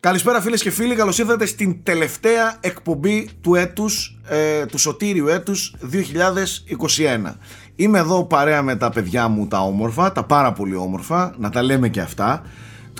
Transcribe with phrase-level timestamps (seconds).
[0.00, 5.74] Καλησπέρα φίλες και φίλοι, καλώς ήρθατε στην τελευταία εκπομπή του έτους, ε, του σωτήριου έτους
[5.80, 7.38] 2021.
[7.76, 11.62] Είμαι εδώ παρέα με τα παιδιά μου τα όμορφα, τα πάρα πολύ όμορφα, να τα
[11.62, 12.42] λέμε και αυτά.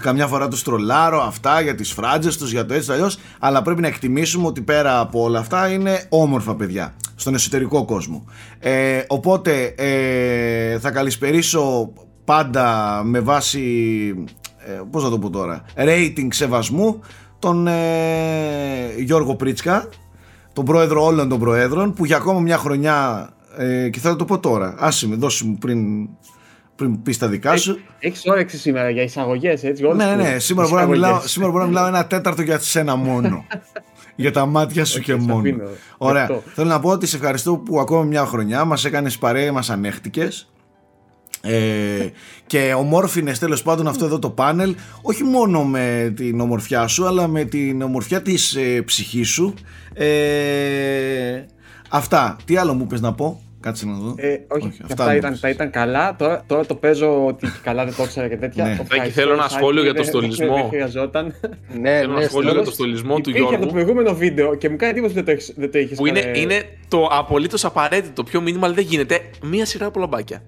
[0.01, 3.81] Καμιά φορά τους τρολάρω αυτά για τις φράτζες τους, για το έτσι αλλιώς, αλλά πρέπει
[3.81, 8.25] να εκτιμήσουμε ότι πέρα από όλα αυτά είναι όμορφα παιδιά στον εσωτερικό κόσμο.
[8.59, 11.93] Ε, οπότε ε, θα καλησπερίσω
[12.25, 13.65] πάντα με βάση
[14.67, 17.01] ε, πώς να το πω τώρα, rating σεβασμού
[17.39, 19.89] τον ε, Γιώργο Πρίτσκα,
[20.53, 24.39] τον πρόεδρο όλων των προέδρων, που για ακόμα μια χρονιά, ε, και θα το πω
[24.39, 26.09] τώρα, άσε με, δώσε μου πριν,
[26.77, 27.79] πριν πεις τα δικά σου.
[27.99, 29.85] Έχεις όρεξη σήμερα για εισαγωγές, έτσι.
[29.85, 32.97] Όλες ναι, ναι, σήμερα μπορώ, να μιλάω, σήμερα μπορώ να μιλάω ένα τέταρτο για σένα
[32.97, 33.45] μόνο.
[34.21, 35.57] για τα μάτια σου και μόνο.
[35.99, 36.29] Ωραία.
[36.55, 40.51] Θέλω να πω ότι σε ευχαριστώ που ακόμα μια χρονιά μας έκανες παρέα, μας ανέχτηκες.
[41.43, 42.09] Ε,
[42.47, 47.27] και ομόρφινες τέλος πάντων αυτό εδώ το πάνελ όχι μόνο με την ομορφιά σου αλλά
[47.27, 49.55] με την ομορφιά της ε, ψυχής σου
[49.95, 51.45] ε,
[51.89, 54.15] αυτά τι άλλο μου πες να πω; Κάτσε να δω.
[54.17, 56.17] Ε, όχι, όχι αυτά, ήταν, τα ήταν καλά.
[56.17, 58.65] Τώρα, τώρα το παίζω ότι καλά δεν το ήξερα και τέτοια.
[58.65, 59.01] Ναι.
[59.01, 60.55] Άκη, θέλω ένα σχόλιο για το στολισμό.
[60.55, 61.35] Δεν χρειαζόταν.
[61.81, 63.53] Ναι, θέλω ένα ναι, σχόλιο για το στολισμό του Γιώργου.
[63.53, 66.63] Είχε το προηγούμενο βίντεο και μου κάνει εντύπωση ότι δεν το έχει Που είναι, είναι
[66.89, 68.23] το απολύτως απαραίτητο.
[68.23, 69.21] Πιο minimal δεν γίνεται.
[69.43, 70.43] Μία σειρά από λαμπάκια.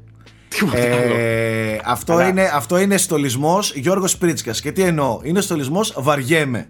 [0.74, 6.66] Ε, αυτό, είναι, αυτό είναι στολισμός Γιώργος Πρίτσκας Και τι εννοώ, είναι στολισμός βαριέμαι.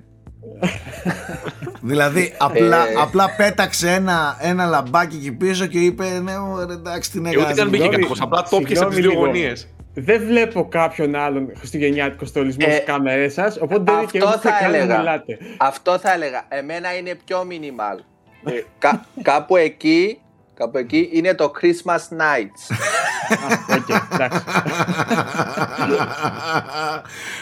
[1.81, 2.95] δηλαδή απλά, ε.
[2.99, 6.33] απλά πέταξε ένα, ένα λαμπάκι εκεί πίσω και είπε ναι
[6.73, 7.45] εντάξει την έκανε.
[7.45, 9.67] Ούτε καν μπήκε κακός, απλά το πιέσε από τις δύο γωνίες.
[9.95, 15.25] Δεν βλέπω κάποιον άλλον χριστουγεννιάτικο στολισμός ε, στις κάμερές σας, οπότε δεν και θα έλεγα.
[15.59, 16.45] Αυτό θα έλεγα.
[16.49, 17.99] Εμένα είναι πιο minimal.
[18.45, 20.19] Ε, κα, κάπου εκεί
[20.55, 22.77] Κάπου εκεί είναι το Christmas Nights.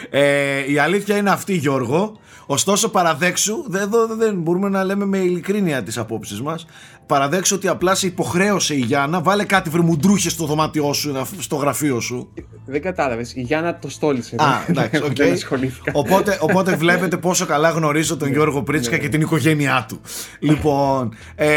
[0.09, 2.19] ε, η αλήθεια είναι αυτή Γιώργο
[2.51, 6.65] Ωστόσο παραδέξου δεν, δεν μπορούμε να λέμε με ειλικρίνεια τις απόψεις μας.
[7.05, 11.99] Παραδέξου ότι απλά σε υποχρέωσε η Γιάννα Βάλε κάτι βρεμουντρούχες στο δωμάτιό σου Στο γραφείο
[11.99, 12.33] σου.
[12.65, 14.35] Δεν κατάλαβες Η Γιάννα το στόλισε.
[14.35, 15.67] Α εντάξει okay.
[15.91, 19.01] οπότε, οπότε βλέπετε πόσο καλά γνωρίζω τον ναι, Γιώργο Πρίτσκα ναι.
[19.01, 20.01] Και την οικογένειά του.
[20.39, 21.49] Λοιπόν ε,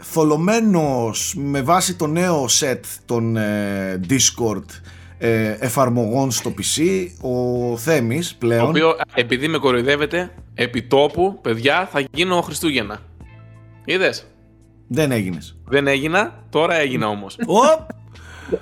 [0.00, 4.64] Θολωμένος με βάση το νέο set Των ε, Discord
[5.18, 11.88] ε, εφαρμογών στο PC ο Θέμης πλέον ο οποίος επειδή με κοροϊδεύετε επί τόπου παιδιά
[11.92, 12.98] θα γίνω Χριστούγεννα
[13.84, 14.26] είδες;
[14.88, 17.36] Δεν έγινες δεν έγινα τώρα έγινα όμως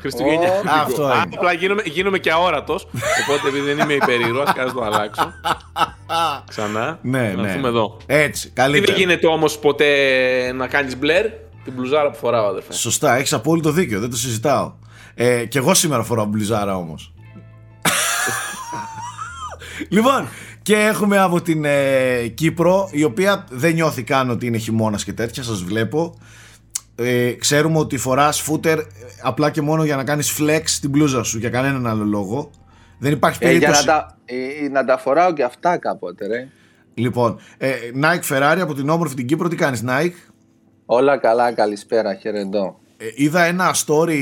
[0.00, 0.62] Χριστούγεννα.
[0.68, 1.22] Αυτό είναι.
[1.34, 2.88] Απλά γίνομαι, γίνομαι και αόρατος
[3.26, 5.32] Οπότε επειδή δεν είμαι υπερήρωα, κάτω το αλλάξω.
[6.48, 6.98] Ξανά.
[7.02, 7.48] Ναι, να ναι.
[7.48, 7.96] έρθουμε εδώ.
[8.06, 8.50] Έτσι.
[8.50, 8.84] Καλύτερα.
[8.84, 9.86] Τι δεν γίνεται όμως ποτέ
[10.54, 11.26] να κάνεις μπλερ;
[11.64, 12.72] Την μπλουζάρα που φοράω, αδερφέ.
[12.72, 14.00] Σωστά, έχεις απόλυτο δίκιο.
[14.00, 14.72] Δεν το συζητάω.
[15.18, 17.14] Ε, και εγώ σήμερα φοράω μπλουζάρα όμως.
[19.88, 20.28] Λοιπόν
[20.62, 25.12] και έχουμε από την ε, Κύπρο η οποία δεν νιώθει καν ότι είναι χειμώνας και
[25.12, 26.18] τέτοια σας βλέπω.
[26.96, 28.84] Ε, ξέρουμε ότι φοράς φούτερ ε,
[29.22, 32.50] απλά και μόνο για να κάνεις flex την μπλούζα σου για κανέναν άλλο λόγο.
[32.98, 36.48] Δεν υπάρχει περίπτωση ε, για να, τα, ε, να τα φοράω και αυτά κάποτε ρε.
[36.94, 37.72] Λοιπόν, ε,
[38.02, 40.32] Nike Ferrari από την όμορφη την Κύπρο, τι κάνεις Nike;
[40.86, 44.18] Όλα καλά, καλησπέρα, χαιρετώ ε, είδα ένα story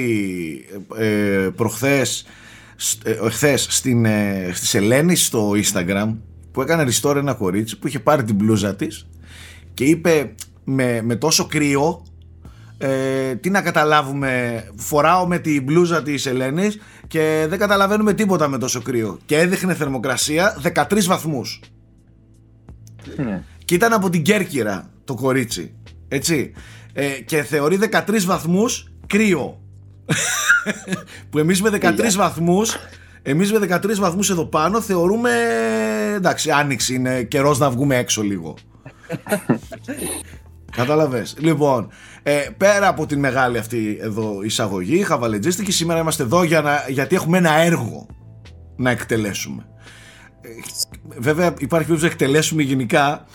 [0.98, 2.26] ε, προχθές
[3.04, 6.14] ε, χθες στην, ε, στη Σελένη στο Instagram
[6.52, 9.06] που έκανε restore ένα κορίτσι που είχε πάρει την μπλούζα της
[9.74, 10.34] και είπε
[10.64, 12.02] με, με τόσο κρύο
[12.78, 18.58] ε, τι να καταλάβουμε φοράω με την μπλούζα της Ελένης και δεν καταλαβαίνουμε τίποτα με
[18.58, 21.60] τόσο κρύο και έδειχνε θερμοκρασία 13 βαθμούς.
[23.18, 23.40] Mm.
[23.64, 25.74] και ήταν από την Κέρκυρα το κορίτσι
[26.08, 26.52] έτσι
[26.96, 29.60] ε, και θεωρεί 13 βαθμούς κρύο.
[31.30, 32.76] που εμείς με 13 βαθμούς
[33.26, 35.30] εμείς με 13 βαθμούς εδώ πάνω θεωρούμε
[36.14, 38.54] εντάξει άνοιξη είναι καιρός να βγούμε έξω λίγο.
[40.76, 41.36] Κατάλαβες.
[41.38, 41.88] Λοιπόν,
[42.22, 47.14] ε, πέρα από την μεγάλη αυτή εδώ εισαγωγή, χαβαλετζίστικη, σήμερα είμαστε εδώ για να, γιατί
[47.14, 48.06] έχουμε ένα έργο
[48.76, 49.66] να εκτελέσουμε.
[50.40, 50.48] Ε,
[51.18, 53.26] βέβαια υπάρχει περίπτωση να εκτελέσουμε γενικά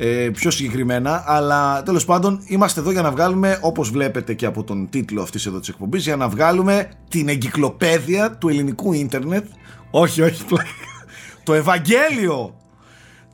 [0.00, 4.64] ε, πιο συγκεκριμένα, αλλά τέλος πάντων είμαστε εδώ για να βγάλουμε, όπως βλέπετε και από
[4.64, 9.46] τον τίτλο αυτής εδώ της εκπομπής, για να βγάλουμε την εγκυκλοπαίδεια του ελληνικού ίντερνετ,
[9.90, 10.44] όχι, όχι,
[11.44, 12.54] το Ευαγγέλιο,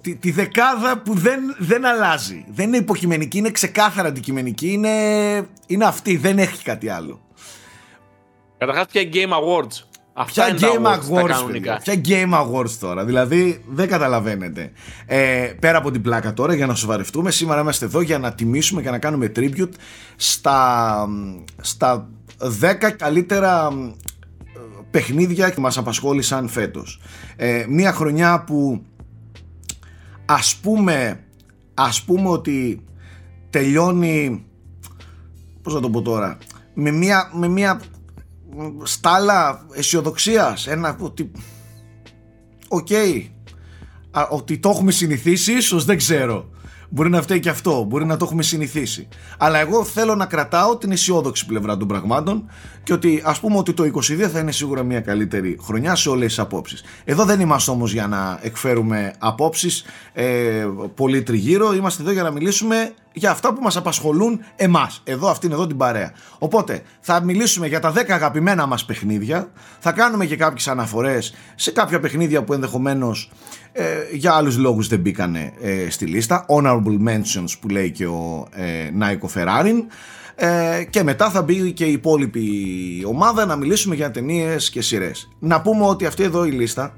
[0.00, 4.90] τη, τη δεκάδα που δεν, δεν αλλάζει, δεν είναι υποκειμενική, είναι ξεκάθαρα αντικειμενική, είναι,
[5.66, 7.20] είναι αυτή, δεν έχει κάτι άλλο.
[8.58, 9.82] Καταρχάς πια Game Awards;
[10.26, 14.72] Ποια Game Awards, ποια Game Awards τώρα, δηλαδή δεν καταλαβαίνετε.
[15.06, 18.82] Ε, πέρα από την πλάκα τώρα, για να σοβαρευτούμε, σήμερα είμαστε εδώ για να τιμήσουμε
[18.82, 19.72] και να κάνουμε tribute
[20.16, 21.08] στα,
[21.60, 22.08] στα
[22.60, 23.68] 10 καλύτερα
[24.90, 27.00] παιχνίδια που μας απασχόλησαν φέτος.
[27.36, 28.82] Ε, μια χρονιά που
[30.24, 31.24] ας πούμε
[31.74, 32.84] ας πούμε ότι
[33.50, 34.44] τελειώνει
[35.62, 36.38] πώς να το πω τώρα
[36.74, 37.80] με μια, με μια
[38.82, 40.66] στάλα αισιοδοξίας.
[40.66, 41.30] ένα ότι
[42.68, 42.88] οκ
[44.30, 46.48] ότι το έχουμε συνηθίσει ίσως δεν ξέρω
[46.94, 49.08] Μπορεί να φταίει και αυτό, μπορεί να το έχουμε συνηθίσει.
[49.38, 52.50] Αλλά εγώ θέλω να κρατάω την αισιόδοξη πλευρά των πραγμάτων
[52.82, 56.26] και ότι ας πούμε ότι το 22 θα είναι σίγουρα μια καλύτερη χρονιά σε όλες
[56.26, 56.82] τις απόψεις.
[57.04, 61.74] Εδώ δεν είμαστε όμως για να εκφέρουμε απόψεις ε, πολύ τριγύρω.
[61.74, 65.76] Είμαστε εδώ για να μιλήσουμε για αυτά που μας απασχολούν εμάς, εδώ αυτήν εδώ την
[65.76, 66.12] παρέα.
[66.38, 71.70] Οπότε θα μιλήσουμε για τα 10 αγαπημένα μας παιχνίδια, θα κάνουμε και κάποιες αναφορές σε
[71.70, 73.30] κάποια παιχνίδια που ενδεχομένως
[73.72, 78.48] ε, για άλλους λόγους δεν μπήκανε ε, στη λίστα, honorable mentions που λέει και ο
[78.50, 79.84] ε, Νάικο Φεράριν,
[80.34, 82.48] ε, και μετά θα μπει και η υπόλοιπη
[83.06, 85.28] ομάδα να μιλήσουμε για ταινίες και σειρές.
[85.38, 86.94] Να πούμε ότι αυτή εδώ η λίστα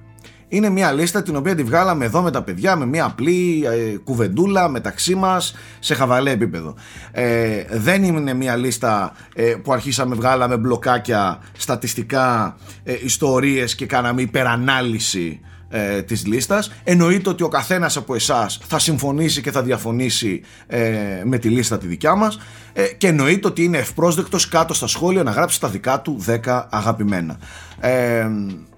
[0.49, 3.97] είναι μια λίστα την οποία τη βγάλαμε εδώ με τα παιδιά με μια απλή ε,
[3.97, 6.75] κουβεντούλα μεταξύ μας σε χαβαλέ επίπεδο.
[7.13, 14.23] Ε, δεν είναι μια λίστα ε, που αρχίσαμε βγάλαμε μπλοκάκια, στατιστικά, ε, ιστορίες και κάναμε
[14.23, 16.73] υπερανάλυση ε, της λίστας.
[16.85, 21.79] Εννοείται ότι ο καθένας από εσάς θα συμφωνήσει και θα διαφωνήσει ε, με τη λίστα
[21.79, 22.39] τη δικιά μας.
[22.73, 26.65] Ε, και εννοείται ότι είναι ευπρόσδεκτος κάτω στα σχόλια να γράψει τα δικά του 10
[26.71, 27.39] αγαπημένα.
[27.81, 28.27] Ε,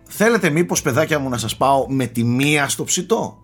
[0.08, 3.38] θέλετε μήπως παιδάκια μου να σας πάω με τη μία στο ψητό;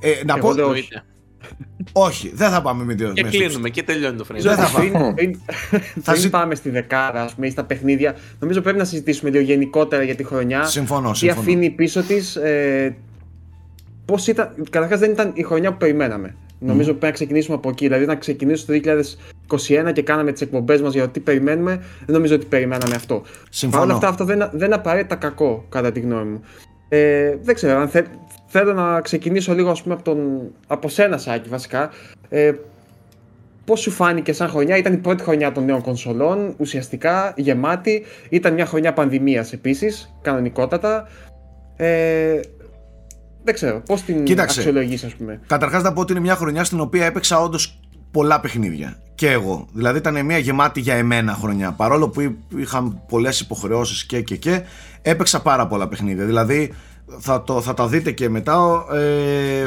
[0.00, 0.88] Ε, να πω, όχι.
[1.92, 3.12] όχι, δεν θα πάμε με δύο.
[3.12, 4.40] Και κλείνουμε και τελειώνει το frame.
[4.40, 5.14] Δεν θα πάμε.
[6.02, 8.16] θα πάμε στη δεκάδα, ας πούμε, ή στα παιχνίδια.
[8.38, 10.64] Νομίζω πρέπει να συζητήσουμε λίγο γενικότερα για τη χρονιά.
[10.64, 11.10] Συμφωνώ.
[11.10, 12.36] Τι αφήνει πίσω της.
[12.36, 12.96] Ε,
[14.08, 14.54] Πώς ήταν.
[14.70, 16.36] Καταρχάς δεν ήταν η χρονιά που περιμέναμε.
[16.58, 17.86] Νομίζω πρέπει να ξεκινήσουμε από εκεί.
[17.86, 18.90] Δηλαδή, να ξεκινήσουμε το
[19.56, 21.76] 2021 και κάναμε τις εκπομπές μας για το τι περιμένουμε,
[22.06, 23.22] δεν νομίζω ότι περιμέναμε αυτό.
[23.50, 23.80] Συμφωνώ.
[23.80, 26.40] Παρ' όλα αυτά, αυτό δεν, δεν είναι απαραίτητα κακό, κατά τη γνώμη μου.
[26.88, 28.02] Ε, δεν ξέρω, αν θε,
[28.46, 31.90] θέλω να ξεκινήσω λίγο ας πούμε, από, τον, από σένα, Σάκη, βασικά.
[32.28, 32.52] Ε,
[33.68, 38.04] Πώς σου φάνηκε σαν χρονιά, ήταν η πρώτη χρονιά των νέων κονσολών, ουσιαστικά γεμάτη.
[38.28, 41.08] Ήταν μια χρονιά πανδημίας επίσης, κανονικότατα.
[41.76, 42.40] Ε,
[43.48, 45.40] δεν ξέρω, πώς την αξιολογείς, ας πούμε.
[45.46, 47.80] Καταρχάς, να πω ότι είναι μια χρονιά στην οποία έπαιξα όντως
[48.10, 48.96] πολλά παιχνίδια.
[49.14, 49.68] Και εγώ.
[49.72, 51.72] Δηλαδή ήταν μια γεμάτη για εμένα χρονιά.
[51.72, 54.62] Παρόλο που είχα πολλές υποχρεώσεις και και και,
[55.02, 56.24] έπαιξα πάρα πολλά παιχνίδια.
[56.24, 56.74] Δηλαδή
[57.18, 58.84] θα, το, θα τα δείτε και μετά.
[58.92, 59.66] Ε,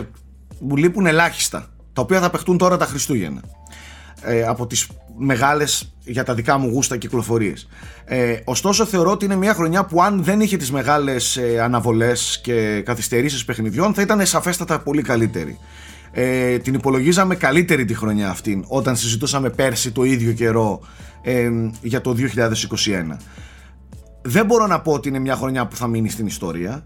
[0.59, 1.67] μου λείπουν ελάχιστα.
[1.93, 3.41] Τα οποία θα παιχτούν τώρα τα Χριστούγεννα.
[4.21, 7.67] Ε, από τις μεγάλες για τα δικά μου γούστα κυκλοφορίες.
[8.05, 12.39] Ε, ωστόσο θεωρώ ότι είναι μια χρονιά που αν δεν είχε τις μεγάλες ε, αναβολές
[12.43, 15.57] και καθυστερήσεις παιχνιδιών θα ήταν σαφέστατα πολύ καλύτερη.
[16.11, 20.79] Ε, την υπολογίζαμε καλύτερη τη χρονιά αυτή όταν συζητούσαμε πέρσι το ίδιο καιρό
[21.21, 21.49] ε,
[21.81, 22.15] για το
[23.13, 23.17] 2021.
[24.21, 26.81] Δεν μπορώ να πω ότι είναι μια χρονιά που θα μείνει στην ιστορία.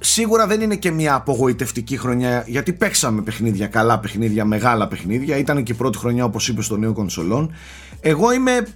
[0.00, 5.36] Σίγουρα δεν είναι και μια απογοητευτική χρονιά γιατί παίξαμε παιχνίδια, καλά παιχνίδια, μεγάλα παιχνίδια.
[5.36, 7.54] Ήταν και η πρώτη χρονιά όπως είπες των νέων κονσολών.
[8.00, 8.66] Εγώ είμαι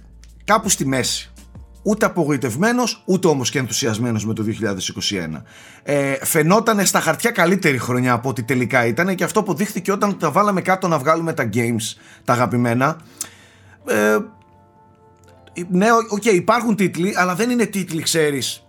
[0.43, 1.29] κάπου στη μέση.
[1.83, 5.41] Ούτε απογοητευμένος, ούτε όμως και ενθουσιασμένος με το 2021.
[5.83, 10.31] Ε, φαινόταν στα χαρτιά καλύτερη χρονιά από ό,τι τελικά ήταν και αυτό αποδείχθηκε όταν τα
[10.31, 12.97] βάλαμε κάτω να βγάλουμε τα games, τα αγαπημένα.
[13.87, 14.17] Ε,
[15.69, 18.63] ναι, ok, okay, υπάρχουν τίτλοι, αλλά δεν είναι τίτλοι, ξέρεις.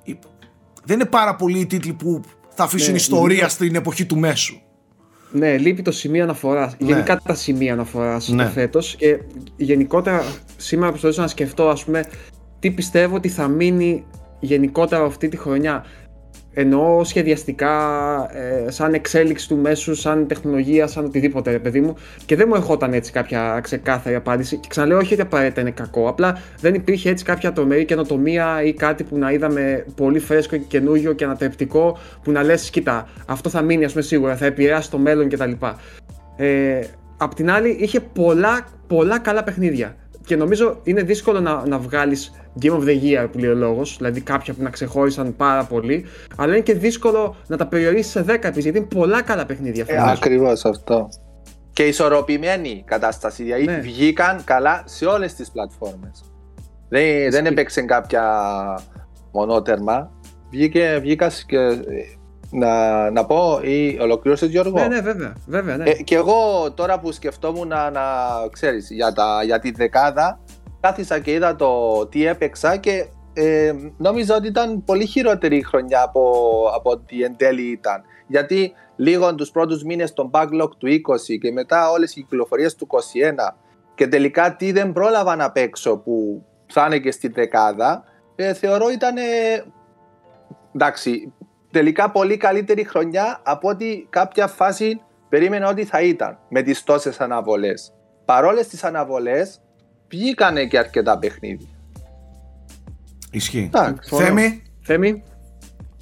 [0.87, 2.21] Δεν είναι πάρα πολλοί οι τίτλοι που
[2.55, 4.61] θα αφήσουν ναι, ιστορία στην εποχή του μέσου.
[5.33, 6.77] Ναι, λείπει το σημείο αναφοράς.
[6.79, 6.87] Ναι.
[6.87, 8.45] Γενικά τα σημεία αναφοράς ναι.
[8.45, 8.97] φέτος.
[8.97, 9.21] Και
[9.57, 10.25] γενικότερα
[10.57, 12.05] σήμερα προσπαθούσα να σκεφτώ, ας πούμε,
[12.59, 14.05] τι πιστεύω ότι θα μείνει
[14.41, 15.85] γενικότερα αυτή τη χρονιά.
[16.59, 17.71] Εννοώ σχεδιαστικά,
[18.33, 21.95] ε, σαν εξέλιξη του μέσου, σαν τεχνολογία, σαν οτιδήποτε, ρε παιδί μου.
[22.27, 24.57] Και δεν μου ερχόταν έτσι κάποια ξεκάθαρη απάντηση.
[24.57, 26.09] Και ξαναλέω, όχι ότι απαραίτητα είναι κακό.
[26.09, 30.65] Απλά δεν υπήρχε έτσι κάποια τρομερή καινοτομία ή κάτι που να είδαμε πολύ φρέσκο και
[30.69, 34.91] καινούριο και ανατρεπτικό που να λες: Κοίτα, αυτό θα μείνει, ας πούμε, σίγουρα, θα επηρεάσει
[34.91, 35.53] το μέλλον κτλ.
[36.37, 36.81] Ε,
[37.17, 39.97] απ' την άλλη, είχε πολλά, πολλά καλά παιχνίδια.
[40.27, 43.97] Και νομίζω είναι δύσκολο να, να βγάλεις Game of the Year που λέει ο λόγος,
[43.97, 46.05] δηλαδή κάποια που να ξεχώρισαν πάρα πολύ,
[46.37, 49.85] αλλά είναι και δύσκολο να τα περιορίσεις σε 10 επίση, γιατί είναι πολλά καλά παιχνίδια
[49.87, 51.09] Ε, Ακριβώς αυτό.
[51.73, 53.79] Και ισορροπημένη κατάσταση, δηλαδή ναι.
[53.79, 56.25] βγήκαν καλά σε όλες τις πλατφόρμες.
[56.89, 58.25] Δεν, δεν έπαιξε κάποια
[59.33, 60.11] μονότερμα.
[60.51, 61.59] Βγήκε, βγήκα και
[62.57, 65.33] να, να πω ή ολοκλήρωσες Γιώργο; Ναι, ναι, βέβαια.
[65.47, 65.91] βέβαια ναι.
[65.91, 68.03] Ε, και εγώ τώρα που σκεφτόμουν να, να
[68.53, 70.41] ξέρεις για, τα, για τη δεκάδα
[70.81, 76.23] κάθισα και είδα το τι έπαιξα και ε, νόμιζα ότι ήταν πολύ χειρότερη χρονιά από,
[76.75, 78.03] από ό,τι εν τέλει ήταν.
[78.27, 82.87] Γιατί λίγο τους πρώτους μήνες των backlog του 20 και μετά όλες οι κυκλοφορίες του
[82.91, 83.55] 21
[83.95, 88.05] και τελικά τι δεν πρόλαβα να παίξω που θα είναι και στη δεκάδα,
[88.37, 89.15] ε, θεωρώ ήταν
[90.75, 91.33] εντάξει,
[91.77, 97.21] τελικά πολύ καλύτερη χρονιά από ότι κάποια φάση περίμενα ότι θα ήταν με τις τόσες
[97.21, 97.93] αναβολές.
[98.25, 99.61] Παρόλες τις αναβολές
[100.09, 101.69] βγήκανε και αρκετά παιχνίδια.
[103.31, 103.71] Ισχύει.
[104.03, 105.23] Θέμη; Θέμη;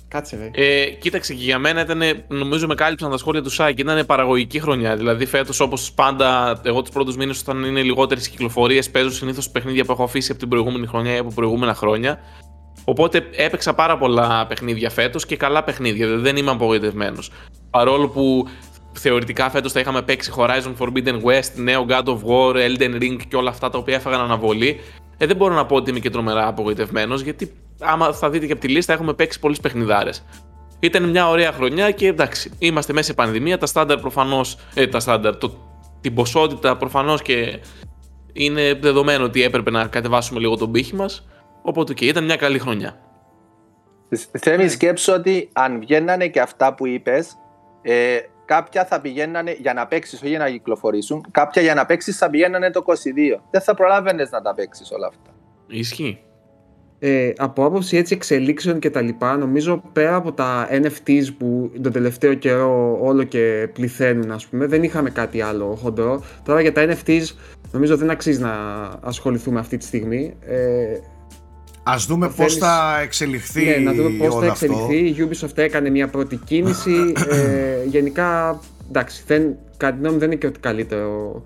[0.09, 0.51] Κάτσε, βέ.
[0.53, 4.61] Ε, κοίταξε και για μένα ήταν, νομίζω με κάλυψαν τα σχόλια του Σάκη, ήταν παραγωγική
[4.61, 4.97] χρονιά.
[4.97, 9.85] Δηλαδή φέτος, όπως πάντα, εγώ τους πρώτους μήνες, όταν είναι λιγότερες κυκλοφορίες, παίζω συνήθως παιχνίδια
[9.85, 12.21] που έχω αφήσει από την προηγούμενη χρονιά ή από προηγούμενα χρόνια.
[12.85, 16.07] Οπότε έπαιξα πάρα πολλά παιχνίδια φέτος και καλά παιχνίδια.
[16.07, 17.31] Δηλαδή δεν είμαι απογοητευμένος.
[17.71, 18.49] Παρόλο που
[18.93, 23.37] θεωρητικά φέτος θα είχαμε παίξει Horizon Forbidden West, νέο God of War, Elden Ring και
[23.37, 24.81] όλα αυτά τα οποία έφαγαν αναβολή.
[25.17, 28.53] Ε, δεν μπορώ να πω ότι είμαι και τρομερά απογοητευμένος, γιατί άμα θα δείτε και
[28.53, 30.25] από τη λίστα, έχουμε παίξει πολλές παιχνιδάρες.
[30.81, 33.59] Ήταν μια ωραία χρονιά και εντάξει, είμαστε μέσα σε πανδημία.
[33.59, 34.57] Τα στάνταρ προφανώς.
[34.75, 35.53] Ε, τα στάνταρ, το,
[36.01, 37.59] την ποσότητα προφανώς και
[38.33, 41.27] είναι δεδομένο ότι έπρεπε να κατεβάσουμε λίγο τον πύχη μας.
[41.67, 42.99] Οπότε και ήταν μια καλή χρονιά.
[44.39, 47.37] Θέμη, σκέψω ότι αν βγαίνανε και αυτά που είπες,
[47.83, 51.25] ε, κάποια θα πηγαίνανε για να παίξεις, όχι για να κυκλοφορήσουν.
[51.31, 53.43] Κάποια για να παίξεις θα πηγαίνανε το 22.
[53.51, 55.31] Δεν θα προλάβαινες να τα παίξεις όλα αυτά.
[55.67, 56.19] Ισχύει.
[56.99, 61.93] Ε, από άποψη έτσι εξελίξεων και τα λοιπά, νομίζω πέρα από τα NFTs που τον
[61.93, 66.23] τελευταίο καιρό όλο και πληθαίνουν, ας πούμε, δεν είχαμε κάτι άλλο χοντρό.
[66.45, 67.25] Τώρα για τα NFTs
[67.73, 68.53] νομίζω δεν αξίζει να
[69.01, 70.37] ασχοληθούμε αυτή τη στιγμή.
[70.41, 70.99] Ε,
[71.87, 74.97] Ας δούμε πώς θα εξελιχθεί Ναι, να δούμε πώς θα εξελιχθεί.
[74.97, 77.13] Η Ubisoft έκανε μια πρώτη κίνηση.
[77.31, 81.43] ε, γενικά, εντάξει, δεν, κατά τη δεν είναι και ότι καλύτερο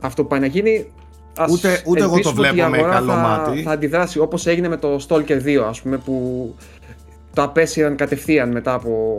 [0.00, 0.92] αυτό που πάει να γίνει.
[1.36, 3.62] Ας ούτε ούτε εγώ το βλέπω με καλό θα, μάτι.
[3.62, 6.54] Θα αντιδράσει όπως έγινε με το Stalker 2, ας πούμε, που
[7.34, 9.16] το απέσυραν κατευθείαν μετά από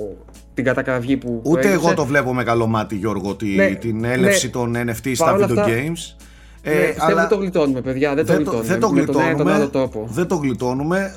[0.53, 4.45] την κατακραυγή που Ούτε εγώ το βλέπω με καλό μάτι, Γιώργο, τη, ναι, την έλευση
[4.45, 6.15] ναι, των NFT στα video αυτά, games.
[6.61, 7.15] Ε, ναι, αλλά...
[7.15, 8.15] δεν το γλιτώνουμε, παιδιά.
[8.15, 8.67] Δεν, δεν το γλιτώνουμε.
[8.67, 9.69] Δεν το γλιτώνουμε.
[9.71, 11.11] τον δεν το γλιτώνουμε.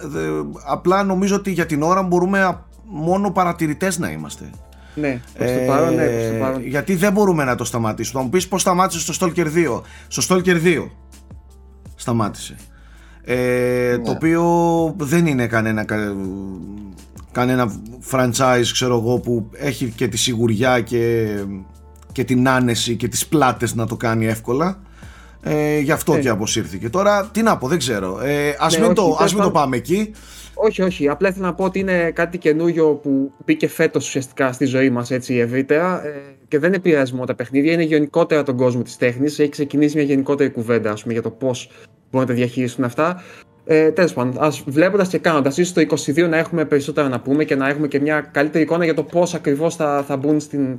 [0.67, 4.51] απλά νομίζω ότι για την ώρα μπορούμε μόνο παρατηρητές να είμαστε.
[4.95, 6.67] Ναι, προς το παρόν, ναι, προς το παρόν.
[6.67, 8.19] Γιατί δεν μπορούμε να το σταματήσουμε.
[8.19, 9.81] Θα μου πεις πώς σταμάτησε στο Stalker 2.
[10.09, 10.89] Στο Stalker 2
[11.95, 12.57] σταμάτησε.
[13.25, 14.45] Ε, Το οποίο
[14.99, 15.85] δεν είναι κανένα,
[17.33, 17.73] κανένα
[18.11, 21.29] franchise ξέρω εγώ που έχει και τη σιγουριά και,
[22.13, 24.79] και την άνεση και τις πλάτες να το κάνει εύκολα
[25.43, 26.21] ε, γι' αυτό ε.
[26.21, 26.89] και αποσύρθηκε.
[26.89, 28.21] Τώρα τι να πω, δεν ξέρω.
[28.23, 30.13] Ε, ας, ναι, μην, το, ας μην το πάμε εκεί.
[30.55, 31.09] Όχι, όχι.
[31.09, 35.11] Απλά ήθελα να πω ότι είναι κάτι καινούριο που μπήκε φέτος ουσιαστικά στη ζωή μας
[35.11, 37.73] έτσι ευρύτερα ε, και δεν επηρεάζει μόνο τα παιχνίδια.
[37.73, 39.39] Είναι γενικότερα τον κόσμο της τέχνης.
[39.39, 41.71] Έχει ξεκινήσει μια γενικότερη κουβέντα ας πούμε, για το πώς
[42.11, 43.23] μπορούν να τα διαχειριστούν αυτά.
[43.65, 47.55] Ε, Τέλος πάντων, βλέποντας και κάνοντας, ίσως το 22 να έχουμε περισσότερα να πούμε και
[47.55, 50.79] να έχουμε και μια καλύτερη εικόνα για το πώς ακριβώς θα, θα μπουν στην,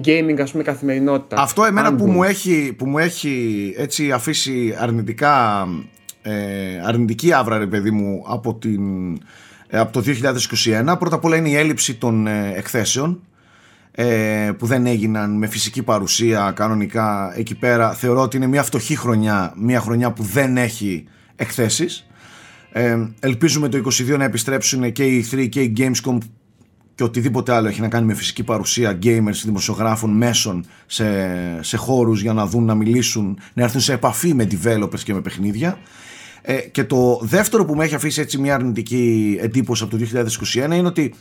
[0.00, 1.42] την gaming ας πούμε καθημερινότητα.
[1.42, 5.66] Αυτό εμένα που μου, έχει, που μου έχει έτσι αφήσει αρνητικά
[6.22, 6.32] ε,
[6.84, 9.12] αρνητική άβρα ρε παιδί μου από, την,
[9.66, 10.02] ε, από το
[10.92, 13.20] 2021 πρώτα απ' όλα είναι η έλλειψη των ε, εκθέσεων
[13.90, 17.92] ε, που δεν έγιναν με φυσική παρουσία κανονικά εκεί πέρα.
[17.92, 21.04] Θεωρώ ότι είναι μια φτωχή χρονιά μια χρονιά που δεν έχει
[21.36, 22.06] εκθέσεις.
[22.72, 26.18] Ε, ελπίζουμε το 22 να επιστρέψουν και οι 3 και η Gamescom
[26.94, 31.04] και οτιδήποτε άλλο έχει να κάνει με φυσική παρουσία gamers, δημοσιογράφων, μέσων σε,
[31.62, 35.20] σε χώρους για να δουν, να μιλήσουν, να έρθουν σε επαφή με developers και με
[35.20, 35.78] παιχνίδια.
[36.42, 40.06] Ε, και το δεύτερο που με έχει αφήσει έτσι μια αρνητική εντύπωση από το
[40.52, 41.14] 2021 είναι ότι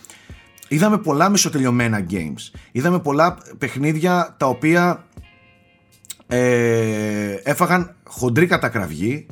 [0.67, 2.59] είδαμε πολλά μισοτελειωμένα games.
[2.71, 5.05] Είδαμε πολλά παιχνίδια τα οποία
[6.27, 9.25] ε, έφαγαν χοντρή κατακραυγή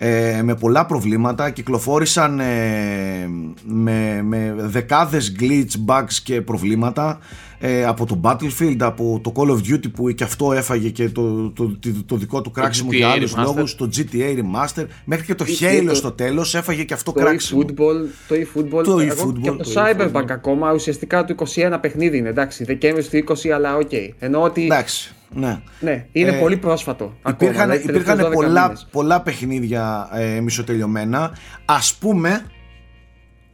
[0.00, 1.50] ε, με πολλά προβλήματα.
[1.50, 3.28] Κυκλοφόρησαν ε,
[3.64, 7.18] με, με δεκάδες glitch, bugs και προβλήματα
[7.58, 11.50] ε, από το Battlefield, από το Call of Duty που και αυτό έφαγε και το,
[11.50, 13.42] το, το, δικό του κράξιμο για άλλους Remaster.
[13.42, 17.62] λόγους, το GTA Remaster μέχρι και το Halo στο τέλος έφαγε και αυτό το κράξιμο.
[17.62, 17.96] E-football,
[18.28, 22.28] το e-football, το e-football, και το, το Cyberpunk e ακόμα ουσιαστικά του 21 παιχνίδι είναι
[22.28, 23.88] εντάξει, Δεκέμβρη του 20 αλλά ok.
[23.90, 24.08] Okay.
[24.18, 25.12] Ενώ ότι εντάξει.
[25.34, 25.60] Ναι.
[25.80, 27.16] ναι, είναι ε, πολύ πρόσφατο.
[27.28, 31.38] Υπήρχαν, ακόμα, υπήρχαν πολλά, πολλά παιχνίδια ε, μισοτελειωμένα.
[31.64, 32.44] Ας πούμε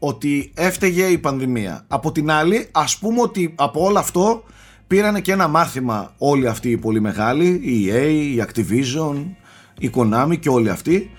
[0.06, 1.84] ότι έφταιγε η πανδημία.
[1.88, 4.42] Από την άλλη, ας πούμε ότι από όλο αυτό
[4.86, 9.24] πήρανε και ένα μάθημα όλοι αυτοί οι πολύ μεγάλοι, η EA, η Activision,
[9.78, 11.10] η Konami και όλοι αυτοί,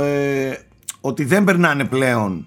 [0.00, 0.52] ε,
[1.00, 2.46] ότι δεν περνάνε πλέον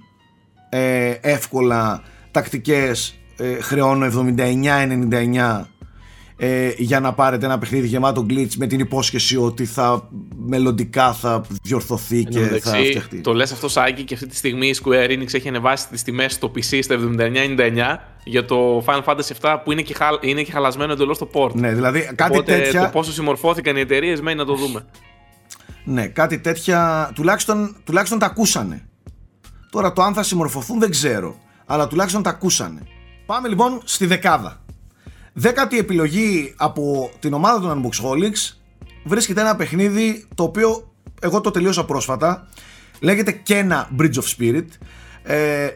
[0.70, 5.66] ε, εύκολα τακτικές ε, χρεώνω 79-99
[6.38, 10.10] ε, για να πάρετε ένα παιχνίδι γεμάτο glitch με την υπόσχεση ότι θα
[10.48, 13.22] μελλοντικά θα διορθωθεί και θα φτιαχτεί.
[13.22, 16.34] Το λες αυτό Σάκη και αυτή τη στιγμή η Square Enix έχει ανεβάσει τις τιμές
[16.34, 20.08] στο PC στα 79-99 για το Final Fantasy 7 που είναι και, χα...
[20.22, 21.54] είναι και χαλασμένο εντελώς στο port.
[21.54, 22.82] Ναι, δηλαδή κάτι Οπότε, τέτοια...
[22.82, 24.86] το πόσο συμμορφώθηκαν οι εταιρείες μένει να το δούμε.
[25.84, 28.88] Ναι, κάτι τέτοια τουλάχιστον, τουλάχιστον τα ακούσανε.
[29.70, 31.36] Τώρα το αν θα συμμορφωθούν δεν ξέρω.
[31.66, 32.82] αλλά τουλάχιστον τα ακούσανε.
[33.26, 34.64] Πάμε λοιπόν στη δεκάδα.
[35.34, 38.56] Δέκατη επιλογή από την ομάδα των Unboxholics
[39.06, 42.48] βρίσκεται ένα παιχνίδι το οποίο εγώ το τελείωσα πρόσφατα.
[43.00, 44.66] Λέγεται Kena Bridge of Spirit.
[45.24, 45.68] Ε,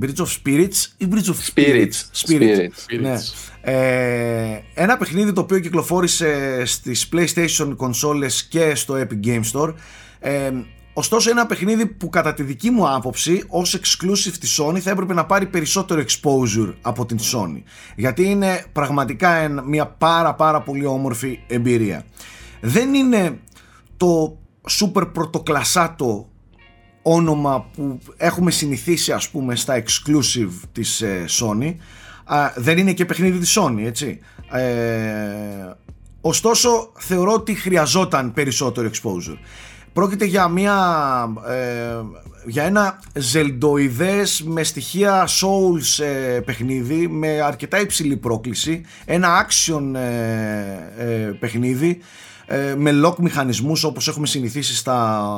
[0.00, 1.92] Bridge of Spirits ή Bridge of Spirits.
[2.26, 3.14] Spirits; Ναι.
[3.60, 9.74] Ε, ένα παιχνίδι το οποίο κυκλοφόρησε στις PlayStation κονσόλες και στο Epic Game Store.
[10.20, 10.50] Ε,
[10.92, 15.14] ωστόσο ένα παιχνίδι που κατά τη δική μου άποψη ως exclusive της Sony θα έπρεπε
[15.14, 17.62] να πάρει περισσότερο exposure από την Sony.
[17.96, 22.04] Γιατί είναι πραγματικά μια πάρα πάρα πολύ όμορφη εμπειρία.
[22.64, 23.38] Δεν είναι
[23.96, 24.38] το
[24.80, 26.28] super πρωτοκλασάτο
[27.02, 31.74] όνομα που έχουμε συνηθίσει ας πούμε στα exclusive της ε, Sony.
[32.56, 34.18] Δεν είναι και παιχνίδι της Sony έτσι.
[34.52, 35.74] Ε,
[36.20, 39.38] ωστόσο θεωρώ ότι χρειαζόταν περισσότερο exposure.
[39.92, 40.76] Πρόκειται για μια
[41.48, 42.00] ε,
[42.46, 49.82] για ένα ζελντοειδές με στοιχεία souls ε, παιχνίδι με αρκετά υψηλή πρόκληση ένα action
[51.38, 52.00] παιχνίδι
[52.54, 55.28] ε, με lock μηχανισμούς όπως έχουμε συνηθίσει στα,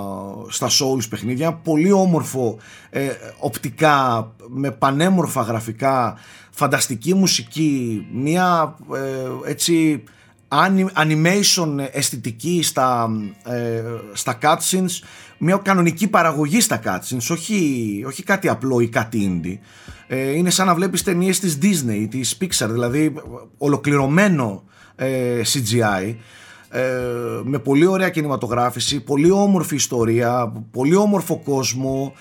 [0.48, 1.52] στα Souls παιχνίδια.
[1.52, 2.58] Πολύ όμορφο
[2.90, 6.18] ε, οπτικά με πανέμορφα γραφικά
[6.50, 10.02] φανταστική μουσική μια ε, έτσι
[10.96, 13.10] animation αισθητική στα,
[13.44, 15.02] ε, στα cutscenes
[15.38, 19.58] μια κανονική παραγωγή στα cutscenes όχι, όχι κάτι απλό ή κάτι indie.
[20.34, 23.14] Είναι σαν να βλέπεις ταινίες της Disney της Pixar δηλαδή
[23.58, 24.62] ολοκληρωμένο
[25.42, 26.14] CGI ε,
[27.44, 32.14] με πολύ ωραία κινηματογράφηση, πολύ όμορφη ιστορία, πολύ όμορφο κόσμο.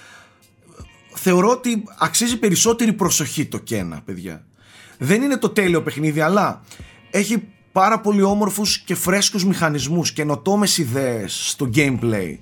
[1.13, 4.45] Θεωρώ ότι αξίζει περισσότερη προσοχή το Κένα, παιδιά.
[4.97, 6.61] Δεν είναι το τέλειο παιχνίδι, αλλά
[7.11, 12.37] έχει πάρα πολύ όμορφους και φρέσκους μηχανισμούς, καινοτόμες ιδέες στο gameplay.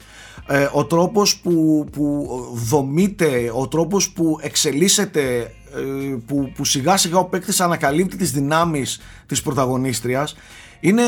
[0.48, 7.18] Ε, ο τρόπος που, που δομείται, ο τρόπος που εξελίσσεται, ε, που, που σιγά σιγά
[7.18, 10.36] ο παίκτης ανακαλύπτει τις δυνάμεις της πρωταγωνίστριας,
[10.80, 11.04] είναι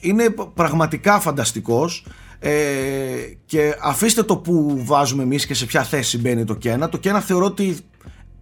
[0.00, 2.06] είναι πραγματικά φανταστικός
[2.38, 2.50] ε,
[3.46, 6.88] και αφήστε το που βάζουμε εμείς και σε ποια θέση μπαίνει το Κένα.
[6.88, 7.76] Το Κένα θεωρώ ότι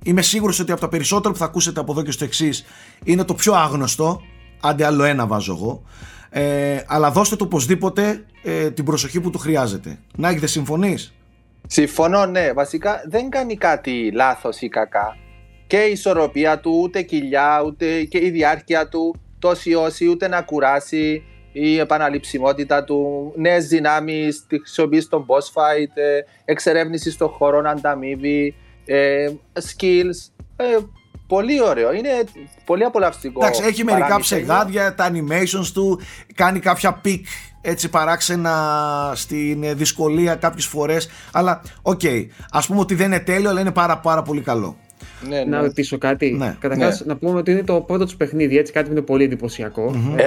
[0.03, 2.65] είμαι σίγουρος ότι από τα περισσότερα που θα ακούσετε από εδώ και στο εξής
[3.05, 4.23] είναι το πιο άγνωστο,
[4.61, 5.83] άντε άλλο ένα βάζω εγώ,
[6.31, 9.99] ε, αλλά δώστε το οπωσδήποτε ε, την προσοχή που του χρειάζεται.
[10.17, 11.13] Να έχετε συμφωνείς;
[11.67, 12.53] Συμφωνώ, ναι.
[12.53, 15.17] Βασικά δεν κάνει κάτι λάθος ή κακά.
[15.67, 20.43] Και η ισορροπία του, ούτε κοιλιά, ούτε και η διάρκεια του, τόση όση, ούτε να
[20.43, 21.23] κουράσει
[21.61, 28.55] η επαναληψιμότητα του, νέες δυνάμεις, τη χρησιμοποίηση στον boss fight, ε, εξερεύνηση στον χώρο, ανταμείβει,
[28.87, 30.33] ε, skills.
[30.57, 30.79] Ε,
[31.27, 31.93] πολύ ωραίο.
[31.93, 32.25] Είναι
[32.65, 33.41] πολύ απολαυστικό.
[33.45, 36.01] Εντάξει, έχει μερικά ψεγάδια, τα animations του,
[36.35, 37.27] κάνει κάποια peak
[37.61, 43.51] έτσι παράξενα στην δυσκολία κάποιες φορές αλλά ok, okay, ας πούμε ότι δεν είναι τέλειο
[43.51, 44.77] αλλά είναι πάρα πάρα πολύ καλό
[45.29, 45.61] ναι, να ναι.
[45.61, 46.31] ρωτήσω κάτι.
[46.33, 46.57] Ναι.
[46.61, 47.13] Καταρχάς, ναι.
[47.13, 49.95] να πούμε ότι είναι το πρώτο τους παιχνίδι, έτσι κάτι που είναι πολύ εντυπωσιακό.
[49.95, 50.19] Mm-hmm.
[50.19, 50.23] Ε,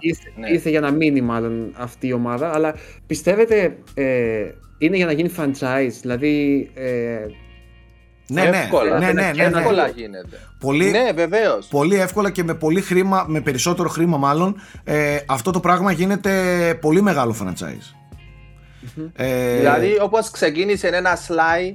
[0.00, 0.50] ήρθε, ναι.
[0.50, 2.74] ήρθε, για να μείνει μάλλον αυτή η ομάδα, αλλά
[3.06, 4.04] πιστεύετε ε,
[4.78, 6.70] είναι για να γίνει franchise, δηλαδή.
[6.74, 7.18] Ε,
[8.30, 10.40] ναι, ναι, εύκολα, ναι, ναι, ναι, ναι, εύκολα γίνεται.
[10.58, 11.66] Πολύ, ναι, βεβαίως.
[11.66, 16.32] Πολύ εύκολα και με πολύ χρήμα, με περισσότερο χρήμα μάλλον, ε, αυτό το πράγμα γίνεται
[16.80, 17.94] πολύ μεγάλο franchise.
[18.84, 19.10] Mm-hmm.
[19.16, 21.74] Ε, δηλαδή όπως ξεκίνησε ένα Sly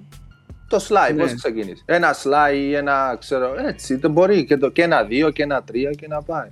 [0.78, 1.22] το Sly, ναι.
[1.22, 1.84] πώς ξεκίνησε.
[1.86, 3.96] Ένα Sly ή ένα, ξέρω, έτσι.
[3.96, 6.48] Δεν μπορεί και, το, και ένα δύο και ένα τρία και να πάει.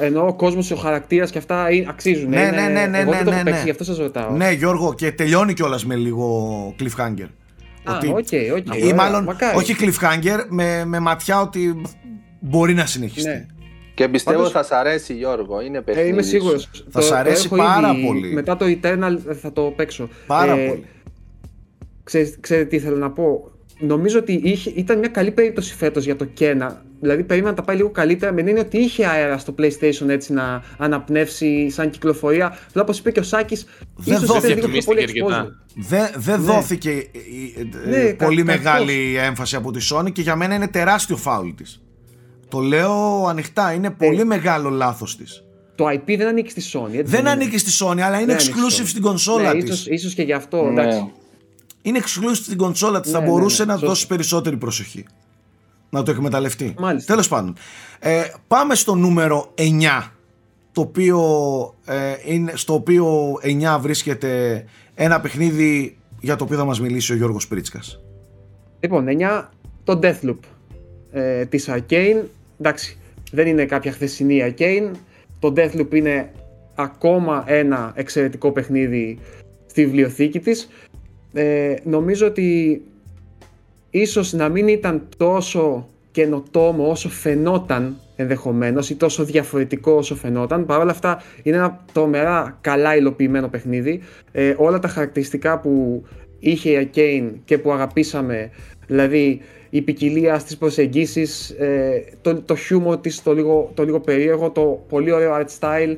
[0.00, 2.28] Ενώ ο κόσμος, ο χαρακτήρας και αυτά αξίζουν.
[2.28, 2.98] Ναι, ναι, ναι, ναι.
[2.98, 4.30] Εγώ ναι, ναι, ναι, γι' αυτό σας ρωτάω.
[4.30, 7.28] Ναι, Γιώργο, και τελειώνει κιόλας με λίγο cliffhanger.
[7.84, 11.82] Α, ότι, okay, okay, ή μάλλον, όχι cliffhanger, με, με ματιά ότι
[12.40, 13.28] μπορεί να συνεχιστεί.
[13.28, 13.46] Ναι.
[13.94, 14.52] Και πιστεύω Πάντως...
[14.52, 16.08] θα σ' αρέσει Γιώργο, είναι παιχνίδι.
[16.08, 16.70] Ε, είμαι σίγουρος.
[16.90, 18.32] Θα σ' αρέσει πάρα πολύ.
[18.32, 20.08] Μετά το Eternal θα το παίξω.
[20.26, 20.84] Πάρα ε, πολύ.
[22.40, 23.50] Ξέρετε, τι ήθελα να πω.
[23.78, 26.84] Νομίζω ότι είχε, ήταν μια καλή περίπτωση φέτος για το Κένα.
[27.00, 28.32] Δηλαδή, περίμενα να τα πάει λίγο καλύτερα.
[28.32, 32.48] Με είναι ότι είχε αέρα στο PlayStation έτσι να αναπνεύσει σαν κυκλοφορία.
[32.48, 35.06] Δηλαδή, όπως είπε και ο Σάκης, δεν δόθηκε λίγο πολύ
[35.74, 36.42] Δεν δε ναι.
[36.42, 37.10] δόθηκε
[37.88, 41.82] ναι, πολύ μεγάλη έμφαση από τη Sony και για μένα είναι τεράστιο φάουλ της.
[42.48, 43.72] Το λέω ανοιχτά.
[43.72, 44.24] Είναι πολύ ναι.
[44.24, 45.44] μεγάλο λάθος της.
[45.74, 46.92] Το IP δεν ανήκει στη Sony.
[46.92, 49.86] Έτσι δεν, ανήκει στη Sony, αλλά είναι exclusive στην κονσόλα ναι, της.
[49.86, 50.68] Ίσως, και γι' αυτό.
[50.70, 51.12] Εντάξει
[51.82, 55.04] είναι exclusive στην κονσόλα της, θα ναι, ναι, μπορούσε ναι, να δώσει περισσότερη προσοχή.
[55.90, 56.74] Να το εκμεταλλευτεί.
[56.78, 57.12] Μάλιστα.
[57.12, 57.56] Τέλος πάντων.
[57.98, 60.10] Ε, πάμε στο νούμερο 9.
[60.72, 61.20] Το οποίο,
[61.84, 64.64] ε, είναι, στο οποίο 9 βρίσκεται
[64.94, 68.00] ένα παιχνίδι για το οποίο θα μας μιλήσει ο Γιώργος Πρίτσκας.
[68.80, 69.50] Λοιπόν, 9
[69.84, 70.38] το Deathloop
[71.12, 72.22] ε, της Arcane.
[72.60, 72.98] Εντάξει,
[73.30, 74.90] δεν είναι κάποια χθεσινή Arcane.
[75.38, 76.32] Το Deathloop είναι
[76.74, 79.18] ακόμα ένα εξαιρετικό παιχνίδι
[79.66, 80.68] στη βιβλιοθήκη της.
[81.32, 82.80] Ε, νομίζω ότι
[83.90, 90.66] ίσως να μην ήταν τόσο καινοτόμο όσο φαινόταν ενδεχομένως ή τόσο διαφορετικό όσο φαινόταν.
[90.66, 94.00] Παρ' όλα αυτά είναι ένα τρομερά καλά υλοποιημένο παιχνίδι.
[94.32, 96.04] Ε, όλα τα χαρακτηριστικά που
[96.38, 98.50] είχε η Arcane και που αγαπήσαμε,
[98.86, 99.40] δηλαδή
[99.70, 104.84] η ποικιλία στις προσεγγίσεις, ε, το, το χιούμορ της, το λίγο, το λίγο περίεργο, το
[104.88, 105.96] πολύ ωραίο art style,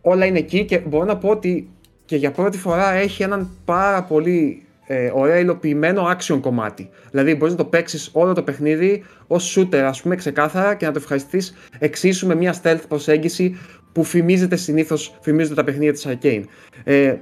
[0.00, 1.68] όλα είναι εκεί και μπορώ να πω ότι
[2.04, 6.88] και για πρώτη φορά έχει έναν πάρα πολύ ε, ωραία υλοποιημένο action κομμάτι.
[7.10, 10.92] Δηλαδή μπορείς να το παίξεις όλο το παιχνίδι ως shooter, ας πούμε, ξεκάθαρα και να
[10.92, 13.56] το ευχαριστηθεί εξίσου με μια stealth προσέγγιση
[13.92, 16.42] που φημίζεται συνήθως, φημίζονται τα παιχνίδια της Arcane.
[16.84, 17.14] Ε,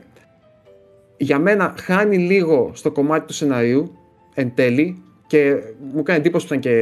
[1.16, 3.96] για μένα χάνει λίγο στο κομμάτι του σενάριου
[4.34, 5.56] εν τέλει και
[5.94, 6.80] μου κάνει εντύπωση που ήταν και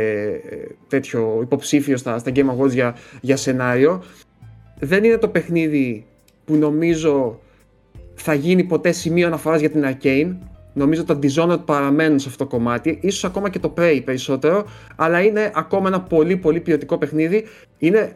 [0.50, 0.56] ε,
[0.88, 4.02] τέτοιο υποψήφιο στα, στα Game Awards για, για σενάριο.
[4.78, 6.06] Δεν είναι το παιχνίδι
[6.44, 7.40] που νομίζω
[8.14, 10.36] θα γίνει ποτέ σημείο αναφοράς για την Arcane.
[10.78, 14.64] Νομίζω ότι τα Dishonored παραμένουν σε αυτό το κομμάτι, ίσως ακόμα και το Prey περισσότερο,
[14.96, 17.44] αλλά είναι ακόμα ένα πολύ πολύ ποιοτικό παιχνίδι.
[17.78, 18.14] Είναι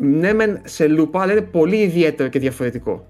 [0.00, 3.06] ναι μεν σε λούπα, αλλά είναι πολύ ιδιαίτερο και διαφορετικό.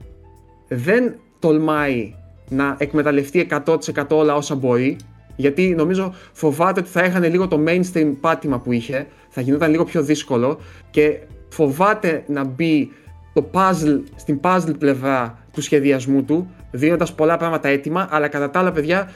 [0.69, 2.15] Δεν τολμάει
[2.49, 3.77] να εκμεταλλευτεί 100%
[4.11, 4.97] όλα όσα μπορεί,
[5.37, 9.85] γιατί νομίζω φοβάται ότι θα έχανε λίγο το mainstream πάτημα που είχε, θα γινόταν λίγο
[9.85, 10.59] πιο δύσκολο
[10.91, 12.91] και φοβάται να μπει
[13.33, 18.59] το puzzle, στην puzzle πλευρά του σχεδιασμού του, δίνοντας πολλά πράγματα έτοιμα, αλλά κατά τα
[18.59, 19.13] άλλα, παιδιά,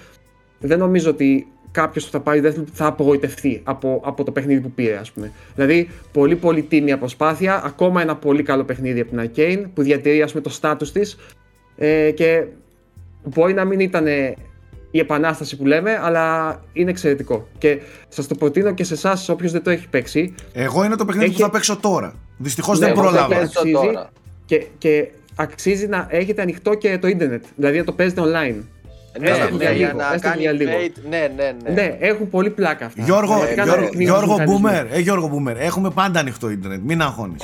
[0.58, 4.70] δεν νομίζω ότι κάποιος που θα πάρει δεύτερο θα απογοητευτεί από, από το παιχνίδι που
[4.70, 5.32] πήρε, ας πούμε.
[5.54, 10.22] Δηλαδή, πολύ πολύ τίμια προσπάθεια, ακόμα ένα πολύ καλό παιχνίδι από την Arcane που διατηρεί
[10.22, 11.16] ας πούμε, το status της
[11.76, 12.44] ε, και
[13.24, 14.06] μπορεί να μην ήταν
[14.96, 17.48] η επανάσταση που λέμε, αλλά είναι εξαιρετικό.
[17.58, 17.78] Και
[18.08, 20.34] σας το προτείνω και σε εσάς, όποιο δεν το έχει παίξει.
[20.52, 22.14] Εγώ είναι το παιχνίδι που θα παίξω τώρα.
[22.36, 23.50] Δυστυχώς ναι, δεν πρόλαβα.
[24.44, 27.44] Και, και αξίζει να έχετε ανοιχτό και το ίντερνετ.
[27.56, 28.62] Δηλαδή να το παίζετε online.
[29.20, 30.52] Ναι, ναι, για να κάνει ναι,
[31.36, 31.70] ναι, ναι.
[31.70, 33.02] Ναι, έχουν πολύ πλάκα αυτά.
[33.02, 37.42] Γιώργο, ε, Γιώργο, Γιώργο Μπούμερ, ε, Γιώργο Μπούμερ, έχουμε πάντα ανοιχτό ίντερνετ, μην αγχώνεις.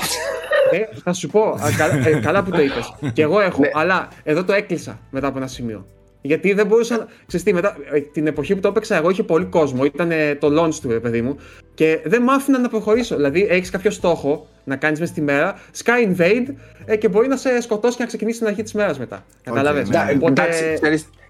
[0.70, 2.94] Ε, θα σου πω, καλά, ε, καλά που το είπες.
[3.14, 3.70] και εγώ έχω, ναι.
[3.72, 5.86] αλλά εδώ το έκλεισα μετά από ένα σημείο.
[6.22, 7.06] Γιατί δεν μπορούσα.
[7.26, 9.84] Ξέρεις τι, μετά, ε, την εποχή που το έπαιξα, εγώ είχε πολύ κόσμο.
[9.84, 11.36] Ήταν το launch του, παιδί μου.
[11.74, 13.16] Και δεν μ' άφηναν να προχωρήσω.
[13.16, 16.54] Δηλαδή, έχεις κάποιο στόχο να κάνεις μέσα στη μέρα, Sky Invade
[16.84, 19.24] ε, και μπορεί να σε σκοτώσει και να ξεκινήσει την αρχή της μέρας μετά.
[19.42, 19.86] Κατάλαβε.
[19.90, 20.42] Okay, Οπότε...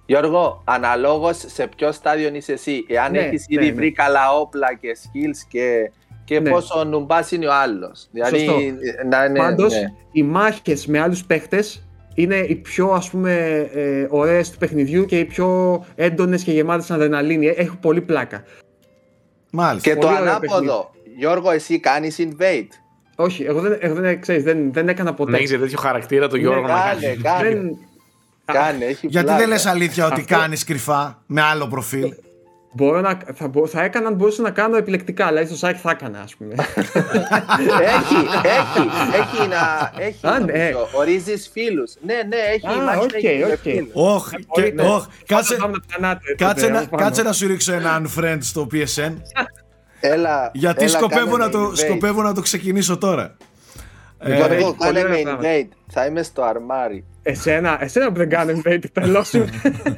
[0.07, 2.85] Γιώργο, αναλόγως σε ποιο στάδιο είσαι εσύ.
[2.89, 3.91] Εάν ναι, έχεις ήδη ναι, βρει ναι.
[3.91, 5.91] καλά όπλα και skills και,
[6.25, 6.51] και ναι.
[6.51, 8.09] πόσο νουμπάς είναι ο άλλος.
[8.11, 8.77] Δηλαδή,
[9.11, 9.39] να είναι.
[9.39, 9.93] Πάντως, ναι.
[10.13, 11.83] οι μάχες με άλλους παίχτες
[12.15, 13.35] είναι οι πιο ας πούμε
[13.75, 17.47] ε, ωραίες του παιχνιδιού και οι πιο έντονες και γεμάτες αδρεναλίνη.
[17.47, 18.45] Έχουν πολύ πλάκα.
[19.51, 19.91] Μάλιστα.
[19.91, 20.91] Και πολύ το ανάποδο.
[21.17, 22.69] Γιώργο, εσύ κάνεις invade.
[23.17, 25.31] Όχι, εγώ δεν, εγώ δεν, ξέρεις, δεν, δεν έκανα ποτέ.
[25.31, 27.17] Δεν έχεις τέτοιο χαρακτήρα το Γιώργο ναι, να κάνει.
[27.17, 27.79] Κάνε, δεν...
[28.45, 30.35] κάνε, έχει Γιατί δεν λες αλήθεια ότι Αυτό...
[30.35, 32.15] κάνεις κρυφά με άλλο προφίλ;
[32.75, 36.21] Μπορώ να, θα, θα έκανα αν μπορούσα να κάνω επιλεκτικά, δηλαδή στο site θα έκανα,
[36.21, 36.55] ας πούμε.
[37.97, 39.93] έχει, έχει, έχει να.
[39.99, 40.71] Έχει, α, ναι.
[40.93, 41.95] Ορίζεις φίλους.
[42.01, 42.67] Ναι, ναι, έχει.
[42.67, 43.11] Α, οκ,
[43.53, 44.07] οκ.
[44.15, 44.47] Όχι,
[45.27, 45.57] κάτσε,
[46.37, 49.13] κάτσε, να, κάτσε να σου ρίξω ένα unfriend στο PSN.
[50.01, 53.37] Έλα, Γιατί έλα, σκοπεύω, να το, σκοπεύω να το ξεκινήσω τώρα.
[54.25, 55.69] Γιώργο, κάνε με invade.
[55.91, 57.05] Θα είμαι στο αρμάρι.
[57.23, 59.45] Εσένα, εσένα που δεν κάνω invade, τρελό σου.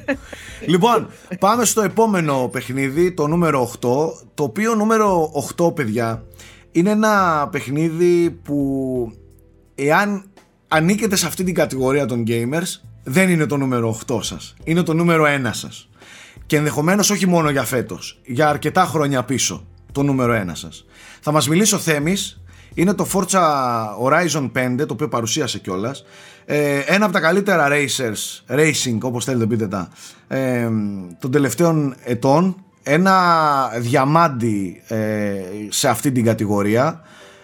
[0.72, 1.08] λοιπόν,
[1.38, 3.76] πάμε στο επόμενο παιχνίδι, το νούμερο 8.
[4.34, 6.24] Το οποίο νούμερο 8, παιδιά,
[6.72, 9.12] είναι ένα παιχνίδι που
[9.74, 10.24] εάν
[10.68, 14.54] ανήκετε σε αυτή την κατηγορία των gamers, δεν είναι το νούμερο 8 σας.
[14.64, 15.88] Είναι το νούμερο 1 σας.
[16.46, 20.86] Και ενδεχομένως όχι μόνο για φέτος, για αρκετά χρόνια πίσω το νούμερο 1 σας.
[21.20, 22.42] Θα μας μιλήσει ο Θέμης,
[22.74, 23.40] είναι το Forza
[24.02, 26.04] Horizon 5 το οποίο παρουσίασε κιόλας.
[26.44, 29.88] Ε, ένα από τα καλύτερα racers, racing όπως θέλετε πείτε τα,
[30.28, 30.68] ε,
[31.20, 32.56] των τελευταίων ετών.
[32.82, 35.32] Ένα διαμάντι ε,
[35.68, 37.02] σε αυτή την κατηγορία.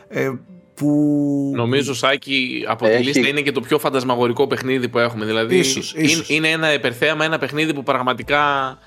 [0.08, 0.30] Ε,
[0.74, 1.52] που...
[1.54, 5.24] Νομίζω, Σάκη, από τη λίστα είναι και το πιο φαντασμαγορικό παιχνίδι που έχουμε.
[5.24, 6.28] Δηλαδή, ίσως, ίσως.
[6.28, 8.78] Είναι, είναι ένα υπερθέαμα, ένα παιχνίδι που πραγματικά.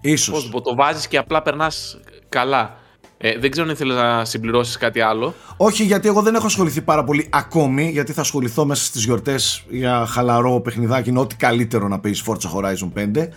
[0.00, 0.48] Ίσως.
[0.48, 2.78] Πώς, το βάζεις και απλά περνάς καλά.
[3.20, 5.34] Ε, δεν ξέρω αν ήθελες να συμπληρώσεις κάτι άλλο.
[5.56, 7.90] Όχι, γιατί εγώ δεν έχω ασχοληθεί πάρα πολύ ακόμη.
[7.90, 11.08] Γιατί θα ασχοληθώ μέσα στις γιορτές για χαλαρό παιχνιδάκι.
[11.08, 13.28] Είναι ό,τι καλύτερο να παίζει Forza Horizon 5.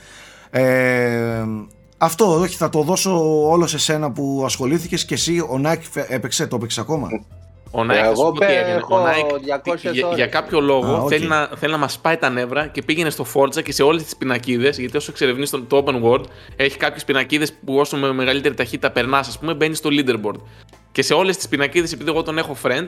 [0.50, 1.46] Ε,
[1.98, 5.46] αυτό, όχι, θα το δώσω όλο σε σένα που ασχολήθηκες και εσύ.
[5.50, 7.08] Ο Νάικ έπαιξε, το έπαιξες ακόμα;
[7.72, 8.34] Ο Νάικ, εγώ
[8.90, 9.26] ο Νάικ
[9.92, 11.08] για, για, κάποιο λόγο Α, okay.
[11.08, 14.04] θέλει, να, θέλει να μας πάει τα νεύρα και πήγαινε στο Forza και σε όλες
[14.04, 14.78] τις πινακίδες.
[14.78, 16.24] Γιατί όσο εξερευνείς το, το open world,
[16.56, 20.40] έχει κάποιες πινακίδες που όσο με μεγαλύτερη ταχύτητα περνάς, ας πούμε, μπαίνεις στο leaderboard.
[20.92, 22.88] Και σε όλες τις πινακίδες, επειδή εγώ τον έχω friend,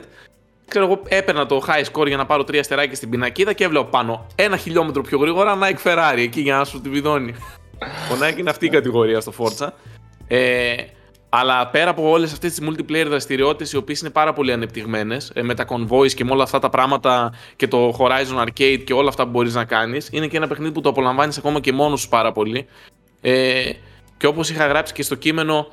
[0.68, 3.86] ξέρω εγώ, έπαιρνα το high score για να πάρω τρία αστεράκια στην πινακίδα και έβλεπα
[3.86, 7.34] πάνω ένα χιλιόμετρο πιο γρήγορα Nike Ferrari εκεί για να σου τη βιδώνει.
[8.12, 9.68] ο Nike είναι αυτή η κατηγορία στο Forza.
[10.28, 10.74] Ε,
[11.36, 15.42] αλλά πέρα από όλες αυτές τις multiplayer δραστηριότητες, οι οποίες είναι πάρα πολύ ανεπτυγμένες, ε,
[15.42, 19.08] με τα convoys και με όλα αυτά τα πράγματα και το Horizon Arcade και όλα
[19.08, 22.00] αυτά που μπορείς να κάνεις, είναι και ένα παιχνίδι που το απολαμβάνεις ακόμα και μόνος
[22.00, 22.66] σου πάρα πολύ.
[23.20, 23.70] Ε,
[24.16, 25.68] και όπως είχα γράψει και στο κείμενο,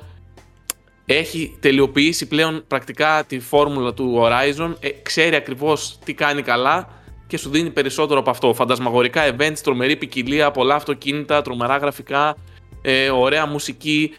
[1.06, 6.88] έχει τελειοποιήσει πλέον πρακτικά τη φόρμουλα του Horizon, ε, ξέρει ακριβώς τι κάνει καλά
[7.26, 8.54] και σου δίνει περισσότερο από αυτό.
[8.54, 12.36] Φαντασμαγορικά events, τρομερή ποικιλία, πολλά αυτοκίνητα, τρομερά γραφικά,
[12.82, 14.14] ε, ωραία μουσική.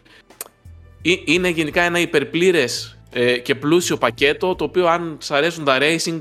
[1.25, 6.19] Είναι γενικά ένα υπερπλήρες ε, και πλούσιο πακέτο το οποίο αν σ' αρέσουν τα racing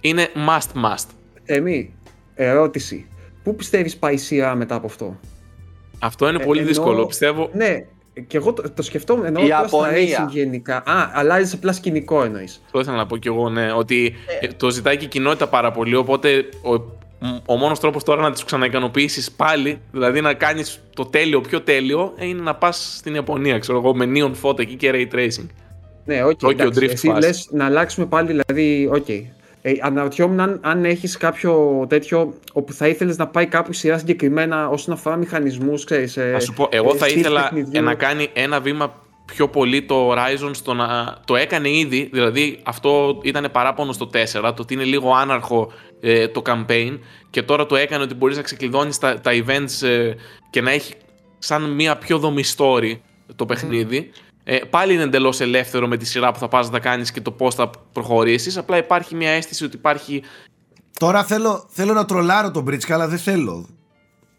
[0.00, 1.06] είναι must must.
[1.44, 1.94] Εμεί,
[2.34, 3.06] ερώτηση.
[3.42, 5.20] Πού πιστεύεις πάει η σειρά μετά από αυτό;
[5.98, 7.50] Αυτό είναι ε, πολύ δύσκολο, πιστεύω.
[7.52, 7.84] Ναι,
[8.26, 9.40] και εγώ το, το σκεφτόμουν ενώ
[9.70, 10.76] το racing γενικά.
[10.76, 12.62] Α, αλλάζει απλά σκηνικό εννοείς.
[12.70, 13.72] Το ήθελα να πω κι εγώ, ναι.
[13.72, 14.48] Ότι ε.
[14.48, 15.94] το ζητάει και η κοινότητα πάρα πολύ.
[15.94, 17.00] Οπότε ο,
[17.46, 22.12] ο μόνος τρόπος τώρα να του ξαναικανοποιήσεις πάλι, δηλαδή να κάνεις το τέλειο πιο τέλειο,
[22.18, 25.46] είναι να πας στην Ιαπωνία, ξέρω εγώ, με neon φώτα εκεί και ray tracing.
[26.04, 29.22] Ναι, όχι, okay, okay, Εσύ λες να αλλάξουμε πάλι, δηλαδή, οκ, okay,
[29.62, 34.68] ε, αναρωτιόμουν αν, αν έχεις κάποιο τέτοιο όπου θα ήθελες να πάει κάπου σειρά συγκεκριμένα
[34.68, 36.16] όσον αφορά μηχανισμούς, ξέρεις.
[36.16, 37.50] Ε, σου πω, εγώ ε, θα ήθελα
[37.82, 41.16] να κάνει ένα βήμα πιο πολύ το Horizon στο να.
[41.24, 45.72] Το έκανε ήδη, δηλαδή αυτό ήταν παράπονο στο 4, το ότι είναι λίγο άναρχο
[46.04, 46.98] ε, το campaign
[47.30, 50.12] και τώρα το έκανε ότι μπορείς να ξεκλειδώνεις τα, τα events ε,
[50.50, 50.94] και να έχει
[51.38, 52.98] σαν μια πιο δομή story
[53.36, 54.10] το παιχνίδι.
[54.44, 57.30] Ε, πάλι είναι εντελώς ελεύθερο με τη σειρά που θα πας να κάνεις και το
[57.30, 58.56] πώς θα προχωρήσεις.
[58.56, 60.22] Απλά υπάρχει μια αίσθηση ότι υπάρχει.
[60.98, 63.68] Τώρα θέλω, θέλω να τρολάρω τον Μπρίτσκα, αλλά δεν θέλω.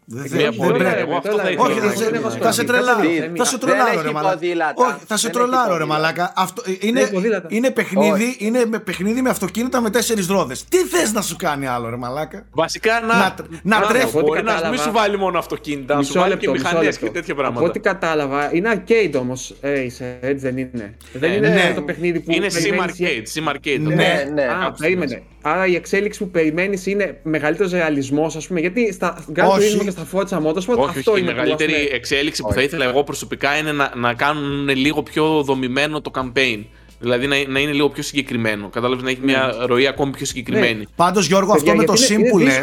[0.06, 0.84] Δεν πρέπει.
[0.98, 2.30] Εγώ αυτό θα ήθελα.
[2.40, 3.00] θα σε τρελάρω.
[3.36, 4.72] Θα σε τρολάρω, ρε μαλάκα.
[4.74, 6.32] Όχι, θα σε τρολάρω, ρε μαλάκα.
[6.80, 7.10] Είναι,
[7.48, 10.64] είναι, παιχνίδι, είναι με παιχνίδι με αυτοκίνητα με τέσσερις ρόδες.
[10.64, 14.16] Τι θες να σου κάνει άλλο, ρε μαλάκα; Βασικά να, να, τρέχει.
[14.62, 17.60] Να μην σου βάλει μόνο αυτοκίνητα, να σου βάλει και μηχανές και τέτοια πράγματα.
[17.60, 19.54] Από ό,τι κατάλαβα, είναι arcade όμως.
[19.60, 20.96] Έτσι δεν είναι.
[21.12, 21.72] Δεν είναι ναι.
[21.74, 22.32] το παιχνίδι που.
[22.32, 23.24] Είναι sim arcade.
[23.34, 23.80] Sim arcade.
[23.80, 24.46] Ναι, ναι.
[24.78, 25.22] περίμενε.
[25.46, 28.60] Άρα η εξέλιξη που περιμένεις είναι μεγαλύτερος ρεαλισμός, ας πούμε.
[28.60, 32.42] Γιατί στα Grand Turismo και στα Forza Motorsport όχι, αυτό όχι, είναι η μεγαλύτερη εξέλιξη
[32.42, 36.64] που θα ήθελα εγώ προσωπικά είναι να, να κάνουν λίγο πιο δομημένο το campaign.
[37.00, 38.68] Δηλαδή να, να είναι λίγο πιο συγκεκριμένο.
[38.68, 39.64] Κατάλαβες να έχει μια ναι.
[39.64, 40.78] ροή ακόμη πιο συγκεκριμένη.
[40.78, 40.84] Ναι.
[40.96, 42.62] Πάντως, Γιώργο, αυτό με το sim που λε.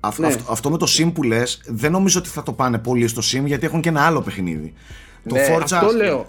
[0.00, 0.28] Αυτό, ναι.
[0.28, 3.22] αυτό, αυτό με το sim που λες, δεν νομίζω ότι θα το πάνε πολύ στο
[3.32, 4.72] sim γιατί έχουν και ένα άλλο παιχνίδι.
[5.22, 5.80] Ναι, το Forza,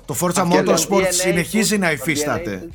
[0.06, 2.70] το Forza Motorsport συνεχίζει να υφίσταται.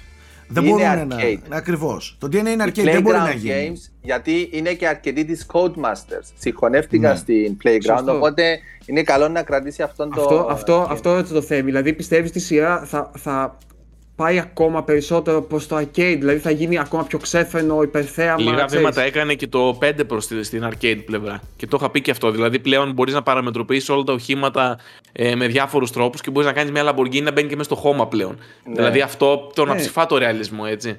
[0.52, 1.16] Δεν μπορούν να.
[1.56, 2.16] Ακριβώς.
[2.20, 3.72] Το DNA είναι arcade, δεν μπορεί να γίνει.
[3.74, 6.30] Games, γιατί είναι και αρκετοί της Codemasters.
[6.38, 7.18] Συγχωνεύτηκαν ναι.
[7.18, 8.16] στην Playground, Σωστό.
[8.16, 10.20] οπότε είναι καλό να κρατήσει αυτόν το.
[10.20, 10.80] Αυτό, αυτό,
[11.12, 11.62] αυτό το θέμα.
[11.62, 13.58] Δηλαδή πιστεύεις τη σειρά θα, θα
[14.16, 18.50] πάει ακόμα περισσότερο προς το arcade, δηλαδή θα γίνει ακόμα πιο ξέφρενο, υπερθέαμα.
[18.50, 21.40] Λίγα βήματα έκανε και το 5 προς στην arcade πλευρά.
[21.56, 22.30] Και το είχα πει και αυτό.
[22.30, 24.78] Δηλαδή πλέον μπορείς να παραμετροποιήσει όλα τα οχήματα
[25.12, 27.74] ε, με διάφορους τρόπους και μπορείς να κάνεις μια Lamborghini να μπαίνει και μέσα στο
[27.74, 28.38] χώμα πλέον.
[28.64, 28.74] Ναι.
[28.74, 29.80] Δηλαδή αυτό το να ναι.
[29.80, 30.96] ψηφά το ρεαλισμό, έτσι.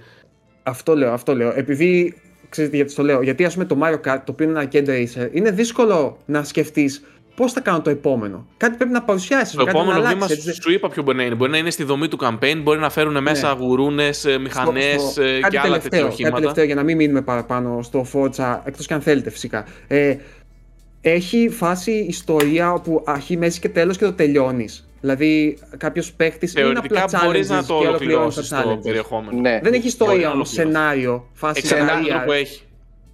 [0.63, 1.54] Αυτό λέω, αυτό λέω.
[1.56, 3.21] Επειδή ξέρετε γιατί το λέω.
[3.21, 6.43] Γιατί ας πούμε το Mario Kart, το οποίο είναι ένα arcade racer, είναι δύσκολο να
[6.43, 7.04] σκεφτείς
[7.36, 9.56] πώς θα κάνω το επόμενο; Κάτι πρέπει να παρουσιάσεις.
[9.56, 10.28] Το επόμενο βήμα
[10.62, 11.36] σου είπα ποιο μπορεί να είναι.
[11.36, 13.65] Μπορεί να είναι στη δομή του campaign, μπορεί να φέρουν μέσα ναι.
[13.65, 14.10] γουρούνε,
[14.41, 16.24] μηχανές ε, και άλλα τέτοια οχήματα.
[16.24, 19.65] Κάτι τελευταίο για να μην μείνουμε παραπάνω στο Forza, εκτός και αν θέλετε φυσικά.
[19.88, 20.15] Ε,
[21.02, 24.88] έχει φάση ιστορία όπου αρχή, μέση και τέλος και το τελειώνεις.
[25.02, 29.39] Δηλαδή, κάποιος παίχτη είναι απλά μπορείς να το ολοκληρώσεις το περιεχόμενο.
[29.39, 29.60] Ναι.
[29.63, 32.63] Δεν έχει ιστορία όμως, σενάριο, φάση σενάριο που έχει.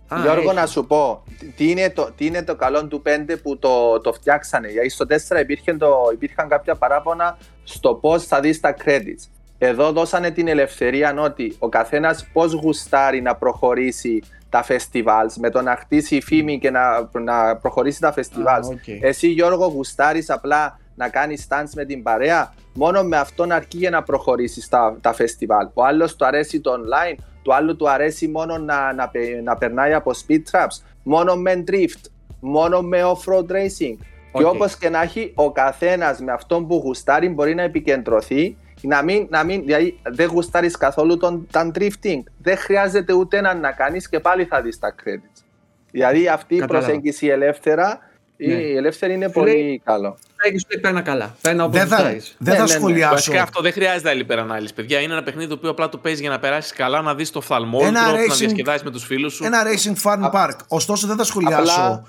[0.10, 1.24] Α, Γιώργο, να σου πω,
[1.56, 4.67] τι είναι, το, τι είναι το καλό του 5 που το, το φτιάξανε.
[4.67, 5.06] Γιατί στο
[5.38, 9.30] 4 υπήρχε το, υπήρχαν κάποια παράπονα στο πώς θα δεις τα credits.
[9.58, 15.62] Εδώ δώσανε την ελευθερία ότι ο καθένας πώς γουστάρει να προχωρήσει τα festivals, με το
[15.62, 18.74] να χτίσει φήμη και να, να προχωρήσει τα festivals.
[18.74, 19.00] okay.
[19.02, 23.89] Εσύ Γιώργο γουστάρεις απλά να κάνεις stands με την παρέα, μόνο με αυτόν αρκεί για
[23.89, 25.69] να προχωρήσεις τα, τα festival.
[25.74, 29.12] Ο άλλος του αρέσει το online, του άλλου του αρέσει μόνο να, να,
[29.43, 33.95] να περνάει από speed traps, μόνο με drift, μόνο με off-road racing.
[34.32, 34.38] Okay.
[34.38, 39.04] Και όπως και να έχει, ο καθένας με αυτόν που γουστάρει μπορεί να επικεντρωθεί να
[39.04, 42.23] μην, να μην, δηλαδή δεν γουστάρεις καθόλου τον, τον drifting.
[42.41, 45.43] Δεν χρειάζεται ούτε ένα να κάνεις και πάλι θα δεις τα credits.
[45.91, 47.99] Δηλαδή αυτή η προσέγγιση ελεύθερα
[48.38, 48.54] ναι.
[48.54, 50.17] Η ελεύθερη είναι πολύ καλό.
[50.41, 51.36] Θα παίρνα καλά.
[51.41, 52.67] Παίρνα δεν θα, δεν ναι, θα ναι, ναι.
[52.67, 53.13] σχολιάσω.
[53.13, 54.73] Βασικά αυτό δεν χρειάζεται άλλη υπερανάλυση.
[54.73, 57.32] Παιδιά, είναι ένα παιχνίδι το οποίο απλά το παίζεις για να περάσεις καλά, να δεις
[57.32, 59.45] το φθαλμό, να διασκεδάσεις με τους φίλους σου.
[59.45, 60.56] Ένα racing fun park.
[60.67, 61.60] Ωστόσο δεν θα σχολιάσω.
[61.60, 62.04] Απλά,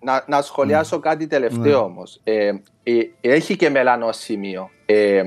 [0.00, 1.00] να, να σχολιάσω mm.
[1.00, 1.86] κάτι τελευταίο mm.
[1.86, 2.20] όμως.
[2.24, 4.70] Ε, ε, έχει και μελανό σημείο.
[4.86, 5.22] Ε,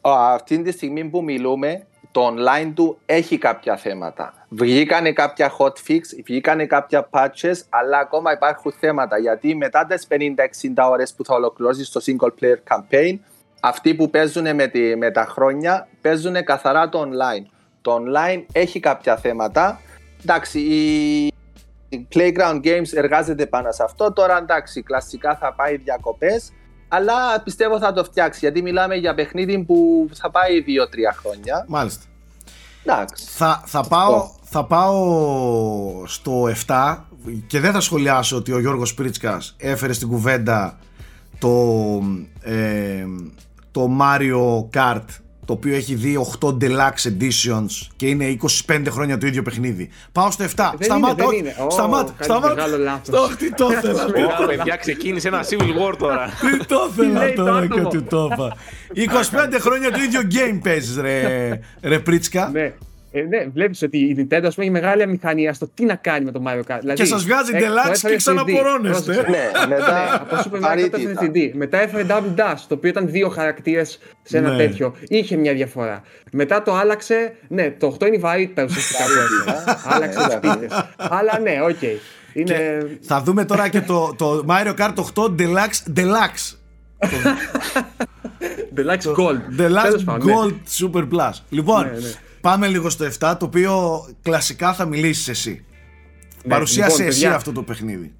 [0.00, 1.86] αυτή τη στιγμή που μιλούμε,
[2.16, 4.34] το online του έχει κάποια θέματα.
[4.48, 9.18] Βγήκανε κάποια hot fix, βγήκανε κάποια patches, αλλά ακόμα υπάρχουν θέματα.
[9.18, 10.16] Γιατί μετά τις 50-60
[10.90, 13.18] ώρες που θα ολοκληρώσεις το single player campaign,
[13.60, 17.46] αυτοί που παίζουν με, τη, με τα χρόνια παίζουν καθαρά το online.
[17.80, 19.80] Το online έχει κάποια θέματα.
[20.22, 21.32] Εντάξει, η,
[22.14, 24.12] Playground Games εργάζεται πάνω σε αυτό.
[24.12, 26.52] Τώρα εντάξει, κλασικά θα πάει διακοπές
[26.88, 30.66] αλλά πιστεύω θα το φτιάξει γιατί μιλάμε για παιχνίδι που θα πάει 2-3
[31.16, 31.64] χρόνια.
[31.68, 32.04] Μάλιστα.
[32.84, 33.24] Εντάξει.
[33.28, 36.98] Θα, θα, πάω, θα πάω στο 7
[37.46, 40.78] και δεν θα σχολιάσω ότι ο Γιώργος Πρίτσκας έφερε στην κουβέντα
[41.38, 42.02] το,
[42.40, 43.04] ε,
[43.70, 45.04] το Mario Kart
[45.46, 48.36] το οποίο έχει δει 8 deluxe editions και είναι
[48.68, 49.88] 25 χρόνια το ίδιο παιχνίδι.
[50.12, 50.48] Πάω στο 7.
[50.48, 51.42] Δεν σταμάτα, είναι, όχι.
[51.42, 51.70] δεν είναι.
[51.70, 52.46] Σταμάτα, Ω, σταμάτα.
[52.54, 53.08] κάνεις μεγάλο λάθος.
[53.08, 54.04] Το, τι το ήθελα.
[54.04, 56.26] τι το- Παιδιά, ξεκίνησε ένα Civil War τώρα.
[56.58, 57.88] Τι το ήθελα λέει το τώρα και άτομο.
[57.88, 58.56] του το είπα.
[59.54, 62.50] 25 χρόνια το ίδιο game παίζεις ρε, ρε Πρίτσκα.
[63.12, 63.20] Ναι.
[63.20, 66.24] Ε, ναι, βλέπεις ότι η Nintendo ας πούμε, έχει μεγάλη αμηχανία στο τι να κάνει
[66.24, 66.78] με το Mario Kart.
[66.80, 68.16] Δηλαδή, Και σας βγάζει ε, το deluxe έφερε και 3D.
[68.16, 69.12] ξαναπορώνεστε.
[69.12, 69.30] Πρόσεξε.
[69.30, 71.30] Ναι, μετά Ναι, από Super Mario Kart έφερε βαρύτητα.
[71.34, 71.50] 3D.
[71.54, 74.56] Μετά έφερε Double Dash, το οποίο ήταν δύο χαρακτήρες σε ένα Ναι.
[74.56, 74.94] τέτοιο.
[75.08, 76.02] Είχε μια διαφορά.
[76.32, 77.34] Μετά το άλλαξε.
[77.48, 79.10] Ναι, το 8 είναι η βαρύτητα ουσιαστικά που
[79.50, 79.78] έφερε.
[79.84, 80.68] Άλλαξε τις πίτε.
[80.96, 81.82] Αλλά ναι, οκ.
[82.32, 82.86] Είναι.
[83.00, 86.54] Θα δούμε τώρα και το, το Mario Kart 8 Deluxe Deluxe.
[88.76, 89.40] Deluxe Gold.
[89.56, 90.34] Τέλος Deluxe πάντων, ναι.
[90.34, 91.32] Gold Super Plus.
[91.48, 92.08] Λοιπόν, Ναι, ναι.
[92.46, 95.64] Πάμε λίγο στο 7, το οποίο κλασικά θα μιλήσεις εσύ.
[96.48, 98.12] Παρουσίασε λοιπόν, εσύ παιδιά, αυτό το παιχνίδι.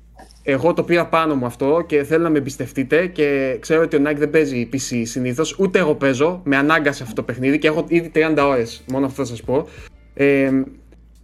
[0.43, 4.03] Εγώ το πήρα πάνω μου αυτό και θέλω να με εμπιστευτείτε και ξέρω ότι ο
[4.07, 5.57] Nike δεν παίζει PC συνήθως.
[5.59, 6.41] Ούτε εγώ παίζω.
[6.45, 8.85] Με ανάγκασε αυτό το παιχνίδι και έχω ήδη 30 ώρες.
[8.91, 9.69] Μόνο αυτό θα σας πω.
[10.15, 10.51] Ε,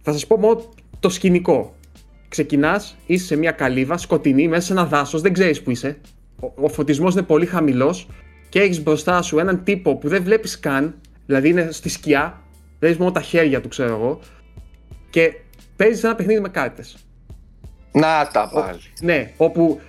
[0.01, 1.75] θα σας πω μόνο το σκηνικό.
[2.27, 5.97] Ξεκινάς, είσαι σε μια καλύβα σκοτεινή μέσα σε ένα δάσος, δεν ξέρεις που είσαι.
[6.39, 8.07] Ο, ο φωτισμός είναι πολύ χαμηλός
[8.49, 12.42] και έχεις μπροστά σου έναν τύπο που δεν βλέπεις καν, δηλαδή είναι στη σκιά,
[12.83, 14.19] βλέπει μόνο τα χέρια του, ξέρω εγώ,
[15.09, 15.33] και
[15.75, 16.97] παίζεις ένα παιχνίδι με κάρτες.
[17.91, 18.79] Να τα πάλι.
[19.01, 19.79] Ναι, όπου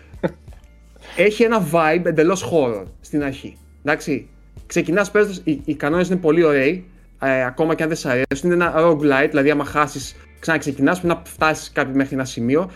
[1.16, 3.56] έχει ένα vibe εντελώς horror στην αρχή.
[3.84, 4.28] Εντάξει.
[4.66, 5.40] Ξεκινάς παίζοντας.
[5.44, 6.84] Οι, οι κανόνες είναι πολύ ωραίοι.
[7.20, 8.50] Ε, ακόμα και αν δεν σε αρέσουν.
[8.50, 11.00] Είναι ένα roguelite, δηλαδή άμα χάσεις, ξαναξεκινάς.
[11.00, 12.70] Πρέπει να φτάσεις κάποιο μέχρι ένα σημείο.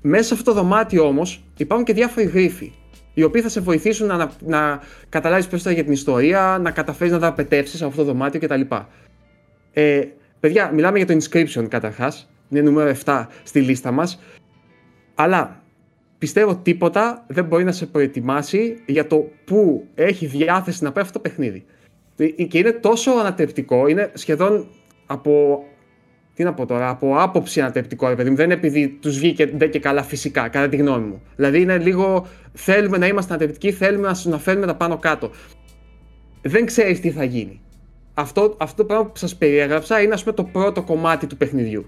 [0.00, 2.72] Μέσα σε αυτό το δωμάτιο όμως υπάρχουν και διάφοροι γρίφοι.
[3.14, 7.12] Οι οποίοι θα σε βοηθήσουν να, να, να καταλάβεις περισσότερα για την ιστορία, να καταφέρεις
[7.12, 8.60] να τα απαιτεύσει από αυτό το δωμάτιο κτλ.
[9.72, 10.02] Ε,
[10.40, 12.30] παιδιά, μιλάμε για το inscription καταρχάς.
[12.48, 14.20] Είναι νούμερο 7 στη λίστα μας.
[15.14, 15.62] Αλλά
[16.18, 21.18] πιστεύω τίποτα δεν μπορεί να σε προετοιμάσει για το πού έχει διάθεση να πάει αυτό
[21.18, 21.64] το παιχνίδι.
[22.48, 24.68] Και είναι τόσο ανατρεπτικό, είναι σχεδόν
[25.06, 25.64] από.
[26.34, 28.36] Τι να πω τώρα, από άποψη ανατρεπτικό, ρε παιδί μου.
[28.36, 31.22] Δεν είναι επειδή τους βγήκε δεν και καλά φυσικά, κατά τη γνώμη μου.
[31.36, 32.26] Δηλαδή είναι λίγο.
[32.52, 35.30] Θέλουμε να είμαστε ανατρεπτικοί, θέλουμε να, να φέρνουμε τα πάνω κάτω.
[36.42, 37.60] Δεν ξέρεις τι θα γίνει.
[38.14, 41.86] Αυτό, αυτό το πράγμα που σας περιέγραψα είναι, ας πούμε, το πρώτο κομμάτι του παιχνιδιού.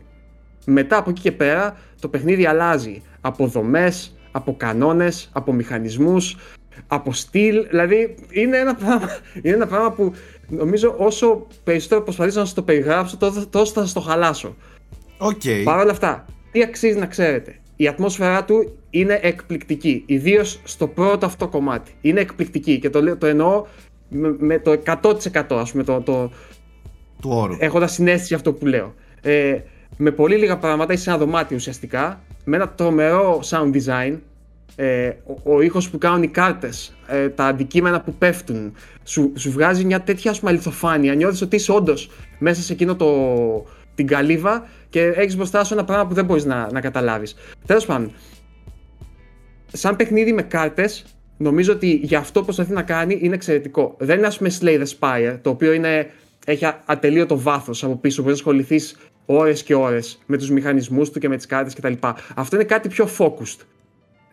[0.66, 6.36] Μετά από εκεί και πέρα το παιχνίδι αλλάζει από δομές, από κανόνες, από μηχανισμούς,
[6.86, 7.66] από στυλ.
[7.68, 9.08] Δηλαδή είναι ένα πράγμα,
[9.42, 10.12] είναι ένα πράγμα που
[10.48, 14.56] νομίζω όσο περισσότερο προσπαθήσω να σας το περιγράψω τόσο, τόσο θα σας το χαλάσω.
[15.18, 15.42] Οκ.
[15.64, 21.26] Παρ' όλα αυτά, τι αξίζει να ξέρετε; Η ατμόσφαιρά του είναι εκπληκτική, ιδίως στο πρώτο
[21.26, 21.94] αυτό κομμάτι.
[22.00, 23.64] Είναι εκπληκτική και το, λέω- το εννοώ
[24.14, 26.30] με, με το 100% ας πούμε το, το,
[27.20, 27.56] Του όρου.
[27.58, 28.94] έχοντας συναίσθηση αυτό που λέω.
[29.22, 29.58] Ε,
[29.96, 34.18] με πολύ λίγα πράγματα είσαι σε ένα δωμάτιο ουσιαστικά, με ένα τρομερό sound design.
[34.76, 35.10] Ε,
[35.44, 38.74] ο, ο ήχος που κάνουν οι κάρτες, ε, τα αντικείμενα που πέφτουν,
[39.04, 41.14] σου, σου βγάζει μια τέτοια ας πούμε, αληθοφάνεια.
[41.14, 43.08] Νιώθεις ότι είσαι όντως μέσα σε εκείνο το,
[43.94, 47.34] την καλύβα και έχεις μπροστά σου ένα πράγμα που δεν μπορείς να, να καταλάβεις.
[47.66, 48.12] Τέλος πάντων,
[49.72, 51.04] σαν παιχνίδι με κάρτες,
[51.36, 53.94] νομίζω ότι για αυτό που προσπαθεί να κάνει είναι εξαιρετικό.
[53.98, 56.10] Δεν είναι, ας πούμε, Slay the Spire, το οποίο είναι,
[56.46, 58.22] έχει α- ατελείωτο βάθος από πίσω.
[58.22, 61.92] Μπορεί να ασχοληθείς ώρες και ώρες με τους μηχανισμούς του και με τις κάρτες κτλ.
[62.34, 63.60] Αυτό είναι κάτι πιο focused.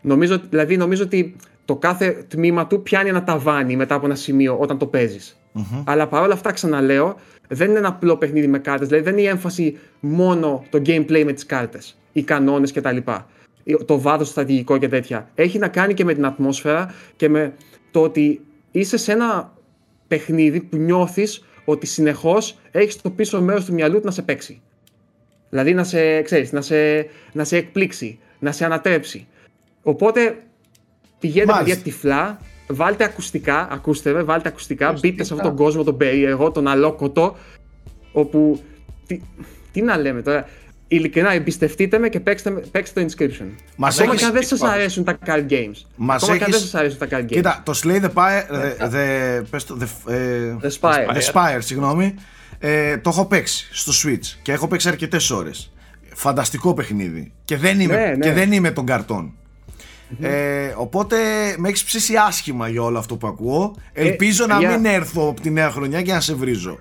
[0.02, 1.36] Νομίζω, δηλαδή, νομίζω ότι
[1.66, 5.36] το κάθε τμήμα του πιάνει ένα ταβάνι μετά από ένα σημείο όταν το παίζεις.
[5.84, 7.16] Αλλά παρόλα αυτά, ξαναλέω,
[7.48, 8.88] δεν είναι ένα απλό παιχνίδι με κάρτες.
[8.88, 12.98] Δηλαδή, δεν είναι η έμφαση μόνο το gameplay με τις κάρτες, οι κανόνες κτλ.
[13.86, 15.30] Το βάθος στρατηγικό και τέτοια.
[15.36, 17.54] Έχει να κάνει και με την ατμόσφαιρα και με
[17.92, 18.42] το ότι
[18.72, 19.54] είσαι σε ένα
[20.08, 24.62] παιχνίδι που νιώθεις ότι συνεχώς έχεις το πίσω μέρος του μυαλού του να σε παίξει.
[25.50, 29.28] Δηλαδή να σε, ξέρεις, να σε, να σε εκπλήξει, να σε ανατρέψει.
[29.84, 30.38] Οπότε
[31.20, 31.76] πηγαίνετε Μάλιστα.
[31.76, 36.52] παιδιά τυφλά, βάλτε ακουστικά, ακούστε με, βάλτε ακουστικά, μπείτε σε αυτόν τον κόσμο τον περίεργο,
[36.52, 37.36] τον αλόκοτο,
[38.12, 38.64] όπου,
[39.08, 39.22] τι,
[39.72, 40.48] τι να λέμε τώρα,
[40.96, 43.46] ειλικρινά εμπιστευτείτε με και παίξτε, με- παίξτε το inscription.
[43.76, 45.86] Μας Ακόμα έχεις- και αν δεν σας αρέσουν τα card games.
[45.96, 47.26] Μας Ακόμα και αν δεν έχεις- σας αρέσουν τα card games.
[47.26, 51.16] Κοίτα, το Slay the Spire, the, the, πες το, the, ε, The Spire.
[51.16, 52.16] The Spire, συγγνώμη.
[52.60, 55.72] Ε, το έχω παίξει στο Switch και έχω παίξει αρκετές ώρες.
[56.14, 57.32] Φανταστικό παιχνίδι.
[57.46, 58.16] Και δεν είμαι, Ναι, ναι.
[58.18, 59.34] και δεν είμαι των καρτών.
[60.22, 61.18] Ε, οπότε
[61.58, 63.76] με έχεις ψήσει άσχημα για όλο αυτό που ακούω.
[63.94, 66.80] Ε, Ελπίζω να μην έρθω από τη νέα χρονιά και να σε βρίζω.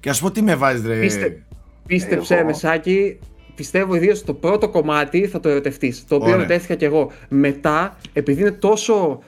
[0.00, 1.00] Και ας πω τι με βάζεις, ρε.
[1.00, 1.42] Πίστε,
[1.86, 2.44] πίστεψε, Εγώ.
[2.44, 3.18] Μεσάκη,
[3.54, 6.04] πιστεύω ιδίως το πρώτο κομμάτι θα το ερωτευτείς.
[6.08, 7.10] Το οποίο ερωτεύτηκα κι εγώ.
[7.28, 9.22] Μετά, επειδή είναι τόσο.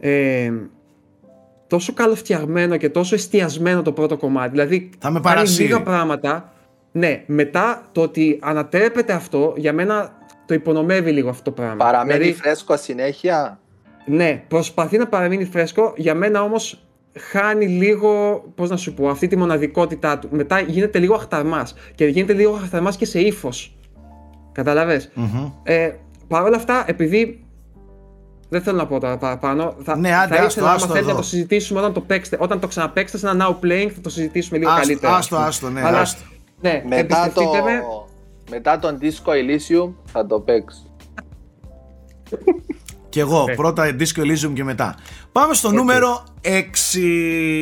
[0.00, 0.52] Ε,
[1.66, 4.50] τόσο καλοφτιαγμένο και τόσο εστιασμένο το πρώτο κομμάτι.
[4.50, 5.62] Δηλαδή, θα με παρασύρει.
[5.68, 6.52] λίγα πράγματα.
[6.92, 10.12] Ναι, μετά το ότι ανατρέπεται αυτό, για μένα
[10.46, 11.76] το υπονομεύει λίγο αυτό το πράγμα.
[11.76, 13.60] Παραμένει δηλαδή, φρέσκο συνέχεια.
[14.06, 15.92] Ναι, προσπαθεί να παραμείνει φρέσκο.
[15.96, 16.85] Για μένα όμως
[17.18, 20.28] χάνει λίγο, πώς να σου πω, αυτή τη μοναδικότητά του.
[20.30, 21.66] Μετά γίνεται λίγο αχταρμά.
[21.94, 23.76] Και γίνεται λίγο αχταρμά και σε ύφος.
[24.52, 25.10] Καταλαβέ.
[25.16, 25.52] Mm-hmm.
[25.62, 25.90] Ε,
[26.28, 27.40] Παρ' όλα αυτά, επειδή.
[28.48, 29.74] Δεν θέλω να πω τώρα παραπάνω.
[29.82, 32.66] Θα, ναι, άντε, θα ήθελα, άμα θέλετε, να το συζητήσουμε όταν το, παίξετε, όταν το
[32.66, 35.16] ξαναπαίξετε σε ένα now playing, θα το συζητήσουμε λίγο άστο, καλύτερα.
[35.16, 35.82] Άστο, άστο, ναι.
[35.84, 36.22] Αλλά, άστο.
[36.60, 37.82] ναι μετά, το, με...
[38.50, 40.82] μετά τον Disco Elysium θα το παίξω.
[43.16, 43.54] Και εγώ, ναι.
[43.54, 44.94] πρώτα Disco Elysium και μετά.
[45.32, 46.50] Πάμε στο νούμερο 6.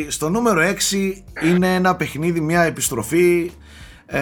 [0.09, 0.61] Στο νούμερο
[0.93, 1.13] 6
[1.45, 3.53] είναι ένα παιχνίδι, μια επιστροφή
[4.07, 4.21] ε,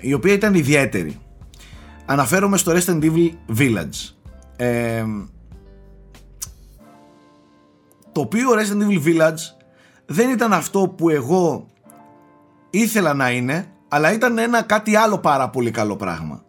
[0.00, 1.18] η οποία ήταν ιδιαίτερη.
[2.06, 4.14] Αναφέρομαι στο Resident Evil Village.
[4.56, 5.04] Ε,
[8.12, 9.64] το οποίο Resident Evil Village
[10.06, 11.66] δεν ήταν αυτό που εγώ
[12.70, 16.44] ήθελα να είναι, αλλά ήταν ένα κάτι άλλο πάρα πολύ καλό πράγμα.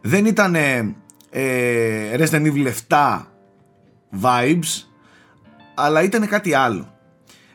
[0.00, 0.54] Δεν ήταν
[1.38, 3.20] ε, Resident Evil 7
[4.22, 4.84] vibes
[5.74, 6.94] αλλά ήταν κάτι άλλο.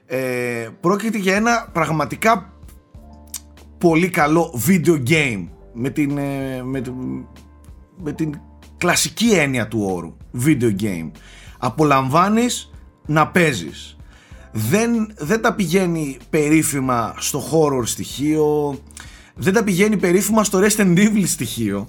[0.06, 2.54] Ε, πρόκειται για ένα πραγματικά
[3.78, 6.82] πολύ καλό video game με την, ε, με,
[7.98, 8.40] με την
[8.78, 11.12] κλασική έννοια του όρου video game.
[11.58, 12.72] Απολαμβάνεις
[13.06, 13.98] να παίζεις.
[14.52, 18.80] Δεν, δεν τα πηγαίνει περίφημα στο horror στοιχείο
[19.36, 21.88] δεν τα πηγαίνει περίφημα στο Resident Evil στοιχείο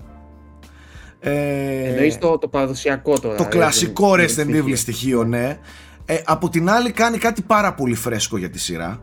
[1.24, 3.36] ε, Εννοείς το, το παραδοσιακό τώρα.
[3.36, 5.58] Το κλασικό Resident Evil στοιχείο, ναι.
[6.04, 9.02] Ε, από την άλλη κάνει κάτι πάρα πολύ φρέσκο για τη σειρά.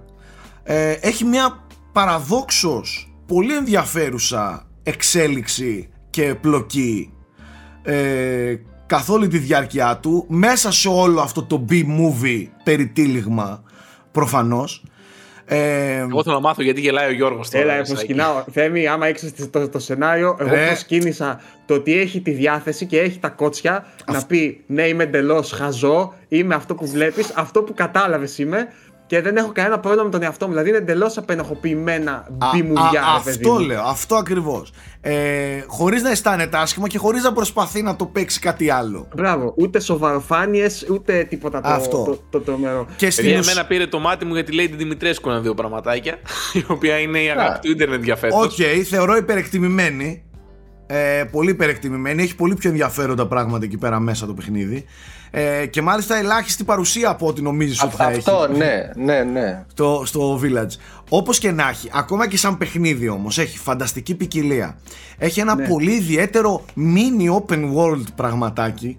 [0.63, 7.13] Ε, έχει μια παραδόξως πολύ ενδιαφέρουσα εξέλιξη και πλοκή
[7.81, 8.55] ε,
[8.85, 13.63] καθ' όλη τη διάρκεια του μέσα σε όλο αυτό το B-movie περιτύλιγμα
[14.11, 14.83] προφανώς
[15.51, 17.73] ε, εγώ θέλω να μάθω γιατί γελάει ο Γιώργος τώρα.
[17.73, 18.43] Έλα, προσκυνάω.
[18.51, 20.65] Θέμη, άμα έξω το, το, σενάριο, εγώ ε.
[20.65, 25.51] προσκύνησα το ότι έχει τη διάθεση και έχει τα κότσια να πει Ναι, είμαι εντελώς
[25.51, 28.67] χαζό, είμαι αυτό που βλέπεις, αυτό που κατάλαβες είμαι
[29.09, 30.51] και δεν έχω κανένα πρόβλημα με τον εαυτό μου.
[30.51, 33.03] Δηλαδή είναι εντελώς απενοχοποιημένα μπιμουδιά.
[33.15, 34.73] Αυτό λέω, αυτό ακριβώς.
[35.01, 39.07] Ε, χωρίς να αισθάνεται άσχημα και χωρίς να προσπαθεί να το παίξει κάτι άλλο.
[39.15, 39.53] Μπράβο.
[39.57, 42.03] Ούτε σοβαροφάνειες, ούτε τίποτα το, αυτό.
[42.03, 42.87] το, το, τρομερό.
[42.95, 43.47] Και στην ουσ...
[43.47, 46.17] εμένα πήρε το μάτι μου γιατί λέει την Δημητρέσκου ένα δύο πραγματάκια.
[46.59, 48.45] η οποία είναι η αγάπη του Ιντερνετ για φέτος.
[48.45, 50.23] Οκ, okay, θεωρώ υπερεκτιμημένη.
[50.91, 52.23] Ε, πολύ υπερεκτιμημένη.
[52.23, 54.85] Έχει πολύ πιο ενδιαφέροντα πράγματα εκεί πέρα μέσα το παιχνίδι.
[55.31, 58.17] Ε, και μάλιστα ελάχιστη παρουσία από ό,τι νομίζεις ότι θα έχει.
[58.17, 59.65] Αυτό, ναι, ναι, ναι.
[59.71, 60.79] Στο, στο Village.
[61.09, 64.79] Όπως και να έχει, ακόμα και σαν παιχνίδι όμως, έχει φανταστική ποικιλία.
[65.17, 65.67] Έχει ένα ναι.
[65.67, 68.97] πολύ ιδιαίτερο mini open world πραγματάκι.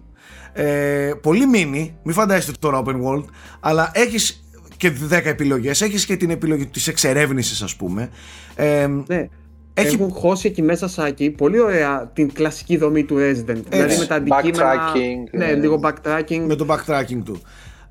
[0.53, 3.25] Ε, πολύ mini, μην φαντάζεστε τώρα open world,
[3.61, 4.45] αλλά έχεις
[4.77, 8.11] και 10 επιλογές, έχεις και την επιλογή της εξερεύνησης ας πούμε.
[8.55, 9.29] Ε, ναι.
[9.75, 9.95] Έχει...
[9.95, 13.63] Έχουν χώσει εκεί μέσα σάκι πολύ ωραία την κλασική δομή του Resident.
[13.69, 14.93] Δηλαδή με τα αντικείμενα.
[15.33, 16.45] Ναι, ναι, λίγο backtracking.
[16.47, 17.41] Με το backtracking του.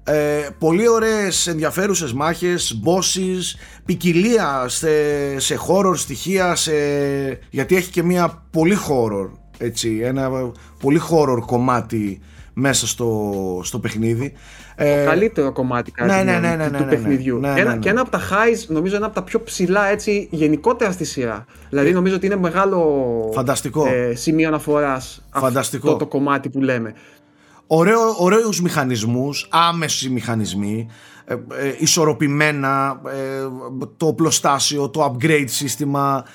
[0.03, 4.89] Ε, πολύ ωραίες ενδιαφέρουσες μάχες, bosses, ποικιλία σε,
[5.39, 6.71] σε horror στοιχεία, σε,
[7.49, 12.21] γιατί έχει και μια πολύ horror, έτσι, ένα πολύ horror κομμάτι
[12.53, 14.33] μέσα στο, στο παιχνίδι.
[14.79, 17.41] Το ε, καλύτερο κομμάτι κάτι ναι, ναι, ναι, του παιχνιδιού.
[17.79, 21.45] Και ένα από τα highs, νομίζω ένα από τα πιο ψηλά έτσι γενικότερα στη σειρά.
[21.69, 23.87] Δηλαδή νομίζω ότι είναι μεγάλο Φανταστικό.
[23.87, 26.93] Ε, σημείο αναφοράς αυτό το κομμάτι που λέμε.
[27.67, 30.89] Ωραίο, ωραίους μηχανισμούς, άμεσοι μηχανισμοί,
[31.25, 31.37] ε, ε,
[31.77, 33.47] ισορροπημένα, ε,
[33.97, 36.25] το οπλοστάσιο, το upgrade σύστημα.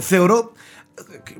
[0.00, 0.52] θεωρώ,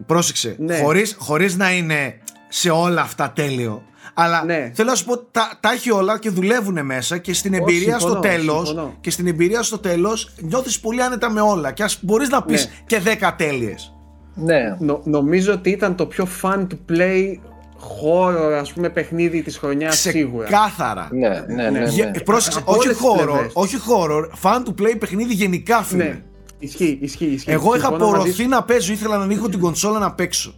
[0.07, 0.79] πρόσεξε, ναι.
[0.79, 3.83] χωρίς, χωρίς να είναι σε όλα αυτά τέλειο,
[4.23, 4.71] αλλά ναι.
[4.75, 8.15] θέλω να σου πω, τα, τα έχει όλα και δουλεύουν μέσα και στην εμπειρία στο
[8.15, 8.77] τέλος.
[9.01, 11.73] Και στην εμπειρία στο τέλος νιώθεις πολύ άνετα με όλα.
[11.73, 12.73] Και ας μπορείς να πεις ναι.
[12.87, 13.95] και 10 τέλειες.
[14.35, 14.77] Ναι.
[15.05, 17.35] νομίζω ότι ήταν το πιο fun to play
[17.77, 20.49] χώρο, ας πούμε, παιχνίδι της χρονιάς σίγουρα.
[20.49, 21.09] Κάθαρα.
[21.13, 21.81] Ναι, ναι, ναι.
[21.81, 22.21] ναι.
[22.25, 26.05] Πρόσεξε, όχι horror, όχι horror, fun to play παιχνίδι γενικά, φίλε.
[26.05, 26.23] Ναι.
[26.59, 27.51] Ισχύει, ισχύει, ισχύει.
[27.51, 30.55] Εγώ είχα απορροθεί να παίζω, ήθελα να ανοίγω την κονσόλα να παίξω.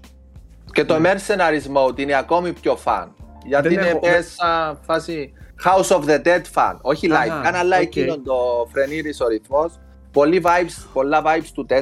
[0.73, 3.07] Και το mercenaries mode είναι ακόμη πιο fun.
[3.45, 4.01] Γιατί δεν είναι έχω...
[4.17, 5.33] μέσα φάση
[5.65, 6.77] House of the Dead fan.
[6.81, 7.43] Όχι like.
[7.43, 8.17] Κάνα like okay.
[8.25, 9.81] το φρενήρης ο ρυθμός.
[10.13, 11.75] Πολλοί vibes, πολλά vibes του 4.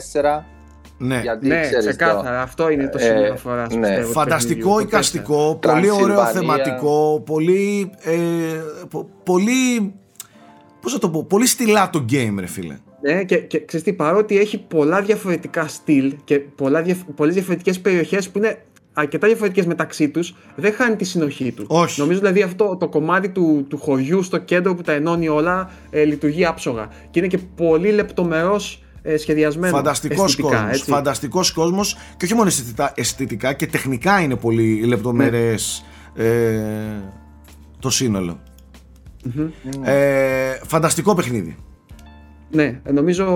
[0.98, 2.42] Ναι, Γιατί, ναι ξεκάθαρα.
[2.42, 3.74] Αυτό είναι το ε, σημείο αναφοράς.
[3.74, 4.00] Ναι.
[4.00, 7.90] Φανταστικό εικαστικό, πολύ ωραίο θεματικό, πολύ.
[8.02, 8.16] Ε,
[9.24, 9.94] πολύ.
[10.80, 12.78] Πώς θα το πω, πολύ στυλά το game, ρε φίλε.
[13.00, 16.84] Ναι, και, και ξέρεις τι, παρότι έχει πολλά διαφορετικά στυλ και πολλά,
[17.14, 18.64] πολλές διαφορετικές περιοχές που είναι
[19.00, 21.64] αρκετά διαφορετικές μεταξύ τους, δεν χάνει τη συνοχή του.
[21.68, 22.00] Όχι.
[22.00, 26.04] Νομίζω δηλαδή αυτό το κομμάτι του, του χωριού στο κέντρο που τα ενώνει όλα ε,
[26.04, 26.88] λειτουργεί άψογα.
[27.10, 29.76] Και είναι και πολύ λεπτομερός ε, σχεδιασμένος.
[29.76, 30.82] Φανταστικός κόσμος.
[30.82, 32.50] Φανταστικός κόσμος και όχι μόνο
[32.94, 35.54] αισθητικά, και τεχνικά είναι πολύ λεπτομέρειε
[36.14, 36.24] ναι.
[36.24, 37.02] ε,
[37.78, 38.40] το συνολο
[39.82, 41.56] Ε, φανταστικό παιχνίδι.
[42.50, 43.26] Ναι, νομίζω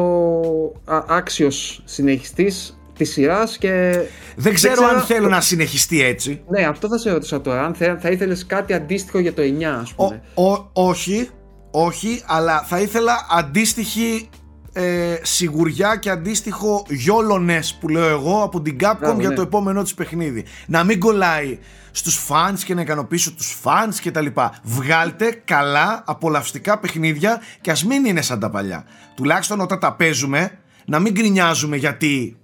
[1.06, 4.00] άξιος συνεχιστής της σειράς και.
[4.36, 6.42] Δεν ξέρω, αν θέλω να συνεχιστεί έτσι.
[6.48, 7.64] Ναι, αυτό θα σε ρωτήσω τώρα.
[7.64, 10.22] Αν θα, θα ήθελες κάτι αντίστοιχο για το 9, ας πούμε.
[10.34, 11.28] Ο, όχι,
[11.70, 14.28] όχι, αλλά θα ήθελα αντίστοιχη
[14.72, 19.34] ε, σιγουριά και αντίστοιχο γιόλονες που λέω εγώ από την Capcom για ναι.
[19.34, 20.44] το επόμενό της παιχνίδι.
[20.66, 21.58] Να μην κολλάει
[21.90, 24.54] στους fans και να ικανοποιήσω τους fans και τα λοιπά.
[24.62, 28.84] Βγάλτε καλά απολαυστικά παιχνίδια και ας μην είναι σαν τα παλιά.
[29.14, 32.36] Τουλάχιστον όταν τα παίζουμε να μην γκρινιάζουμε γιατί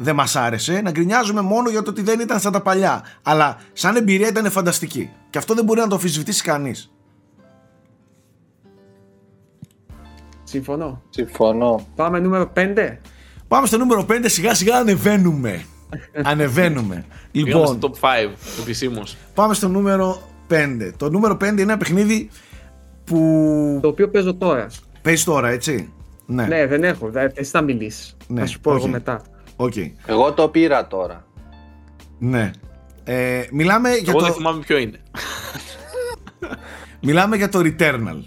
[0.00, 3.04] δεν μας άρεσε, να γκρινιάζουμε μόνο για το ότι δεν ήταν σαν τα παλιά.
[3.22, 5.10] Αλλά σαν εμπειρία ήταν φανταστική.
[5.30, 6.92] Και αυτό δεν μπορεί να το αμφισβητήσει κανείς.
[10.44, 11.02] Συμφωνώ.
[11.10, 11.86] Συμφωνώ.
[11.94, 12.96] Πάμε νούμερο 5.
[13.48, 15.64] Πάμε στο νούμερο 5, σιγά σιγά ανεβαίνουμε.
[16.22, 17.04] ανεβαίνουμε.
[17.30, 18.08] λοιπόν, στο top 5
[18.60, 19.02] επισήμω.
[19.34, 20.92] Πάμε στο νούμερο 5.
[20.96, 22.30] Το νούμερο 5 είναι ένα παιχνίδι
[23.04, 23.78] που.
[23.82, 24.66] Το οποίο παίζω τώρα.
[25.02, 25.92] Παίζεις τώρα, έτσι;
[26.26, 27.10] Ναι, ναι δεν έχω.
[27.34, 28.16] Εσύ θα μιλήσεις.
[28.26, 28.76] Ναι, θα σου πω okay.
[28.76, 29.22] εγώ μετά.
[29.60, 29.92] Okay.
[30.06, 31.24] Εγώ το πήρα τώρα.
[32.18, 32.50] Ναι.
[33.04, 34.20] Ε, μιλάμε εγώ για το...
[34.20, 35.00] δεν θυμάμαι ποιο είναι.
[37.02, 38.22] μιλάμε για το Returnal.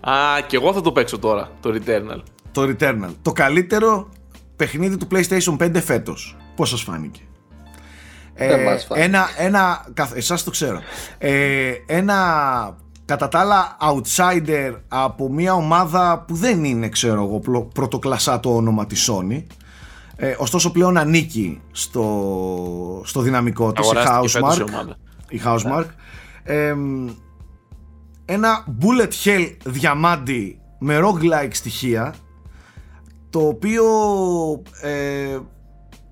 [0.00, 2.22] Α, και εγώ θα το παίξω τώρα, το Returnal.
[2.52, 3.10] Το Returnal.
[3.22, 4.08] Το καλύτερο
[4.56, 6.36] παιχνίδι του PlayStation 5 φέτος.
[6.56, 7.20] Πώς σας φάνηκε;
[8.34, 10.80] Ε, ένα, ένα, εσάς το ξέρω.
[11.18, 18.40] Ε, ένα κατά τα άλλα outsider από μια ομάδα που δεν είναι ξέρω εγώ πρωτοκλασσά
[18.40, 19.42] το όνομα της Sony
[20.16, 24.64] ε, ωστόσο πλέον ανήκει στο, στο δυναμικό της η Housemark,
[25.28, 25.86] η Housemark.
[26.42, 26.74] Ε,
[28.24, 32.14] ένα bullet hell διαμάντι με roguelike στοιχεία
[33.30, 33.84] το οποίο
[34.82, 35.38] ε,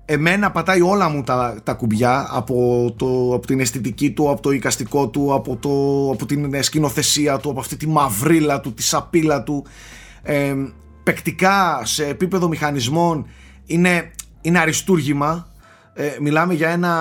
[0.05, 4.51] εμένα πατάει όλα μου τα, τα κουμπιά από, το, από την αισθητική του, από το
[4.51, 5.69] εικαστικό του, από, το,
[6.13, 9.65] από την σκηνοθεσία του, από αυτή τη μαυρίλα του, τη σαπίλα του.
[10.21, 10.55] Ε,
[11.03, 13.25] παικτικά σε επίπεδο μηχανισμών
[13.65, 14.11] είναι,
[14.41, 15.47] είναι αριστούργημα.
[15.93, 16.93] Ε, μιλάμε για ένα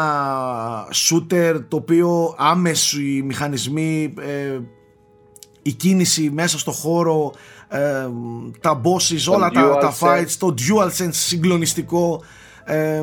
[0.93, 4.59] shooter το οποίο άμεσοι μηχανισμοί ε,
[5.63, 7.33] η κίνηση μέσα στο χώρο,
[7.69, 8.09] ε,
[8.61, 12.23] τα bosses, όλα τα, τα fights, το DualSense συγκλονιστικό,
[12.65, 13.03] ε,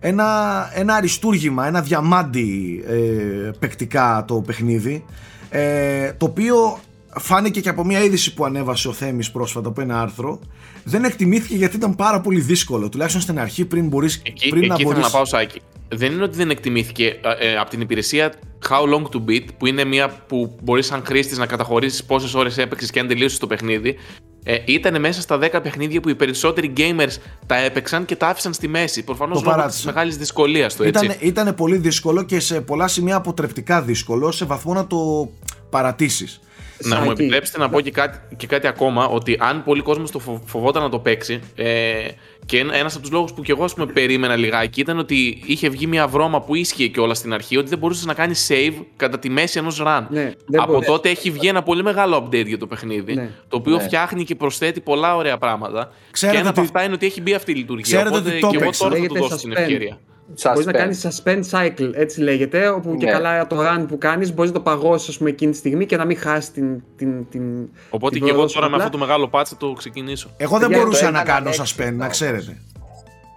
[0.00, 5.04] ένα, ένα αριστούργημα, ένα διαμάντι ε, παικτικά το παιχνίδι,
[5.50, 6.78] ε, το οποίο
[7.18, 10.40] φάνηκε και από μια είδηση που ανέβασε ο Θέμης πρόσφατα από ένα άρθρο,
[10.84, 14.22] δεν εκτιμήθηκε γιατί ήταν πάρα πολύ δύσκολο, τουλάχιστον στην αρχή πριν μπορείς...
[14.24, 15.02] Εκεί, πριν εκεί να μπορείς...
[15.02, 15.60] να πάω Σάκη
[15.94, 18.32] δεν είναι ότι δεν εκτιμήθηκε ε, από την υπηρεσία
[18.68, 22.58] How Long to Beat, που είναι μια που μπορείς σαν χρήστης να καταχωρήσεις πόσες ώρες
[22.58, 23.96] έπαιξες και αν τελείωσες το παιχνίδι.
[24.44, 28.52] Ε, ήταν μέσα στα 10 παιχνίδια που οι περισσότεροι gamers τα έπαιξαν και τα άφησαν
[28.52, 29.04] στη μέση.
[29.04, 30.84] Προφανώς λόγω της μεγάλης δυσκολίας του.
[30.84, 35.30] Ήταν, ήταν πολύ δύσκολο και σε πολλά σημεία αποτρεπτικά δύσκολο, σε βαθμό να το
[35.70, 36.40] παρατήσεις.
[36.84, 40.18] Να μου επιτρέψετε να πω και κάτι, και κάτι ακόμα, ότι αν πολλοί κόσμος το
[40.44, 42.08] φοβόταν να το παίξει, ε,
[42.46, 45.68] και ένας από τους λόγους που και εγώ ας πούμε, περίμενα λιγάκι ήταν ότι είχε
[45.68, 48.74] βγει μια βρώμα που ίσχυε και όλα στην αρχή, ότι δεν μπορούσες να κάνεις save
[48.96, 50.06] κατά τη μέση ενός run.
[50.08, 53.30] Ναι, από τότε έχει βγει ένα πολύ μεγάλο update για το παιχνίδι, ναι.
[53.48, 53.82] το οποίο ναι.
[53.82, 55.92] φτιάχνει και προσθέτει πολλά ωραία πράγματα.
[56.10, 56.60] Ξέρετε και ένα ότι...
[56.60, 57.96] από αυτά είναι ότι έχει μπει αυτή η λειτουργία.
[57.96, 59.98] Ξέρετε οπότε και εγώ τώρα θα του δώσω την ευκαιρία.
[60.44, 62.96] Μπορείς να κάνεις suspend cycle, έτσι λέγεται, όπου ναι.
[62.96, 65.96] και καλά το run που κάνεις μπορείς να το παγώσεις πούμε, εκείνη τη στιγμή και
[65.96, 66.82] να μην χάσεις την.
[66.96, 70.30] την, την Οπότε την και εγώ τώρα με αυτό το μεγάλο patch θα το ξεκινήσω.
[70.36, 72.56] Εγώ δεν μπορούσα να κάνω suspend, να ξέρετε.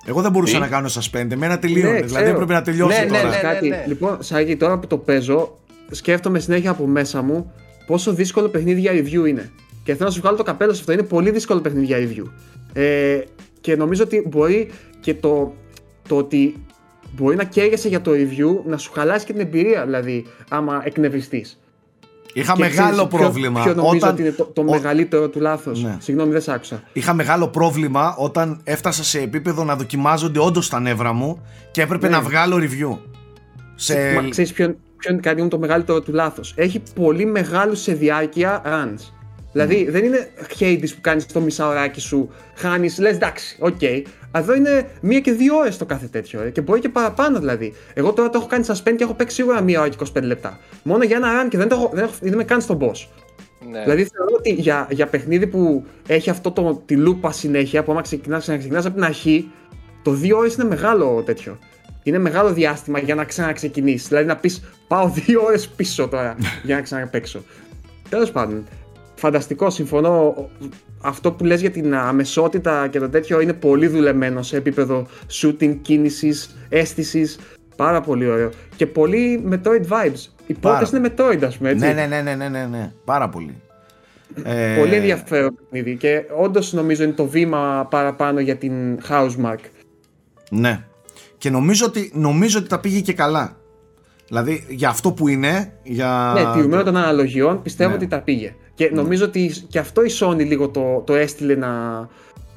[0.06, 1.92] Εγώ δεν μπορούσα να κάνω suspend, εμένα τελείωνε.
[1.92, 3.24] Ναι, δηλαδή έπρεπε να τελειώσει ναι, τώρα.
[3.24, 3.74] Ναι, ναι, Κάτι.
[3.88, 5.58] Λοιπόν, Σάκη, τώρα που το παίζω,
[5.92, 7.54] σκέφτομαι συνέχεια από μέσα μου
[7.86, 9.52] πόσο δύσκολο παιχνίδι για review είναι.
[9.84, 10.92] Και θέλω να σου βγάλω το καπέλο σε αυτό.
[10.92, 12.30] Είναι πολύ δύσκολο παιχνίδι για review.
[12.74, 13.20] Ε,
[13.62, 15.54] και νομίζω ότι μπορεί και το,
[16.08, 16.56] το ότι
[17.16, 21.60] μπορεί να καίγεσαι για το review να σου χαλάσει και την εμπειρία, δηλαδή, άμα εκνευριστείς.
[22.34, 23.64] Είχα μεγάλο πρόβλημα.
[23.64, 24.10] Ποιο νομίζω όταν...
[24.10, 25.84] ότι είναι το, το μεγαλύτερο του λάθος.
[25.84, 25.98] Ναι.
[26.00, 26.84] Συγγνώμη, δεν σ' άκουσα.
[26.94, 31.42] Είχα μεγάλο πρόβλημα όταν έφτασα σε επίπεδο να δοκιμάζονται όντως τα νεύρα μου
[31.72, 32.16] και έπρεπε ναι.
[32.16, 32.98] να βγάλω review.
[33.76, 34.14] Σε...
[34.14, 36.54] Μα ξέρεις ποιο, ποιο είναι κάτι το μεγαλύτερο του λάθος.
[36.56, 39.15] Έχει πολύ μεγάλου σε διάρκεια runs.
[39.56, 40.30] Δηλαδή δεν είναι
[40.60, 43.78] Hades που κάνεις το μισάωράκι σου, χάνεις, λες εντάξει, οκ.
[43.82, 44.02] Okay.
[44.32, 46.42] Εδώ είναι μία και δύο ώρες το κάθε τέτοιο.
[46.42, 47.74] Ε, και μπορεί και παραπάνω δηλαδή.
[47.94, 50.60] Εγώ τώρα το έχω κάνει suspend και έχω παίξει σίγουρα μία ώρα και 25 λεπτά.
[50.84, 53.08] Μόνο για ένα run και δεν, το έχω, δεν, έχω, δεν είμαι καν στον boss.
[53.72, 53.82] Ναι.
[53.82, 58.02] Δηλαδή θεωρώ ότι για, για παιχνίδι που έχει αυτό το, τη λούπα συνέχεια, που άμα
[58.02, 59.52] ξεκινάς, ξαναξεκινά από την αρχή,
[60.04, 61.60] το δύο ώρες είναι μεγάλο τέτοιο.
[62.04, 64.08] Είναι μεγάλο διάστημα για να ξαναξεκινήσεις.
[64.08, 67.44] Δηλαδή να πεις πάω δύο ώρες πίσω τώρα για να ξαναπέξω.
[68.10, 68.66] Τέλος πάντων,
[69.26, 70.50] φανταστικό, συμφωνώ.
[71.02, 75.78] Αυτό που λες για την αμεσότητα και το τέτοιο είναι πολύ δουλεμένο σε επίπεδο shooting,
[75.82, 77.40] κίνησης, αίσθησης.
[77.76, 78.50] Πάρα πολύ ωραίο.
[78.76, 80.30] Και πολύ Metroid vibes.
[80.48, 81.86] Οι πόρτες είναι Metroid, ας πούμε, έτσι.
[81.86, 82.92] Ναι, ναι, ναι, ναι, ναι, ναι, ναι.
[83.06, 83.62] πάρα πολύ.
[84.44, 84.76] Ε...
[84.80, 89.60] Πολύ ενδιαφέρον παιχνίδι και όντως νομίζω είναι το βήμα παραπάνω για την Housemark.
[90.50, 90.84] Ναι.
[91.38, 93.58] Και νομίζω ότι, νομίζω ότι τα πήγε και καλά.
[94.28, 95.74] Δηλαδή για αυτό που είναι.
[95.84, 96.34] Για...
[96.36, 97.96] Ναι, τηρουμένο των αναλογιών πιστεύω ναι.
[97.96, 98.56] ότι τα πήγε.
[98.76, 99.02] Και ναι.
[99.02, 101.70] νομίζω ότι και αυτό η Sony λίγο το, το έστειλε να.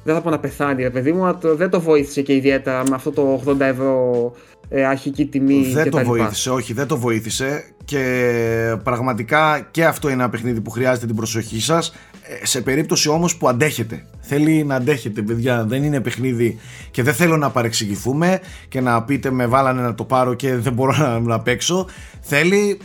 [0.03, 2.95] Δεν θα πω να πεθάνει, ρε παιδί μου, αλλά δεν το βοήθησε και ιδιαίτερα με
[2.95, 4.33] αυτό το 80 ευρώ
[4.69, 5.71] ε, αρχική τιμή.
[5.73, 7.63] Δεν και το βοήθησε, όχι, δεν το βοήθησε.
[7.85, 11.93] Και πραγματικά και αυτό είναι ένα παιχνίδι που χρειάζεται την προσοχή σας.
[12.41, 14.05] Ε, σε περίπτωση όμως που αντέχετε.
[14.19, 15.63] Θέλει να αντέχετε, παιδιά.
[15.63, 16.59] Δεν είναι παιχνίδι
[16.91, 20.73] και δεν θέλω να παρεξηγηθούμε και να πείτε με βάλανε να το πάρω και δεν
[20.73, 21.87] μπορώ να, να παίξω.
[22.21, 22.79] Θέλει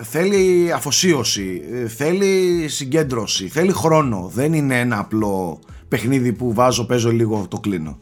[0.00, 1.62] θέλει αφοσίωση,
[1.96, 4.30] θέλει συγκέντρωση, θέλει χρόνο.
[4.34, 7.98] Δεν είναι ένα απλό παιχνίδι που βάζω, παίζω λίγο, το κλείνω.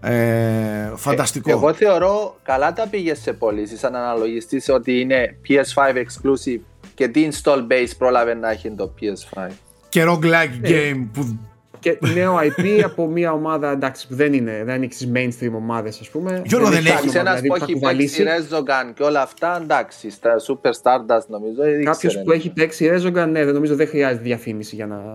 [0.00, 1.50] Ε, φανταστικό.
[1.50, 6.60] Ε, εγώ θεωρώ καλά τα πήγες σε πωλήσεις σαν αναλογιστής ότι είναι PS5 exclusive
[6.94, 9.48] και τι install base πρόλαβε να έχει το PS5.
[9.88, 11.38] Και roguelike ε, game που
[11.82, 16.00] και νέο IP από μια ομάδα εντάξει, που δεν είναι, δεν είναι στις mainstream ομάδες,
[16.00, 16.42] ας πούμε.
[16.44, 17.18] Γιώργο δεν, δεν έχει.
[17.18, 21.62] Ένα δηλαδή, που έχει παίξει Rezogan και όλα αυτά, εντάξει, στα Super Stardust νομίζω.
[21.84, 25.14] Κάποιος που έχει παίξει Rezogan, ναι, δεν νομίζω δεν χρειάζεται διαφήμιση για να.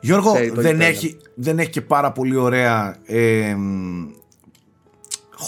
[0.00, 3.56] Γιώργο, δεν έχει, δεν έχει και πάρα πολύ ωραία ε,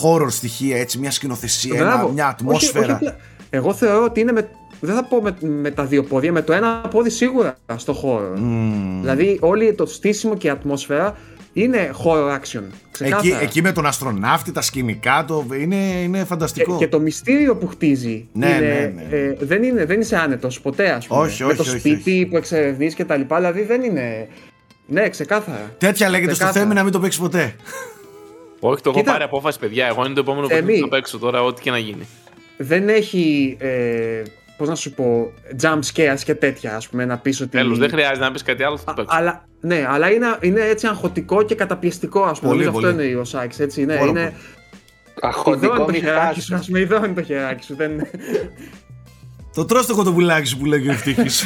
[0.03, 2.95] horror στοιχεία, έτσι, μια σκηνοθεσία, μια ατμόσφαιρα.
[2.95, 3.15] Όχι, όχι,
[3.51, 4.49] εγώ θεωρώ ότι είναι με,
[4.81, 8.33] δεν θα πω με, με, τα δύο πόδια, με το ένα πόδι σίγουρα στο χώρο.
[8.37, 8.99] Mm.
[9.01, 11.17] Δηλαδή, όλη το στήσιμο και η ατμόσφαιρα
[11.53, 12.63] είναι horror action.
[12.99, 16.73] Εκεί, εκεί με τον αστροναύτη, τα σκηνικά το είναι, είναι φανταστικό.
[16.73, 18.29] Και, και το μυστήριο που χτίζει.
[18.33, 19.17] Ναι, είναι, ναι, ναι.
[19.17, 21.21] Ε, δεν, είναι, δεν είσαι άνετος ποτέ, ας πούμε.
[21.21, 23.37] Όχι, όχι, με το σπίτι όχι, που εξερευνείς και τα λοιπά.
[23.37, 24.29] Δηλαδή δεν είναι.
[24.87, 25.75] Ναι, ξεκάθαρα.
[25.79, 26.53] Τέτοια λέγεται ξεκάθαρα.
[26.53, 27.55] στο θέμα να μην το παίξεις ποτέ.
[28.61, 29.87] Όχι, το έχω πάρει απόφαση, παιδιά.
[29.87, 32.07] Εγώ είναι το επόμενο που θα παίξω τώρα, ό,τι και να γίνει.
[32.57, 34.23] Δεν έχει ε,
[34.59, 37.51] πώς να σου πω, jump scares και τέτοια, ας πούμε, να πεις ότι.
[37.51, 39.19] Τέλος, δεν χρειάζεται να πεις κάτι άλλο, θα το παίξω.
[39.19, 42.53] Αλλά, ναι, αλλά είναι, είναι έτσι αγχωτικό και καταπιεστικό, ας πούμε.
[42.53, 43.85] Πολύ, αυτό είναι ο Σάκη, έτσι.
[43.85, 44.35] Ναι, είναι.
[45.21, 47.77] Αγχωτικό το χεράκι σου, ας πούμε, εδώ είναι το χεράκι σου.
[47.77, 47.91] Δεν...
[49.55, 51.45] το τρως το κοτοπουλάκι σου που λέγει ο Ευτύχης.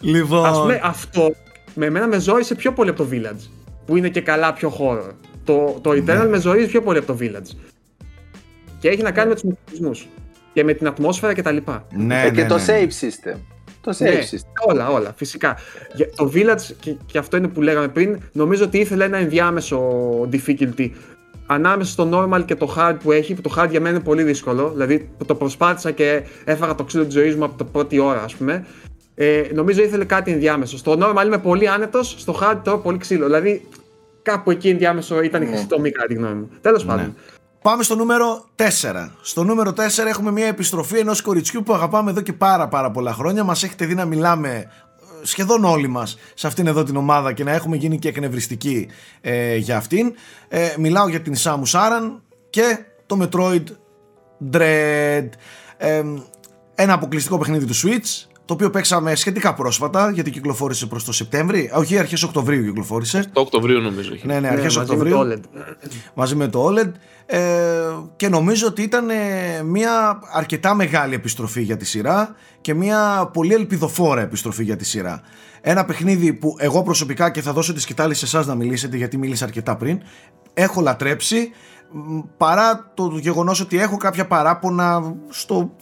[0.00, 0.44] λοιπόν...
[0.44, 1.34] Ας πούμε αυτό
[1.74, 3.48] με εμένα με ζόρισε πιο πολύ από το Village.
[3.86, 5.12] Που είναι και καλά πιο χώρο.
[5.44, 6.26] Το, το Eternal ναι.
[6.26, 7.56] με ζορίζει πιο πολύ από το Village.
[8.78, 10.08] Και έχει να κάνει με τους μηχανισμού
[10.56, 11.56] και με την ατμόσφαιρα κτλ.
[11.96, 12.64] Ναι, ε, και ναι, το ναι.
[12.66, 13.38] save system.
[13.80, 14.68] Το save ναι, system.
[14.68, 15.56] Όλα, όλα, φυσικά.
[16.16, 19.80] Το Village, και, και αυτό είναι που λέγαμε πριν, νομίζω ότι ήθελε ένα ενδιάμεσο
[20.32, 20.90] difficulty
[21.46, 24.22] ανάμεσα στο normal και το hard που έχει, που το hard για μένα είναι πολύ
[24.22, 24.70] δύσκολο.
[24.70, 28.34] Δηλαδή το προσπάθησα και έφαγα το ξύλο της ζωής μου από την πρώτη ώρα, ας
[28.34, 28.66] πούμε.
[29.14, 30.76] Ε, νομίζω ήθελε κάτι ενδιάμεσο.
[30.76, 33.24] Στο normal είμαι πολύ άνετος, στο hard τρώω πολύ ξύλο.
[33.24, 33.62] Δηλαδή
[34.22, 36.50] κάπου εκεί ενδιάμεσο ήταν η χρυσή τομή, κατά τη γνώμη μου.
[36.60, 37.08] Τέλος ναι.
[37.62, 37.72] Πάντων.
[37.72, 38.62] Πάμε στο νούμερο 4.
[39.22, 43.12] Στο νούμερο 4 έχουμε μια επιστροφή ενός κοριτσιού που αγαπάμε εδώ και πάρα πάρα πολλά
[43.12, 43.44] χρόνια.
[43.44, 44.66] Μας έχετε δει να μιλάμε ε,
[45.22, 48.88] σχεδόν όλοι μας σε αυτήν εδώ την ομάδα και να έχουμε γίνει και εκνευριστικοί
[49.20, 50.14] ε, για αυτήν.
[50.48, 53.64] Ε, μιλάω για την Samus Aran και το Metroid
[54.52, 55.28] Dread.
[55.76, 56.02] Ε,
[56.74, 61.70] ένα αποκλειστικό παιχνίδι του Switch το οποίο παίξαμε σχετικά πρόσφατα γιατί κυκλοφόρησε προς το Σεπτέμβρη
[61.74, 65.44] όχι αρχές Οκτωβρίου κυκλοφόρησε το Οκτωβρίου νομίζω ναι ναι αρχές ναι, Οκτωβρίου μαζί με το
[65.44, 66.92] OLED, μαζί με το OLED ε,
[68.16, 73.54] και νομίζω ότι ήταν ε, μια αρκετά μεγάλη επιστροφή για τη σειρά και μια πολύ
[73.54, 75.20] ελπιδοφόρα επιστροφή για τη σειρά
[75.60, 79.16] ένα παιχνίδι που εγώ προσωπικά και θα δώσω τη σκητάλη σε εσάς να μιλήσετε γιατί
[79.16, 80.02] μίλησα αρκετά πριν
[80.54, 81.50] έχω λατρέψει
[82.36, 85.76] παρά το γεγονός ότι έχω κάποια παράπονα στο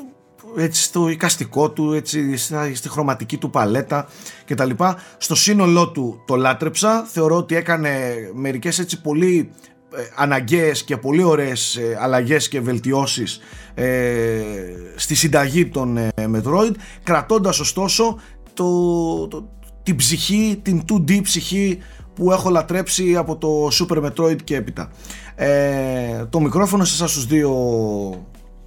[0.57, 2.37] έτσι στο εικαστικό του, έτσι
[2.75, 4.07] στη χρωματική του παλέτα
[4.45, 4.71] κτλ.
[5.17, 9.74] Στο σύνολό του το λάτρεψα, θεωρώ ότι έκανε μερικές έτσι πολύ ε,
[10.17, 13.41] αναγκαίες και πολύ ωραίες ε, αλλαγές και βελτιώσεις
[13.75, 14.41] ε,
[14.95, 16.73] στη συνταγή των ε, Metroid
[17.03, 18.19] κρατώντας ωστόσο
[18.55, 19.49] το, το,
[19.83, 21.79] την ψυχή, την 2D ψυχή
[22.15, 24.91] που έχω λατρέψει από το Super Metroid και έπειτα.
[25.35, 27.53] Ε, το μικρόφωνο σε εσάς τους δύο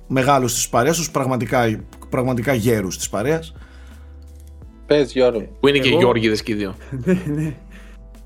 [0.07, 3.53] μεγάλους της παρέας τους, πραγματικά, πραγματικά γέρους της παρέας.
[4.85, 5.47] Πες Γιώργο.
[5.59, 6.75] Που είναι και οι Γιώργηδες και οι δύο.
[7.05, 7.55] ναι, ναι.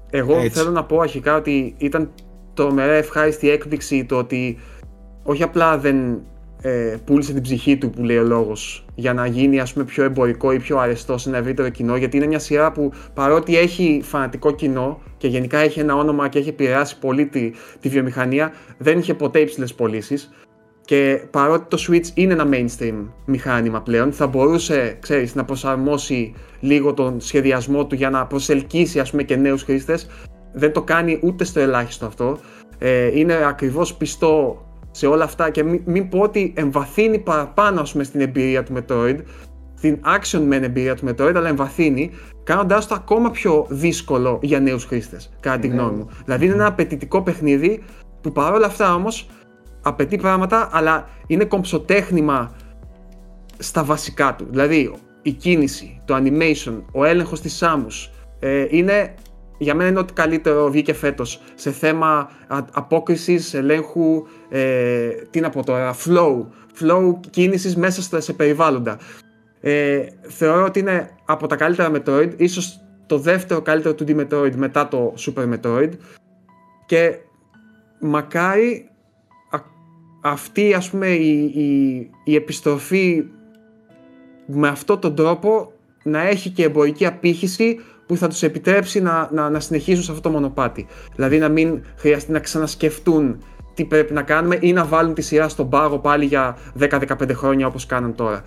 [0.09, 0.49] Εγώ Έτσι.
[0.49, 2.11] θέλω να πω αρχικά ότι ήταν
[2.53, 4.57] τρομερά ευχάριστη έκπληξη το ότι
[5.23, 6.21] όχι απλά δεν
[6.61, 10.03] ε, πούλησε την ψυχή του που λέει ο λόγος για να γίνει ας πούμε πιο
[10.03, 14.01] εμπορικό ή πιο αρεστό σε ένα ευρύτερο κοινό γιατί είναι μια σειρά που παρότι έχει
[14.03, 18.99] φανατικό κοινό και γενικά έχει ένα όνομα και έχει επηρεάσει πολύ τη, τη βιομηχανία δεν
[18.99, 20.29] είχε ποτέ υψηλές πωλήσεις.
[20.85, 22.93] Και παρότι το Switch είναι ένα mainstream
[23.25, 29.09] μηχάνημα πλέον, θα μπορούσε, ξέρεις, να προσαρμόσει λίγο τον σχεδιασμό του για να προσελκύσει, ας
[29.09, 30.07] πούμε, και νέους χρήστες.
[30.53, 32.37] Δεν το κάνει ούτε στο ελάχιστο αυτό.
[32.77, 37.91] Ε, είναι ακριβώς πιστό σε όλα αυτά και μην, μην πω ότι εμβαθύνει παραπάνω, ας
[37.91, 39.17] πούμε, στην εμπειρία του Metroid,
[39.77, 42.11] στην action men εμπειρία του Metroid, αλλά εμβαθύνει,
[42.43, 46.09] κάνοντάς το ακόμα πιο δύσκολο για νέους χρήστες, κατά τη γνώμη μου.
[46.25, 47.83] Δηλαδή είναι ένα απαιτητικό παιχνίδι
[48.21, 49.29] που παρόλα αυτά όμως
[49.81, 52.51] απαιτεί πράγματα, αλλά είναι κομψοτέχνημα
[53.57, 54.47] στα βασικά του.
[54.49, 59.13] Δηλαδή, η κίνηση, το animation, ο έλεγχος της Samus, ε, είναι,
[59.61, 61.41] για μένα είναι ό,τι καλύτερο βγήκε φέτος.
[61.55, 66.45] Σε θέμα α, απόκρισης, ελέγχου, ε, τι να πω τώρα, flow,
[66.79, 68.99] flow κίνησης μέσα στα, σε περιβάλλοντα.
[69.61, 74.87] Ε, θεωρώ ότι είναι από τα καλύτερα Metroid, ίσως το δεύτερο καλύτερο 2D Metroid μετά
[74.87, 75.89] το Super Metroid.
[76.85, 77.17] Και
[77.99, 78.89] μακάρι
[80.21, 83.23] αυτή ας πούμε η, η, η επιστροφή
[84.45, 85.71] με αυτόν τον τρόπο
[86.03, 87.79] να έχει και εμπορική απήχηση
[88.11, 90.87] που θα τους επιτρέψει να, να, να συνεχίσουν σε αυτό το μονοπάτι.
[91.15, 93.43] Δηλαδή να μην χρειαστεί να ξανασκεφτούν
[93.73, 97.67] τι πρέπει να κάνουμε ή να βάλουν τη σειρά στον πάγο πάλι για 10-15 χρόνια
[97.67, 98.43] όπως κάναν τώρα.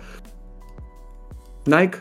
[1.69, 1.93] Nike.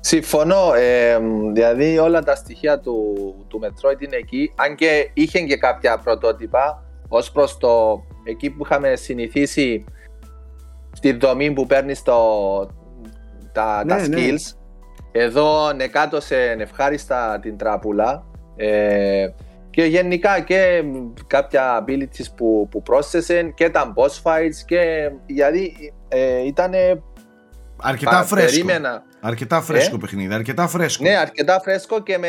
[0.00, 0.72] Συμφωνώ.
[0.74, 1.18] Ε,
[1.52, 3.14] δηλαδή όλα τα στοιχεία του,
[3.48, 4.52] του Metroid είναι εκεί.
[4.56, 9.84] Αν και είχε και κάποια πρωτότυπα ως προς το εκεί που είχαμε συνηθίσει
[10.92, 12.14] στη δομή που παίρνεις τα,
[13.84, 14.34] Ναι, τα ναι.
[15.12, 15.20] Skills.
[15.22, 18.24] Εδώ νεκάτωσε ευχάριστα την τράπουλα.
[18.56, 19.28] Ε,
[19.70, 20.82] και γενικά και
[21.26, 26.72] κάποια abilities που, που πρόσθεσαν και τα boss fights και δηλαδή ε, ήταν
[27.82, 28.50] Αρκετά φρέσκο.
[28.50, 31.04] περίμενα Αρκετά φρέσκο Ε; παιχνίδι, αρκετά φρέσκο.
[31.04, 32.28] Ναι, αρκετά φρέσκο και με,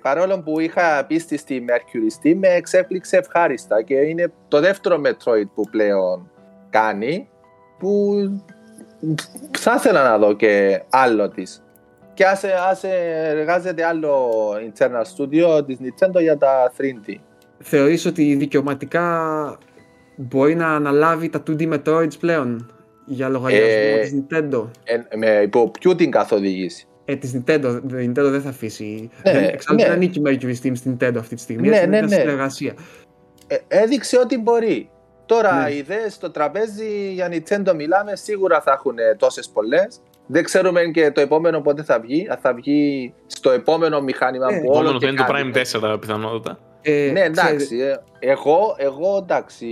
[0.00, 5.48] παρόλο που είχα πίστη στη Mercury Steam, με εξέπληξε ευχάριστα και είναι το δεύτερο Metroid
[5.54, 6.30] που πλέον
[6.70, 7.28] κάνει
[7.78, 8.14] που
[9.58, 11.62] θα ήθελα να δω και άλλο της.
[12.14, 12.88] Και άσε, άσε
[13.26, 17.14] εργάζεται άλλο internal studio της Nintendo για τα 3D.
[17.58, 19.58] Θεωρείς ότι δικαιωματικά
[20.16, 22.70] μπορεί να αναλάβει τα 2D Metroids πλέον
[23.06, 26.86] για λογαριασμό Ε, της Nintendo; Ε, με υπό ποιου την καθοδήγηση.
[27.04, 29.10] Ε, της Nintendo, η Nintendo δεν θα αφήσει.
[29.24, 29.84] Ναι, δεν, εξάλλου ναι.
[29.84, 31.68] δεν ανήκει η Mercury Steam στην Nintendo αυτή τη στιγμή.
[31.68, 32.22] Ναι, έτσι, ναι, είναι μια ναι.
[32.22, 32.74] συνεργασία.
[33.46, 34.90] Ε, έδειξε ότι μπορεί.
[35.26, 35.70] Τώρα Ναι.
[35.70, 40.00] οι ιδέες στο τραπέζι για Nintendo μιλάμε σίγουρα θα έχουν τόσες πολλές.
[40.26, 42.26] Δεν ξέρουμε και το επόμενο πότε θα βγει.
[42.30, 44.58] Αν θα βγει στο επόμενο μηχάνημα Ναι.
[44.60, 45.50] που όλο Επόμενο και θα είναι το κάνει.
[45.54, 46.58] Prime 4 πιθανότατα.
[46.82, 47.78] Ε, Ναι, εντάξει.
[47.78, 49.66] ε, Εγώ, εγώ εντάξει,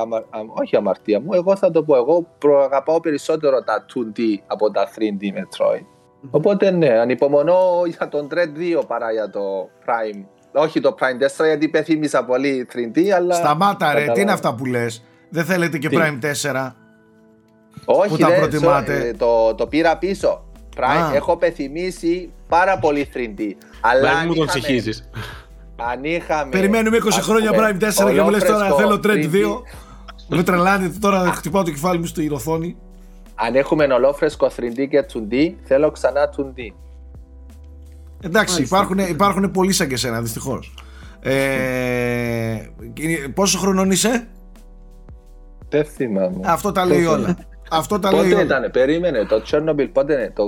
[0.00, 0.22] αμα, α,
[0.60, 1.96] όχι αμαρτία μου, εγώ θα το πω.
[1.96, 5.84] Εγώ προαγαπάω περισσότερο τα 2D από τα 3D Metroid.
[6.30, 9.40] Οπότε ναι, ανυπομονώ για τον Dread 2 παρά για το
[9.86, 10.24] Prime.
[10.52, 13.34] Όχι το Prime 4 γιατί υπεθύμησα πολύ 3D, αλλά...
[13.34, 14.32] Σταμάτα ρε, τι είναι καταλάβω.
[14.32, 16.72] αυτά που λες; Δεν θέλετε και Τι; Prime 4.
[17.84, 20.44] Όχι, Πού τα ρε, προτιμάτε; σο- ε, το, το πήρα πίσω.
[20.76, 21.14] Prime, Α.
[21.14, 23.40] έχω πεθυμίσει πάρα πολύ 3D.
[23.80, 25.08] Αλλά Δεν αν μου τον είχαμε- ψυχίζεις.
[25.76, 26.50] Αν είχαμε.
[26.50, 29.30] Περιμένουμε 20 ας χρόνια πούμε, Prime 4 και μου λες τώρα ολόφρεσκο θέλω Trend 3D.
[29.30, 29.62] 2.
[30.28, 32.76] Με τρελάνετε τώρα χτυπάω το κεφάλι μου στην οθόνη.
[33.34, 36.72] Αν έχουμε ολόφρεσκο 3D και 2D, θέλω ξανά 2D.
[38.22, 38.76] Εντάξει, Μάλιστα.
[38.76, 40.74] υπάρχουν, υπάρχουν πολλοί σαν και σένα, δυστυχώς.
[41.20, 41.32] Ε,
[42.92, 44.26] και- πόσο χρονών είσαι,
[45.68, 46.40] Δεν θυμάμαι.
[46.44, 47.36] Αυτό τα λέει Πόσο όλα.
[47.70, 48.42] Αυτό τα λέει Πότε όλα.
[48.42, 50.42] ήταν, περίμενε, το Chernobyl πότε είναι, το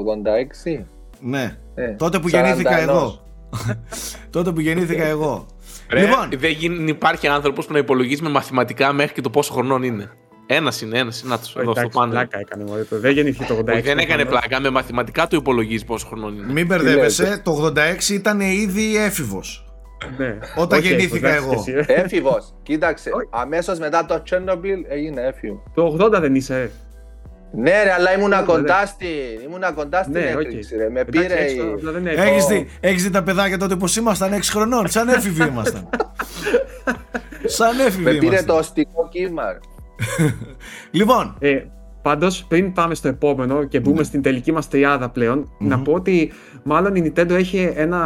[0.76, 0.84] 86.
[1.20, 1.56] Ναι.
[1.74, 2.30] Ε, Τότε που 41.
[2.30, 3.20] γεννήθηκα εγώ.
[4.30, 5.46] Τότε που γεννήθηκα εγώ.
[5.90, 9.52] Ρε, Λοιπόν, δεν γίνει- υπάρχει άνθρωπος που να υπολογίζει με μαθηματικά μέχρι και το πόσο
[9.52, 10.10] χρονών είναι.
[10.46, 11.30] Ένας είναι, ένας είναι.
[11.30, 12.10] Να του εδώ στο Εντάξει, πάνελ.
[12.12, 12.64] πλάκα έκανε.
[12.64, 13.72] μωρέ, το- Δεν γεννήθηκε το 86.
[13.72, 14.46] Όχι, δεν έκανε προφανώς.
[14.48, 14.60] πλάκα.
[14.62, 16.52] Με μαθηματικά του υπολογίζει πόσο χρονών είναι.
[16.52, 19.60] μην μπερδεύεσαι, το 86 ήταν ήδη έφηβος.
[20.18, 20.38] Ναι.
[20.56, 21.60] Όταν Όχι, γεννήθηκα εντάξει, εγώ.
[21.60, 22.00] εσύ, ε.
[22.00, 23.10] Έφηβος, κοίταξε.
[23.14, 23.28] Όχι.
[23.30, 25.62] Αμέσως μετά το Chernobyl έγινε έφηβο.
[25.74, 26.70] Το 80 δεν είσαι.
[27.54, 27.60] Ε.
[27.60, 29.08] Ναι, ρε, αλλά ήμουνα Ναι, κοντά στην,
[29.46, 30.80] ήμουνα κοντά στην Ναι, έκρηξη, οκ.
[30.80, 30.90] ρε.
[30.90, 31.34] Με Εντάξει, πήρε.
[31.40, 34.32] έξω, η- απλά δεν είναι Έχεις το- δει, έχεις δει τα παιδάκια τότε πως ήμασταν
[34.32, 35.88] 6 χρονών, σαν έφηβοι ήμασταν.
[37.56, 38.46] σαν έφηβοι Με πήρε ήμασταν.
[38.46, 39.42] το οστικό κύμα.
[39.52, 39.58] ρε.
[40.90, 41.60] Λοιπόν, Ε,
[42.02, 46.32] Πάντως, πριν πάμε στο επόμενο και μπούμε στην τελική μας τριάδα πλέον, να πω ότι
[46.62, 48.00] μάλλον η Nintendo έχει ένα.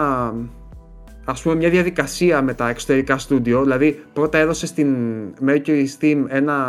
[1.25, 4.97] Ας πούμε μια διαδικασία με τα εξωτερικά στούντιο, δηλαδή πρώτα έδωσε στην
[5.47, 6.67] Mercury Steam ένα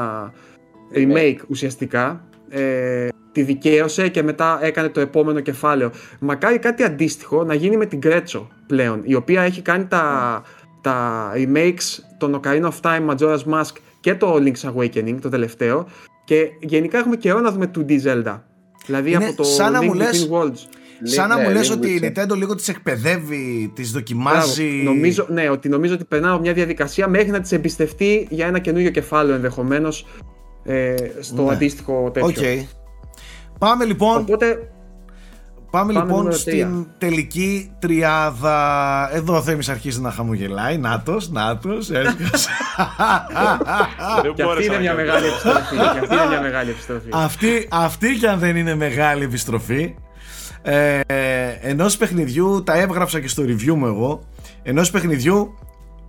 [0.96, 5.92] remake ουσιαστικά, ε, τη δικαίωσε και μετά έκανε το επόμενο κεφάλαιο.
[6.20, 10.44] Μακάρι κάτι αντίστοιχο να γίνει με την Κρέτσο πλέον, η οποία έχει κάνει τα,
[10.82, 15.88] τα remakes των Ocarina of Time, Majora's Mask και το Link's Awakening, το τελευταίο.
[16.26, 18.40] Και γενικά έχουμε καιρό να δούμε 2D Zelda.
[18.86, 20.58] Δηλαδή από το σαν Link μου λες, Between Worlds.
[21.04, 22.24] Σαν να Ναι, μου λες Link ότι η Between.
[22.24, 24.82] Nintendo λίγο τις εκπαιδεύει, τις δοκιμάζει.
[24.84, 24.94] Μπράβο.
[24.94, 28.90] Νομίζω, ναι, ότι νομίζω ότι περνάω μια διαδικασία μέχρι να τις εμπιστευτεί για ένα καινούριο
[28.90, 30.06] κεφάλαιο ενδεχομένως
[30.64, 31.52] ε, στο Ναι.
[31.52, 32.28] αντίστοιχο τέτοιο.
[32.60, 32.68] Οκ.
[33.60, 34.66] Πάμε λοιπόν, Οπότε πάμε,
[35.72, 36.86] πάμε λοιπόν νούμερο στην τρία.
[36.98, 39.10] τελική τριάδα.
[39.14, 40.78] Εδώ ο Θέμης αρχίζει να χαμογελάει.
[40.78, 42.50] Νάτος, νάτος, έσκασε.
[44.22, 45.04] Δεν και αυτή μπόρεσα είναι να μια κάνω.
[45.04, 45.76] μεγάλη επιστροφή.
[45.76, 47.10] και αυτή είναι μια μεγάλη επιστροφή.
[47.14, 49.96] αυτή, αυτή κι αν δεν είναι μεγάλη επιστροφή
[50.62, 51.00] ε,
[51.62, 54.24] ενός παιχνιδιού τα έβγραψα και στο review μου εγώ
[54.64, 55.54] ενός παιχνιδιού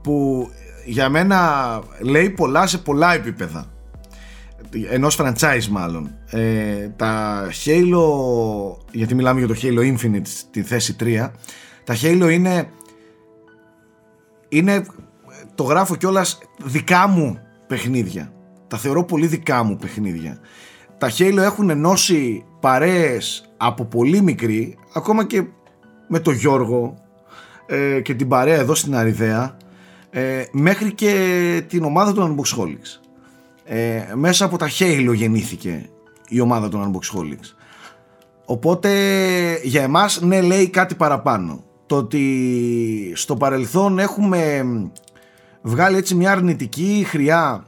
[0.03, 0.49] που
[0.85, 3.67] για μένα λέει πολλά σε πολλά επίπεδα
[4.91, 6.11] ενός franchise μάλλον.
[6.31, 8.05] Ε, τα Halo
[8.91, 11.31] γιατί μιλάμε για το Halo Infinite στη θέση 3
[11.85, 12.71] τα Halo είναι
[14.49, 14.87] είναι
[15.55, 18.33] το γράφω κιόλας δικά μου παιχνίδια.
[18.69, 20.39] Τα θεωρώ πολύ δικά μου παιχνίδια.
[20.99, 25.45] Τα Halo έχουν ενώσει παρέες από πολύ μικρή ακόμα και
[26.09, 26.95] με το Γιώργο
[27.67, 29.57] ε, και την παρέα εδώ στην Αριδαία
[30.11, 33.02] ε, μέχρι και την ομάδα των Unboxholics
[33.65, 35.89] ε, μέσα από τα Halo γεννήθηκε
[36.29, 37.55] η ομάδα των Unboxholics.
[38.45, 38.91] Οπότε
[39.63, 41.65] για εμάς ναι λέει κάτι παραπάνω.
[41.87, 44.65] Το ότι στο παρελθόν έχουμε
[45.63, 47.67] βγάλει έτσι μια αρνητική χρειά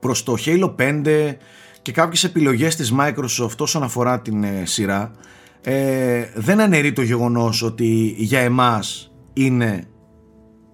[0.00, 1.34] προς το Halo 5
[1.82, 5.12] και κάποιες επιλογές της Microsoft όσον αφορά την ε, σειρά
[5.60, 9.86] ε, δεν αναιρεί το γεγονός ότι για εμάς είναι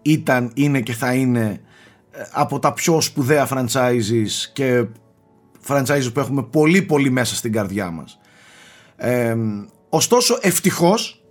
[0.02, 1.67] ήταν, είναι και θα είναι ε,
[2.32, 4.86] από τα πιο σπουδαία franchises και
[5.68, 8.18] franchises που έχουμε πολύ πολύ μέσα στην καρδιά μας.
[8.96, 9.36] Ε,
[9.88, 11.22] ωστόσο ευτυχώς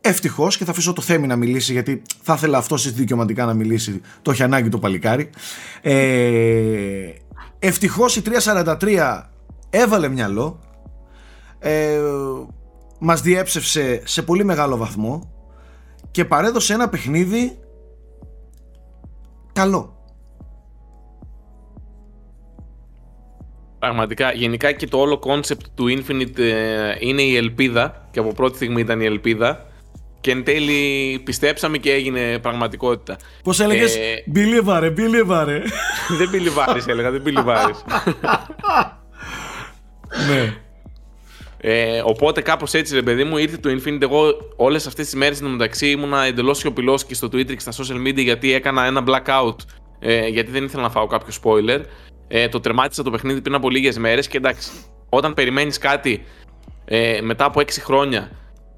[0.00, 4.00] ευτυχώς και θα αφήσω το Θέμη να μιλήσει γιατί θα ήθελα αυτός δικαιωματικά να μιλήσει
[4.22, 5.30] το έχει ανάγκη το παλικάρι.
[5.82, 7.10] Ε,
[7.58, 9.22] ευτυχώς η 343
[9.70, 10.60] έβαλε μυαλό
[11.58, 12.00] ε,
[12.98, 15.30] μας διέψευσε σε πολύ μεγάλο βαθμό
[16.10, 17.58] και παρέδωσε ένα παιχνίδι
[19.52, 19.95] καλό
[23.78, 28.56] Πραγματικά, γενικά και το όλο concept του Infinite ε, είναι η ελπίδα και από πρώτη
[28.56, 29.66] στιγμή ήταν η ελπίδα.
[30.20, 33.16] Και εν τέλει πιστέψαμε και έγινε πραγματικότητα.
[33.42, 35.62] Πώς έλεγες; Ε, Believer ρε, believer ρε.
[36.18, 37.84] Δεν πιλιβάρεις έλεγα, δεν πιλιβάρεις.
[40.28, 40.56] Ναι.
[41.60, 44.02] Ε, οπότε κάπως έτσι ρε παιδί μου ήρθε το Infinite.
[44.02, 48.08] Εγώ όλες αυτές τις μέρες μεταξύ ήμουνα εντελώς σιωπηλός και στο Twitter και στα social
[48.08, 49.56] media γιατί έκανα ένα blackout
[49.98, 51.80] ε, γιατί δεν ήθελα να φάω κάποιο spoiler
[52.28, 54.70] ε, το τερμάτισα το παιχνίδι πριν από λίγες μέρες και εντάξει
[55.08, 56.24] όταν περιμένεις κάτι
[56.84, 58.30] ε, μετά από 6 χρόνια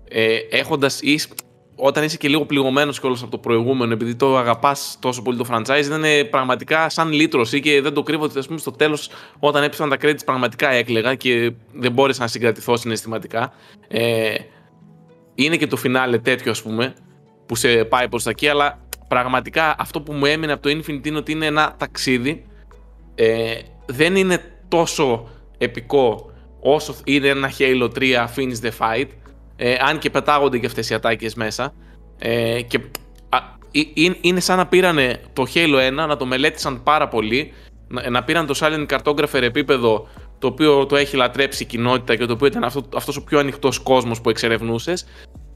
[0.08, 1.20] ε, έχοντας ή
[1.80, 5.46] όταν είσαι και λίγο πληγωμένος κιόλας από το προηγούμενο, επειδή το αγαπάς τόσο πολύ το
[5.50, 9.10] franchise, ήταν ε, πραγματικά σαν λύτρωση και δεν το κρύβω ότι ας πούμε, στο τέλος,
[9.38, 13.52] όταν έπεσαν τα credits, πραγματικά έκλαιγα και δεν μπόρεσα να συγκρατηθώ συναισθηματικά.
[13.88, 14.34] Ε,
[15.34, 16.94] είναι και το φινάλε τέτοιο, ας πούμε,
[17.46, 18.78] που σε πάει προς τα εκεί, αλλά
[19.08, 22.46] πραγματικά αυτό που μου έμεινε από το Infinite είναι ότι είναι ένα ταξίδι.
[23.20, 23.54] Ε,
[23.86, 29.06] δεν είναι τόσο επικό όσο είναι ένα Halo 3 Finish the Fight
[29.56, 31.74] ε, αν και πετάγονται και αυτές οι ατάκες μέσα
[32.18, 32.78] ε, και
[33.28, 33.38] α,
[33.70, 37.52] ε, ε, είναι σαν να πήρανε το Halo 1 να το μελέτησαν πάρα πολύ
[37.88, 40.08] να, να πήραν το Silent Cartographer επίπεδο
[40.38, 43.38] το οποίο το έχει λατρέψει η κοινότητα και το οποίο ήταν αυτό, αυτός ο πιο
[43.38, 45.06] ανοιχτός κόσμος που εξερευνούσες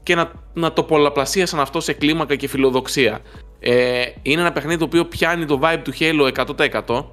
[0.03, 3.19] και να, να το πολλαπλασίασαν αυτό σε κλίμακα και φιλοδοξία.
[3.59, 6.45] Ε, είναι ένα παιχνίδι το οποίο πιάνει το vibe του Halo
[6.85, 7.05] 100%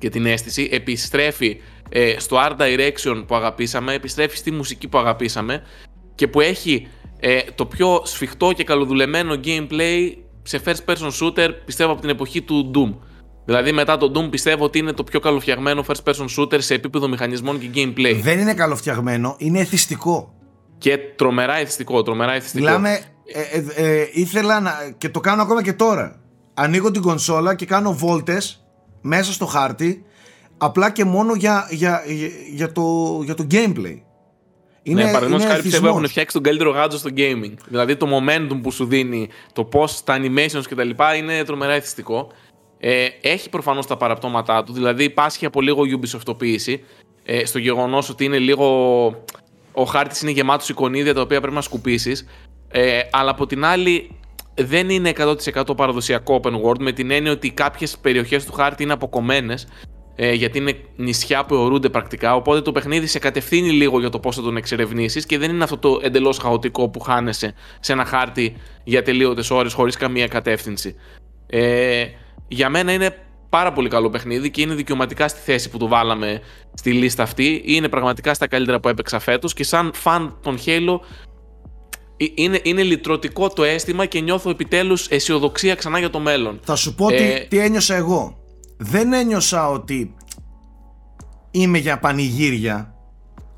[0.00, 5.62] και την αίσθηση, επιστρέφει ε, στο art direction που αγαπήσαμε, επιστρέφει στη μουσική που αγαπήσαμε
[6.14, 6.88] και που έχει
[7.20, 12.42] ε, το πιο σφιχτό και καλοδουλεμένο gameplay σε first person shooter πιστεύω από την εποχή
[12.42, 12.98] του Doom.
[13.44, 17.08] Δηλαδή μετά το Doom πιστεύω ότι είναι το πιο καλοφτιαγμένο first person shooter σε επίπεδο
[17.08, 18.20] μηχανισμών και gameplay.
[18.22, 20.34] Δεν είναι καλοφτιαγμένο, είναι εθιστικό
[20.78, 22.64] Και τρομερά εθιστικό, τρομερά εθιστικό.
[22.64, 26.20] Μιλάμε, ε, ε, ε, ήθελα να, και το κάνω ακόμα και τώρα.
[26.54, 28.64] Ανοίγω την κονσόλα και κάνω βόλτες
[29.00, 30.04] μέσα στο χάρτη
[30.58, 34.00] απλά και μόνο για, για, για, για το, για το gameplay.
[34.82, 35.90] Είναι, ναι, παραδείγματος είναι χάρη πιστεύω εθισμός.
[35.90, 37.54] έχουν φτιάξει τον καλύτερο γάντζο στο gaming.
[37.68, 40.90] Δηλαδή το momentum που σου δίνει, το πώ τα animations κτλ.
[41.18, 42.32] είναι τρομερά εθιστικό.
[42.78, 46.76] Ε, έχει προφανώς τα παραπτώματά του, δηλαδή υπάρχει από λίγο Ubisoftoποίηση
[47.24, 48.66] ε, στο γεγονός ότι είναι λίγο.
[49.72, 52.26] Ο χάρτης είναι γεμάτος εικονίδια τα οποία πρέπει να σκουπίσεις.
[52.68, 54.19] Ε, αλλά από την άλλη
[54.62, 58.92] δεν είναι 100% παραδοσιακό open world με την έννοια ότι κάποιες περιοχές του χάρτη είναι
[58.92, 59.66] αποκομμένες
[60.22, 62.34] ε, γιατί είναι νησιά που αιωρούνται πρακτικά.
[62.34, 65.64] Οπότε το παιχνίδι σε κατευθύνει λίγο για το πώς θα τον εξερευνήσεις και δεν είναι
[65.64, 70.94] αυτό το εντελώς χαοτικό που χάνεσαι σε ένα χάρτη για τελείωτες ώρες χωρίς καμία κατεύθυνση.
[71.46, 72.04] Ε,
[72.48, 73.16] για μένα είναι
[73.48, 76.40] πάρα πολύ καλό παιχνίδι και είναι δικαιωματικά στη θέση που το βάλαμε
[76.74, 77.62] στη λίστα αυτή.
[77.64, 81.29] Είναι πραγματικά στα καλύτερα που έπαιξα φέτος και σαν φαν των Halo ε,
[82.34, 86.60] είναι, είναι λυτρωτικό το αίσθημα και νιώθω επιτέλους αισιοδοξία ξανά για το μέλλον.
[86.64, 88.38] Θα σου πω τι, ε, τι ένιωσα εγώ.
[88.76, 90.14] Δεν ένιωσα ότι
[91.50, 92.94] είμαι για πανηγύρια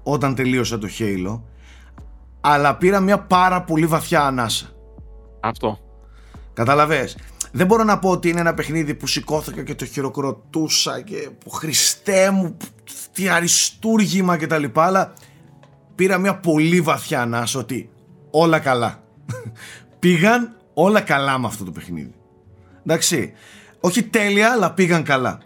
[0.02, 1.40] όταν τελείωσα το Halo
[2.44, 4.68] αλλά πήρα μια πάρα πολύ βαθιά ανάσα.
[5.40, 5.78] Αυτό.
[6.52, 7.16] Καταλαβες.
[7.52, 11.50] Δεν μπορώ να πω ότι είναι ένα παιχνίδι που σηκώθηκα και το χειροκροτούσα και που
[11.50, 12.56] Χριστέ μου,
[13.12, 15.12] τι αριστούργημα και τα λοιπά, αλλά
[15.94, 17.90] πήρα μια πολύ βαθιά ανάσα ότι
[18.32, 19.02] όλα καλά.
[19.98, 22.14] πήγαν όλα καλά με αυτό το παιχνίδι.
[22.86, 23.32] Εντάξει.
[23.80, 25.40] Όχι τέλεια, αλλά πήγαν καλά.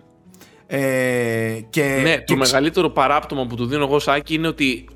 [0.66, 4.89] Ε, και, ναι, το μεγαλύτερο παράπτωμα που του δίνω εγώ Σάκη είναι ότι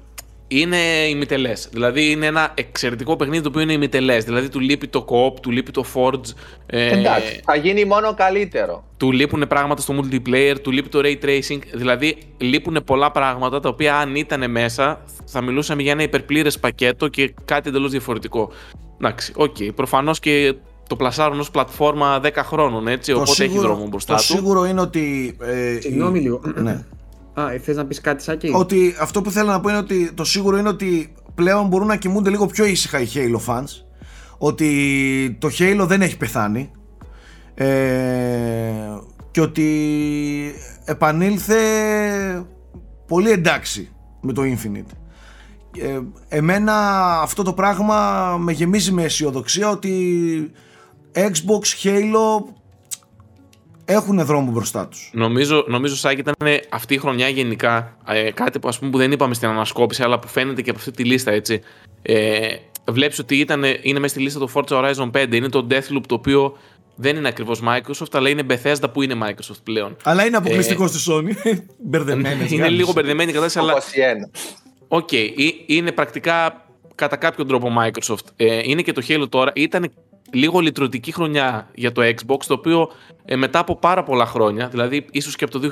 [0.53, 0.76] είναι
[1.09, 1.53] ημιτελέ.
[1.70, 4.18] Δηλαδή είναι ένα εξαιρετικό παιχνίδι το οποίο είναι ημιτελέ.
[4.18, 6.34] Δηλαδή του λείπει το co-op, του λείπει το Forge.
[6.66, 8.84] Ε, Εντάξει, θα γίνει μόνο καλύτερο.
[8.96, 11.59] Του λείπουν πράγματα στο multiplayer, του λείπει το ray tracing.
[11.74, 17.09] Δηλαδή λείπουν πολλά πράγματα τα οποία αν ήταν μέσα θα μιλούσαμε για ένα υπερπλήρες πακέτο
[17.09, 18.53] και κάτι εντελώς διαφορετικό.
[19.01, 19.57] Εντάξει, οκ.
[19.59, 19.70] Okay.
[19.74, 20.55] Προφανώς και
[20.88, 24.26] το πλασάρουν ως πλατφόρμα 10 χρόνων, έτσι, το οπότε σίγουρο, έχει δρόμο μπροστά το του.
[24.26, 25.36] Το σίγουρο είναι ότι.
[25.40, 26.40] Ε, Συγγνώμη λίγο.
[26.55, 26.84] Ναι.
[27.35, 30.24] Α, θες να πεις κάτι Σάκη; Ότι αυτό που θέλω να πω είναι ότι το
[30.24, 33.68] σίγουρο είναι ότι πλέον μπορούν να κοιμούνται λίγο πιο ήσυχα οι Halo fans.
[34.39, 36.70] Ότι το Halo δεν έχει πεθάνει.
[37.55, 37.68] Ε,
[39.31, 39.66] και ότι
[40.85, 41.57] επανήλθε
[43.07, 44.95] πολύ εντάξει με το Infinite.
[45.78, 46.74] Ε, εμένα
[47.20, 50.51] αυτό το πράγμα με γεμίζει με αισιοδοξία ότι
[51.14, 52.45] Xbox, Halo
[53.93, 55.11] έχουν δρόμο μπροστά τους.
[55.14, 56.34] Νομίζω, νομίζω Σάκη ήταν
[56.70, 60.18] αυτή η χρονιά γενικά ε, κάτι που, ας πούμε, που δεν είπαμε στην ανασκόπηση, αλλά
[60.18, 61.61] που φαίνεται και από αυτή τη λίστα έτσι.
[62.03, 62.49] Ε,
[62.91, 65.34] Βλέπεις ότι ήταν, είναι μέσα στη λίστα το Forza Horizon 5.
[65.34, 66.57] Είναι το Deathloop το οποίο
[66.95, 69.97] δεν είναι ακριβώς Microsoft, αλλά είναι Bethesda που είναι Microsoft πλέον.
[70.03, 71.57] Αλλά είναι αποκλειστικό ε, στη Sony.
[71.91, 72.49] Μπερδεμένη.
[72.51, 73.82] είναι λίγο μπερδεμένη η κατάσταση, αλλά.
[74.88, 75.28] Οκ, okay,
[75.66, 76.64] είναι πρακτικά
[76.95, 78.24] κατά κάποιο τρόπο Microsoft.
[78.36, 79.53] Ε, είναι και το Halo τώρα.
[79.55, 79.93] Ήταν
[80.33, 82.91] λίγο λυτρωτική χρονιά για το Xbox, το οποίο
[83.24, 85.70] ε, μετά από πάρα πολλά χρόνια, δηλαδή ίσως και από το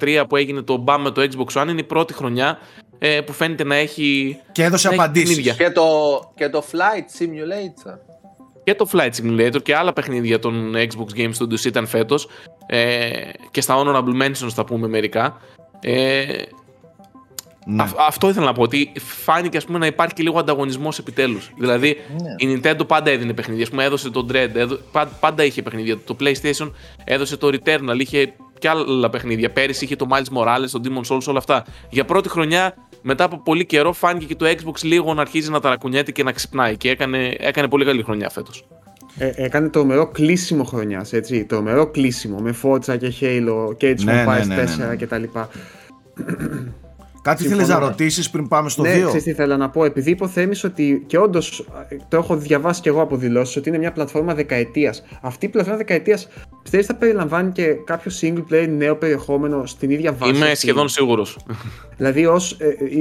[0.00, 2.58] 2013 που έγινε το μπαμ με το Xbox One, είναι η πρώτη χρονιά
[2.98, 4.38] ε, που φαίνεται να έχει.
[4.52, 5.56] Και έδωσε απαντήσεις.
[5.56, 5.84] Και το,
[6.34, 7.98] και το Flight Simulator.
[8.64, 12.16] Και το Flight Simulator και άλλα παιχνίδια των Xbox Game Studios ήταν φέτος.
[12.66, 13.10] Ε,
[13.50, 15.40] και στα Honorable Mentions θα πούμε μερικά.
[15.80, 16.24] Ε,
[17.64, 17.84] ναι.
[18.08, 18.62] αυτό ήθελα να πω.
[18.62, 21.50] Ότι φάνηκε ας πούμε, να υπάρχει και λίγο ανταγωνισμός επιτέλους.
[21.58, 22.50] Δηλαδή ναι.
[22.50, 23.66] η Nintendo πάντα έδινε παιχνίδια.
[23.66, 24.78] Α πούμε, έδωσε το Dread, έδω,
[25.20, 25.98] πάντα είχε παιχνίδια.
[26.04, 26.70] Το PlayStation
[27.04, 29.50] έδωσε το Returnal, είχε και άλλα παιχνίδια.
[29.50, 31.64] Πέρυσι είχε το Miles Morales, το Demon Souls, όλα αυτά.
[31.90, 35.60] Για πρώτη χρονιά, μετά από πολύ καιρό, φάνηκε και το Xbox λίγο να αρχίζει να
[35.60, 36.76] ταρακουνιέται και να ξυπνάει.
[36.76, 38.66] Και έκανε, έκανε πολύ καλή χρονιά φέτος.
[39.18, 41.44] Ε, έκανε τρομερό κλείσιμο χρονιάς, έτσι.
[41.44, 44.96] Τρομερό κλείσιμο με Forza και Halo και Age ναι, ναι, ναι, ναι, ναι.
[44.96, 45.22] κτλ.
[47.24, 48.86] Κάτι θέλεις να ρωτήσεις πριν πάμε στο 2.
[48.86, 49.84] Ναι, ξέρεις τι ήθελα να πω.
[49.84, 51.66] Επειδή υποθέμει ότι και όντως
[52.08, 55.02] το έχω διαβάσει και εγώ από δηλώσεις ότι είναι μια πλατφόρμα δεκαετίας.
[55.22, 56.28] Αυτή η πλατφόρμα δεκαετίας
[56.62, 60.34] πιστεύει θα περιλαμβάνει και κάποιο single player νέο περιεχόμενο στην ίδια βάση.
[60.34, 61.38] Είμαι σχεδόν σίγουρος.
[61.96, 62.56] Δηλαδή ως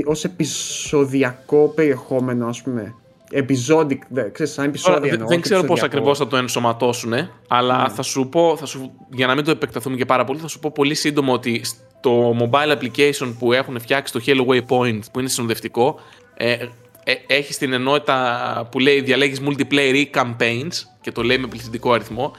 [0.06, 2.96] ως ε, επεισοδιακό περιεχόμενο, ας πούμε.
[3.36, 3.98] Episodic,
[4.32, 7.14] ξέρεις, σαν επεισόδια εννοώ, Δεν ξέρω πώς ακριβώς θα το ενσωματώσουν,
[7.48, 7.92] αλλά mm.
[7.92, 10.60] θα σου πω, θα σου, για να μην το επεκταθούμε και πάρα πολύ, θα σου
[10.60, 11.62] πω πολύ σύντομο ότι
[12.04, 16.00] το mobile application που έχουν φτιάξει το Hello Waypoint που είναι συνοδευτικό
[16.34, 16.52] ε,
[17.04, 21.92] ε, έχει την ενότητα που λέει διαλέγεις multiplayer ή campaigns και το λέει με πληθυντικό
[21.92, 22.32] αριθμό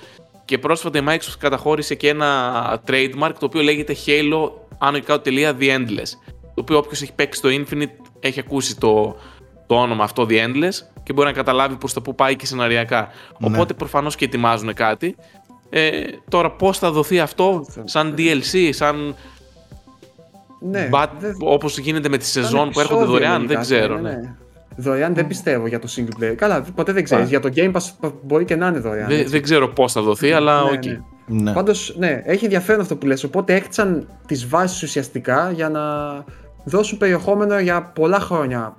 [0.44, 6.10] και πρόσφατα η Microsoft καταχώρησε και ένα trademark το οποίο λέγεται Halo άνω The Endless
[6.54, 9.16] το οποίο όποιος έχει παίξει το Infinite έχει ακούσει το,
[9.66, 13.08] το όνομα αυτό The Endless και μπορεί να καταλάβει προς το που πάει και σεναριακά.
[13.38, 13.48] Ναι.
[13.48, 15.16] Οπότε προφανώς και ετοιμάζουν κάτι.
[15.70, 19.16] Ε, τώρα πώς θα δοθεί αυτό σαν DLC, σαν
[20.60, 21.32] ναι, But, δε...
[21.38, 23.94] όπως γίνεται με τη σεζόν που έρχονται δωρεάν, δεν ξέρω.
[23.94, 24.16] Ναι, ναι.
[24.16, 24.34] ναι.
[24.76, 26.34] Δωρεάν δεν πιστεύω για το single player.
[26.36, 27.28] Καλά, ποτέ δεν ξέρεις.
[27.28, 29.08] Για το Game Pass μπορεί και να είναι δωρεάν.
[29.08, 30.82] Δεν, δεν ξέρω πώς θα δοθεί, αλλά ναι, οκ.
[30.82, 30.98] Okay.
[31.26, 31.42] Ναι.
[31.42, 31.52] ναι.
[31.52, 33.24] Πάντως, ναι, έχει ενδιαφέρον αυτό που λες.
[33.24, 35.82] Οπότε έκτισαν τις βάσεις ουσιαστικά για να
[36.64, 38.76] δώσουν περιεχόμενο για πολλά χρόνια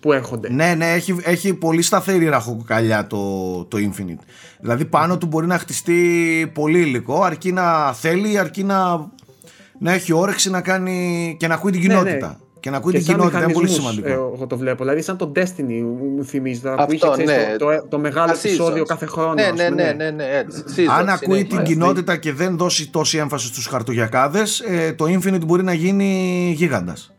[0.00, 0.52] που έρχονται.
[0.52, 4.24] Ναι, ναι, έχει, έχει πολύ σταθερή ραχοκοκαλιά το, το Infinite.
[4.60, 9.10] Δηλαδή πάνω του μπορεί να χτιστεί πολύ υλικό, αρκεί να θέλει, αρκεί να
[9.82, 12.40] να έχει όρεξη να κάνει και να ακούει την ναι, κοινότητα.
[12.60, 14.08] Και να ακούει την κοινότητα είναι πολύ σημαντικό.
[14.08, 14.82] Ε, εγώ το βλέπω.
[14.82, 15.82] Δηλαδή, σαν το Destiny
[16.16, 17.56] μου θυμίζεις τώρα που είχε ναι.
[17.58, 19.34] το, το, το, μεγάλο επεισόδιο κάθε χρόνο.
[19.34, 20.44] Ναι, ναι, ναι, ναι, ναι,
[20.98, 25.62] Αν ακούει την κοινότητα και δεν δώσει τόση έμφαση στους χαρτογιακάδες, ε, το Infinite μπορεί
[25.62, 27.14] να γίνει γίγαντας.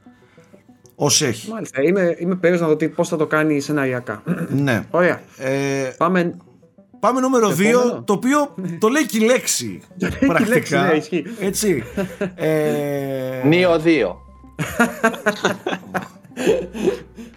[0.96, 1.52] Ω έχει.
[1.52, 1.82] Μάλιστα.
[1.82, 4.24] Είμαι, είμαι περίεργος να δω πώς θα το κάνει σεναριακά.
[4.50, 4.86] ναι.
[4.90, 5.22] Ωραία.
[5.38, 5.52] Ε,
[5.98, 6.38] Πάμε
[7.04, 9.82] Πάμε νούμερο 2, το οποίο το λέει και η λέξη.
[10.28, 10.86] πρακτικά.
[10.86, 11.26] ναι, ισχύει.
[11.40, 11.84] Έτσι.
[12.36, 13.42] ε...
[13.46, 14.16] Νίο 2.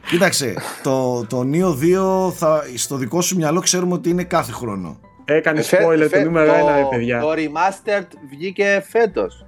[0.09, 1.97] Κοίταξε, το, το Neo
[2.29, 5.01] 2 θα, στο δικό σου μυαλό ξέρουμε ότι είναι κάθε χρόνο.
[5.25, 7.21] Έκανε spoiler το νούμερο 1, παιδιά.
[7.21, 9.47] Το Remastered βγήκε φέτος.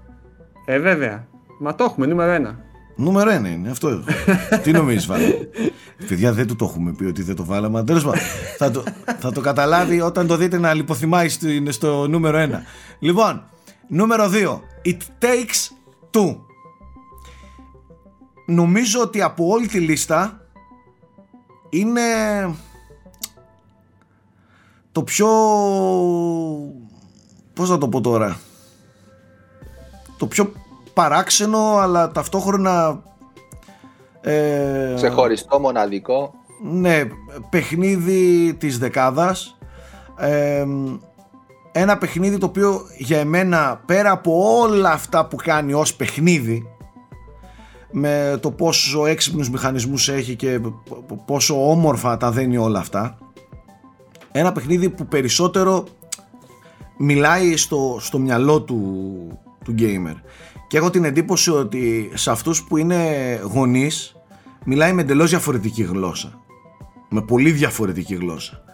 [0.65, 1.27] Ε, βέβαια.
[1.59, 2.68] Μα το έχουμε, νούμερο 1.
[3.01, 4.03] Νούμερο 1 είναι αυτό.
[4.63, 5.35] Τι νομίζεις, βάλε.
[6.09, 7.85] Παιδιά, δεν του το έχουμε πει ότι δεν το βάλαμε.
[7.85, 8.21] Τέλος πάντων,
[8.59, 8.83] θα, το,
[9.19, 12.49] θα το καταλάβει όταν το δείτε να λιποθυμάει στο, στο νούμερο 1.
[12.99, 13.43] Λοιπόν,
[13.89, 14.61] νούμερο 2.
[14.85, 15.77] It takes
[16.11, 16.37] two
[18.47, 20.47] νομίζω ότι από όλη τη λίστα
[21.69, 22.01] είναι
[24.93, 25.27] το πιο
[27.55, 28.41] πώς να το πω τώρα
[30.17, 30.53] το πιο
[30.99, 33.03] παράξενο αλλά ταυτόχρονα
[34.21, 36.35] ε, ξεχωριστό μοναδικό.
[36.63, 37.03] ναι
[37.51, 39.59] παιχνίδι της δεκάδας.
[40.19, 40.67] Ε,
[41.73, 46.67] ένα παιχνίδι το οποίο για εμένα πέρα από όλα αυτά που κάνει ως παιχνίδι
[47.91, 50.61] με το πόσο έξυπνους μηχανισμούς έχει και
[51.27, 53.19] πόσο όμορφα τα δένει όλα αυτά
[54.33, 55.85] ένα παιχνίδι που περισσότερο
[56.97, 58.81] μιλάει στο, στο μυαλό του,
[59.65, 60.15] του gamer
[60.69, 62.97] και έχω την εντύπωση ότι σε αυτούς που είναι
[63.53, 64.17] γονείς
[64.65, 66.41] μιλάει με εντελώς διαφορετική γλώσσα.
[67.09, 68.65] Με πολύ διαφορετική γλώσσα.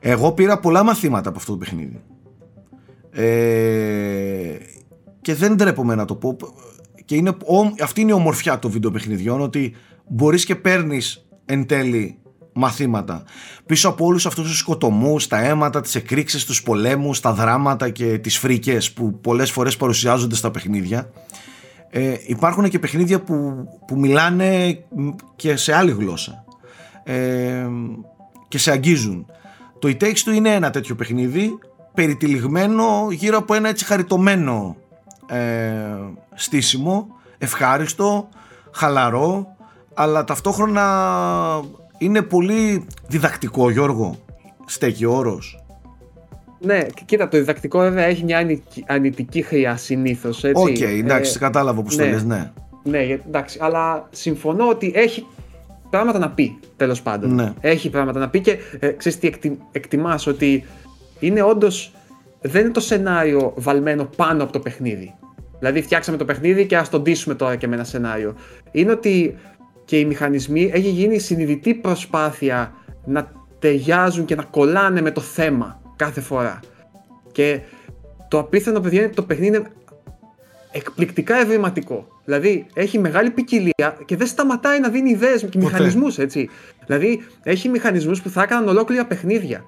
[0.00, 2.02] Εγώ πήρα πολλά μαθήματα από αυτό το παιχνίδι.
[3.10, 4.56] Ε,
[5.20, 6.36] και δεν τρέπομαι να το πω.
[7.04, 7.36] Και είναι,
[7.82, 9.74] αυτή είναι η ομορφιά των βιντεοπαιχνιδιών ότι
[10.08, 12.18] μπορείς και παίρνεις εν τέλει
[12.52, 13.22] μαθήματα.
[13.66, 18.18] Πίσω από όλους αυτούς τους σκοτωμούς, τα αίματα, τις εκρήξεις, τους πολέμους, τα δράματα και
[18.18, 21.10] τις φρίκες που πολλές φορές παρουσιάζονται στα παιχνίδια
[21.94, 24.78] ε, υπάρχουν και παιχνίδια που, που μιλάνε
[25.36, 26.44] και σε άλλη γλώσσα
[27.04, 27.66] ε,
[28.48, 29.26] και σε αγγίζουν.
[29.78, 31.58] Το e Takes Two είναι ένα τέτοιο παιχνίδι
[31.94, 34.76] περιτυλιγμένο γύρω από ένα έτσι χαριτωμένο
[35.26, 35.38] ε,
[36.34, 37.06] στήσιμο,
[37.38, 38.28] ευχάριστο,
[38.70, 39.46] χαλαρό,
[39.94, 40.84] αλλά ταυτόχρονα
[42.04, 44.16] είναι πολύ διδακτικό Γιώργο,
[44.66, 45.64] στέκει όρος.
[46.58, 48.46] Ναι, κοίτα, το διδακτικό βέβαια έχει μια
[48.86, 50.44] αρνητική χροιά συνήθως.
[50.44, 52.52] OK, okay, εντάξει, ε, κατάλαβα που ναι, το λες, ναι.
[52.82, 55.26] Ναι, εντάξει, αλλά συμφωνώ ότι έχει
[55.90, 57.34] πράγματα να πει, τέλος πάντων.
[57.34, 57.52] Ναι.
[57.60, 60.64] Έχει πράγματα να πει και ε, ξέρεις τι εκτι, εκτιμάς, ότι
[61.18, 61.92] είναι όντως
[62.40, 65.14] δεν είναι το σενάριο βαλμένο πάνω από το παιχνίδι.
[65.58, 68.34] Δηλαδή, φτιάξαμε το παιχνίδι και ας το ντύσουμε τώρα και με ένα σενάριο.
[68.70, 69.34] Είναι ότι
[69.84, 72.72] και οι μηχανισμοί έχει γίνει συνειδητή προσπάθεια
[73.04, 76.60] να ταιριάζουν και να κολλάνε με το θέμα κάθε φορά.
[77.32, 77.60] Και
[78.28, 79.66] το απίθανο, παιδιά, είναι ότι το παιχνίδι είναι
[80.72, 82.06] εκπληκτικά ευρηματικό.
[82.24, 86.48] Δηλαδή, έχει μεγάλη ποικιλία και δεν σταματάει να δίνει ιδέες και μηχανισμούς, έτσι.
[86.86, 89.64] Δηλαδή, έχει μηχανισμούς που θα έκαναν ολόκληρα παιχνίδια.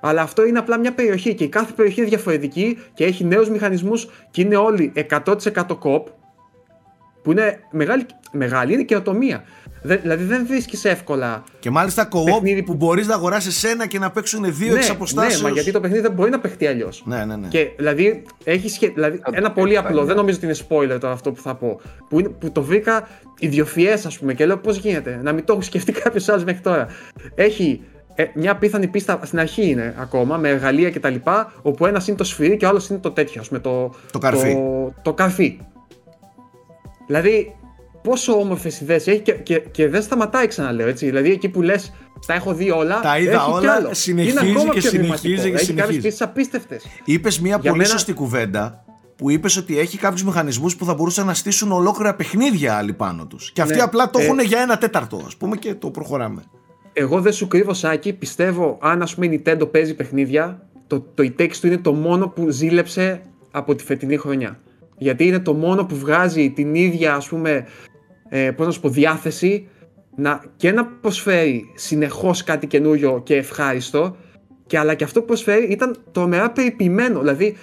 [0.00, 3.50] Αλλά αυτό είναι απλά μια περιοχή και η κάθε περιοχή είναι διαφορετική και έχει νέους
[3.50, 6.08] μηχανισμούς και είναι όλοι 100% κοπ.
[7.22, 9.44] Που είναι μεγάλη, μεγάλη είναι καινοτομία.
[9.82, 11.44] Δηλαδή δεν βρίσκεις εύκολα.
[11.58, 15.42] Και μάλιστα κοοπ που μπορείς να αγοράσεις ένα και να παίξουν δύο ναι, εξ αποστάσεως.
[15.42, 17.02] Ναι, μα γιατί το παιχνίδι δεν μπορεί να παιχτεί αλλιώς.
[17.06, 17.48] Ναι, ναι, ναι.
[17.48, 18.88] Και δηλαδή έχει σχε...
[18.88, 21.80] δηλαδή, ένα πολύ απλό, δεν νομίζω ότι είναι spoiler τώρα αυτό που θα πω.
[22.08, 23.08] Που, είναι, που το βρήκα
[23.38, 25.20] ιδιοφιέ, ας πούμε, και λέω πώς γίνεται.
[25.22, 26.86] Να μην το έχω σκεφτεί κάποιος άλλος μέχρι τώρα.
[27.34, 27.80] Έχει
[28.14, 31.14] ε, μια πιθανή πίστα στην αρχή είναι ακόμα με εργαλεία κτλ.
[31.62, 34.52] Όπου ένας είναι το σφυρί και ο άλλος είναι το τέτοιο, με το, το καρφί.
[34.52, 35.58] Το, το καρφί.
[37.10, 37.56] Δηλαδή,
[38.02, 41.06] πόσο όμορφες ιδέες έχει και, και, και, δεν σταματάει, ξαναλέω έτσι.
[41.06, 41.92] Δηλαδή, εκεί που λες,
[42.26, 43.00] τα έχω δει όλα.
[43.00, 43.72] Τα είδα έχει όλα.
[43.72, 43.94] Άλλο.
[43.94, 46.06] Συνεχίζει είναι ακόμα και συνεχίζει και έχει συνεχίζει.
[46.06, 46.86] Έχει απίστευτες.
[47.04, 47.88] Είπες μια πολύ μένα...
[47.88, 48.84] σωστή κουβέντα
[49.16, 53.26] που είπες ότι έχει κάποιους μηχανισμούς που θα μπορούσαν να στήσουν ολόκληρα παιχνίδια άλλοι πάνω
[53.26, 53.52] τους.
[53.52, 54.24] Και αυτοί ναι, απλά το ε...
[54.24, 56.42] έχουν για ένα τέταρτο, ας πούμε, και το προχωράμε
[56.92, 61.22] εγώ δεν σου κρύβω Σάκη, πιστεύω αν ας πούμε η Nintendo παίζει παιχνίδια, το, το
[61.38, 64.58] e του είναι το μόνο που ζήλεψε από τη φετινή χρονιά.
[65.00, 67.66] Γιατί είναι το μόνο που βγάζει την ίδια ας πούμε,
[68.28, 69.68] ε, πώς να σου πω, διάθεση
[70.16, 74.16] να, και να προσφέρει συνεχώς κάτι καινούριο και ευχάριστο
[74.66, 77.20] και αλλά και αυτό που προσφέρει ήταν τρομερά περιποιημένο.
[77.20, 77.56] Δηλαδή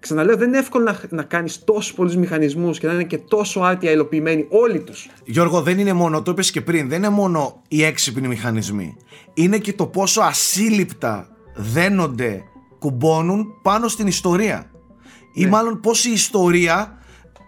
[0.00, 3.60] Ξαναλέω, δεν είναι εύκολο να, να κάνεις τόσους πολλούς μηχανισμούς και να είναι και τόσο
[3.60, 5.08] άρτια υλοποιημένοι όλοι τους.
[5.24, 8.96] Γιώργο, δεν είναι μόνο, το είπες και πριν, δεν είναι μόνο οι έξυπνοι μηχανισμοί.
[9.34, 12.42] Είναι και το πόσο ασύλληπτα δένονται,
[12.78, 14.69] κουμπώνουν πάνω στην ιστορία.
[15.40, 15.50] Ή ναι.
[15.50, 16.98] μάλλον πώς η ιστορία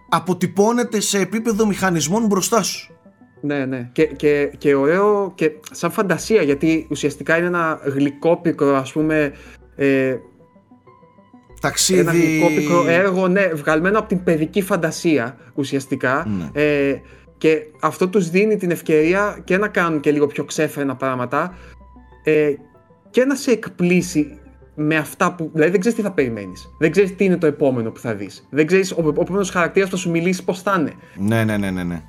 [0.09, 2.93] αποτυπώνεται σε επίπεδο μηχανισμών μπροστά σου.
[3.41, 3.89] Ναι, ναι.
[3.91, 9.33] Και, και, και ωραίο και σαν φαντασία γιατί ουσιαστικά είναι ένα γλυκό πικρό ας πούμε
[9.75, 10.15] ε,
[11.61, 11.99] Ταξίδι...
[11.99, 16.61] Ένα γλυκό πικρό έργο, ναι, βγαλμένο από την παιδική φαντασία ουσιαστικά Ναι.
[16.61, 16.95] ε,
[17.37, 21.57] και αυτό τους δίνει την ευκαιρία και να κάνουν και λίγο πιο ξέφρενα πράγματα
[22.23, 22.53] ε,
[23.09, 24.39] και να σε εκπλήσει
[24.75, 25.49] με αυτά που.
[25.53, 26.69] Δηλαδή δεν ξέρεις τι θα περιμένεις.
[26.79, 28.47] Δεν ξέρεις τι είναι το επόμενο που θα δεις.
[28.49, 30.93] Δεν ξέρεις ο, ο επόμενος χαρακτήρας που θα σου μιλήσει πώς θα είναι.
[31.17, 31.83] Ναι, ναι, ναι, ναι.
[31.83, 32.01] ναι.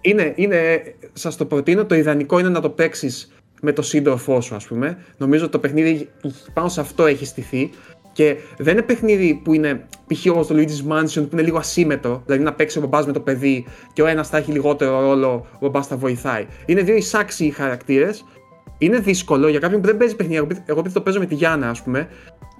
[0.00, 0.82] Είναι, είναι
[1.12, 1.84] σας το προτείνω.
[1.84, 3.32] Το ιδανικό είναι να το παίξεις
[3.62, 4.98] με το σύντροφό σου, ας πούμε.
[5.16, 6.08] Νομίζω ότι το παιχνίδι
[6.52, 7.70] πάνω σε αυτό έχει στηθεί.
[8.12, 10.26] Και δεν είναι παιχνίδι που είναι π.χ.
[10.30, 12.22] όπως το Luigi's Mansion που είναι λίγο ασύμετρο.
[12.26, 15.46] Δηλαδή να παίξει ο μπαμπάς με το παιδί και ο ένας θα έχει λιγότερο ρόλο,
[15.54, 16.46] ο μπαμπάς θα βοηθάει.
[16.66, 18.24] Είναι δύο εισάξιοι χαρακτήρες.
[18.82, 20.36] Είναι δύσκολο για κάποιον που δεν παίζει παιχνίδι.
[20.38, 22.08] Εγώ, εγώ επειδή το παίζω με τη Γιάννα, ας πούμε,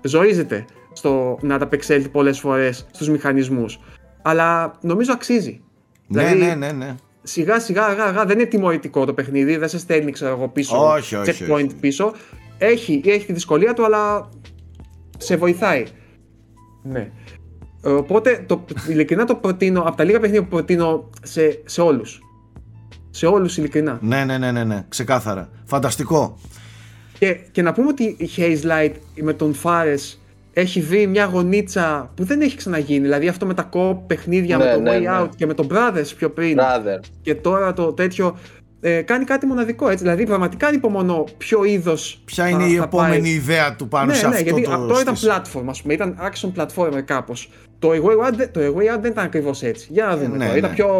[0.02, 3.80] ζορίζεται στο να ανταπεξέλθει πολλές φορές στους μηχανισμούς.
[4.22, 5.60] Αλλά νομίζω αξίζει.
[6.06, 6.94] Ναι, Δηλαδή, ναι, ναι, ναι.
[7.22, 10.92] Σιγά σιγά αργά, αργά δεν είναι τιμωρητικό το παιχνίδι, δεν σε στέλνει ξέρω εγώ πίσω,
[10.92, 11.74] Όχι, όχι, checkpoint όχι.
[11.80, 12.12] πίσω.
[12.58, 14.28] Έχει, έχει τη δυσκολία του, αλλά
[15.18, 15.84] σε βοηθάει.
[16.82, 17.10] Ναι.
[17.84, 22.20] Οπότε το, ειλικρινά το προτείνω, από τα λίγα παιχνίδια που προτείνω σε, σε όλους.
[23.14, 23.98] Σε όλους ειλικρινά.
[24.02, 24.84] Ναι, ναι, ναι, ναι, ναι.
[24.88, 25.48] Ξεκάθαρα.
[25.64, 26.38] Φανταστικό.
[27.18, 30.16] Και, και να πούμε ότι η Haze Light με τον Fares
[30.52, 33.00] έχει βρει μια γονίτσα που δεν έχει ξαναγίνει.
[33.00, 35.08] Δηλαδή αυτό με τα co παιχνίδια, Ναι, με το ναι, Way ναι.
[35.20, 36.58] Out και με το Brothers πιο πριν.
[36.58, 37.00] Brother.
[37.22, 38.36] Και τώρα το τέτοιο
[38.84, 40.04] ε, κάνει κάτι μοναδικό έτσι.
[40.04, 42.22] Δηλαδή πραγματικά ανυπομονώ ποιο είδος.
[42.24, 45.16] Ποια είναι η επόμενη ιδέα του πάνω ναι, σε ναι, αυτό γιατί το αυτό ήταν
[45.16, 45.94] στήσιμο; platform, ας πούμε.
[45.94, 47.50] Ήταν action platformer κάπως.
[47.78, 49.86] Το A Way Out, δεν- το A Way Out δεν ήταν ακριβώς έτσι.
[49.90, 50.56] Για να δούμε ναι, τώρα.
[50.56, 50.76] Ήταν ναι.
[50.76, 50.90] πιο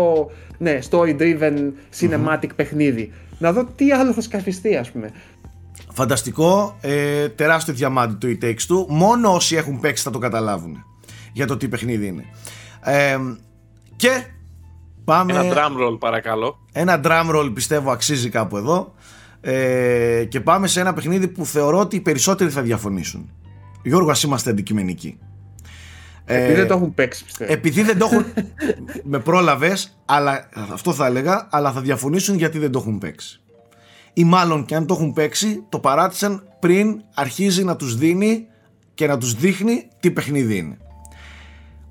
[0.59, 3.13] ναι, story driven cinematic παιχνίδι.
[3.39, 5.11] Να δω τι άλλο θα σκαφιστεί, ας πούμε.
[5.93, 8.87] Φανταστικό, ε, τεράστιο διαμάντι το e takes του.
[8.89, 10.85] Μόνο όσοι έχουν παίξει θα το καταλάβουν
[11.33, 12.25] για το τι παιχνίδι είναι.
[12.85, 13.19] Ε,
[13.97, 14.25] και
[15.05, 15.33] πάμε.
[15.33, 16.59] Ένα drum roll παρακαλώ.
[16.73, 18.95] Ένα drum roll πιστεύω αξίζει κάπου εδώ.
[19.41, 23.31] Ε, και πάμε σε ένα παιχνίδι που θεωρώ ότι οι περισσότεροι θα διαφωνήσουν.
[23.83, 25.19] Γιώργο, ας είμαστε αντικειμενικοί.
[26.25, 27.53] Επειδή Ε, δεν το έχουν παίξει, πιστεύω.
[27.53, 28.25] επειδή δεν το έχουν.
[29.13, 33.41] με πρόλαβες, αλλά αυτό θα έλεγα, αλλά θα διαφωνήσουν γιατί δεν το έχουν παίξει.
[34.13, 38.47] Ή μάλλον και αν το έχουν παίξει, το παράτησαν πριν αρχίζει να τους δίνει
[38.95, 40.77] και να τους δείχνει τι παιχνίδι είναι.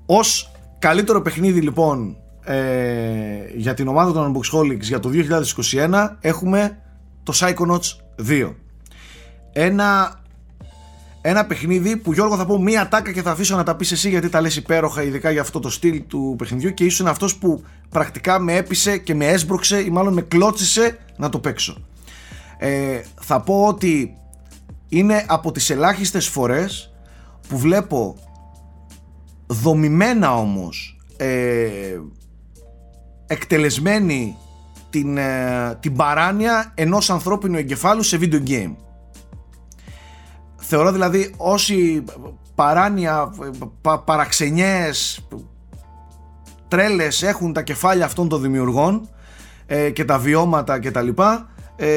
[0.06, 2.56] Ως καλύτερο παιχνίδι λοιπόν ε,
[3.56, 5.10] για την ομάδα των Unboxholics για το
[5.72, 6.78] 2021 έχουμε
[7.22, 8.52] το Psychonauts 2.
[9.52, 10.20] Ένα
[11.24, 14.08] ένα παιχνίδι που Γιώργο θα πω μία τάκα και θα αφήσω να τα πεις εσύ
[14.08, 17.64] γιατί τα λες υπέροχα ειδικά για αυτό το στυλ του παιχνιδιού και ήσουν αυτός που
[17.88, 21.76] πρακτικά με έπεισε και με έσπρωξε ή μάλλον με κλώτσισε να το παίξω.
[22.58, 24.16] Ε, θα πω ότι
[24.88, 26.92] είναι από τις ελάχιστες φορές
[27.48, 28.16] που βλέπω
[29.46, 31.98] δομημένα όμως ε,
[33.32, 34.36] εκτελεσμένη
[34.90, 38.74] την, ε, την παράνοια ενός ανθρώπινου εγκεφάλου σε video game.
[40.56, 42.04] Θεωρώ δηλαδή όσοι
[42.54, 43.34] παράνοια,
[43.80, 45.26] πα, παραξενιές,
[46.68, 49.08] τρέλες έχουν τα κεφάλια αυτών των δημιουργών
[49.66, 51.88] ε, και τα βιώματα και τα λοιπά ε,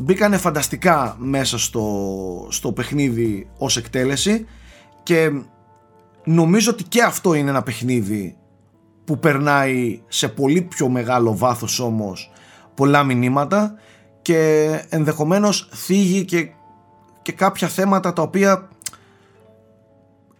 [0.00, 4.46] μπήκανε φανταστικά μέσα στο, στο παιχνίδι ως εκτέλεση
[5.02, 5.30] και
[6.24, 8.36] νομίζω ότι και αυτό είναι ένα παιχνίδι
[9.10, 12.30] που περνάει σε πολύ πιο μεγάλο βάθος όμως
[12.74, 13.74] πολλά μηνύματα
[14.22, 16.48] και ενδεχομένως θίγει και,
[17.22, 18.68] και κάποια θέματα τα οποία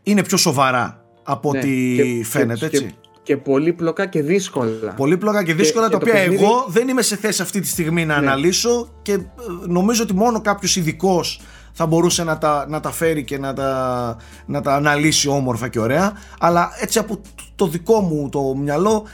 [0.03, 2.87] είναι πιο σοβαρά από Ναι, ό,τι και- φαίνεται και- έτσι.
[2.87, 4.95] Και, και πολύπλοκα και δύσκολα.
[4.97, 7.67] Πολύπλοκα και δύσκολα και τα το οποία παιχνίδι- εγώ δεν είμαι σε θέση αυτή τη
[7.67, 8.27] στιγμή να Ναι.
[8.27, 9.19] αναλύσω και ε,
[9.67, 11.41] νομίζω ότι μόνο κάποιος ειδικός
[11.81, 14.17] θα μπορούσε να τα, να τα φέρει και να τα,
[14.47, 17.21] να τα αναλύσει όμορφα και ωραία αλλά έτσι από
[17.55, 19.07] το δικό μου το μυαλό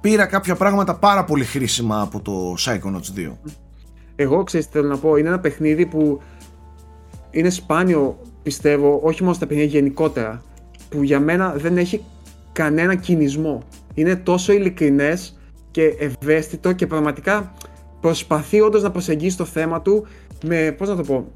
[0.00, 3.32] πήρα κάποια πράγματα πάρα πολύ χρήσιμα από το Psychonauts 2.
[4.16, 6.20] Εγώ ξέρεις τι θέλω να πω, είναι ένα παιχνίδι που
[7.30, 10.42] είναι σπάνιο πιστεύω, όχι μόνο στα παιχνίδια γενικότερα,
[10.88, 12.04] που για μένα δεν έχει
[12.52, 13.62] κανένα κινησμό.
[13.94, 15.38] Είναι τόσο ειλικρινές
[15.70, 17.52] και ευαίσθητο και πραγματικά
[18.00, 20.06] προσπαθεί όντως να προσεγγίσει το θέμα του
[20.44, 21.26] με, πώς να το πω,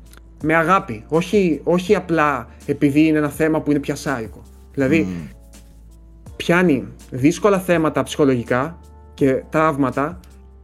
[0.42, 1.04] με αγάπη.
[1.08, 4.42] Όχι, όχι απλά επειδή είναι ένα θέμα που είναι πιασάρικο.
[4.74, 5.06] Δηλαδή,
[6.36, 8.78] πιάνει δύσκολα θέματα ψυχολογικά
[9.14, 10.20] και τραύματα,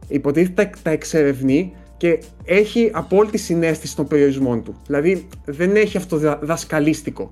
[0.07, 4.75] υποτίθεται τα, τα εξερευνεί και έχει απόλυτη συνέστηση των περιορισμών του.
[4.85, 7.29] Δηλαδή δεν έχει αυτό δα- δασκαλίστικο.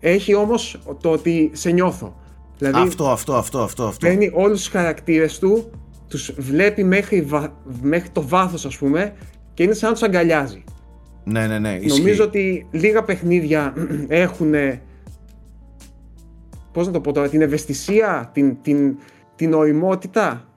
[0.00, 2.16] Έχει όμως το ότι σε νιώθω.
[2.58, 4.06] Δηλαδή Αυτό, αυτό, αυτό, αυτό, αυτό.
[4.06, 5.70] παίρνει όλους τους χαρακτήρες του,
[6.08, 7.52] τους βλέπει μέχρι, βα-
[7.82, 9.12] μέχρι το βάθος ας πούμε
[9.54, 10.64] και είναι σαν να τους αγκαλιάζει.
[11.24, 11.78] Ναι, ναι, ναι.
[11.80, 11.98] ισχύει.
[11.98, 13.74] Νομίζω ότι λίγα παιχνίδια
[14.08, 14.54] έχουν.
[16.72, 18.96] Πώς να το πω τώρα, την ευαισθησία, την, την,
[19.36, 20.48] την οριμότητα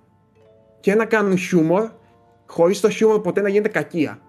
[0.79, 1.89] και να κάνουν χιούμορ
[2.45, 4.19] χωρίς το χιούμορ ποτέ να γίνεται κακία.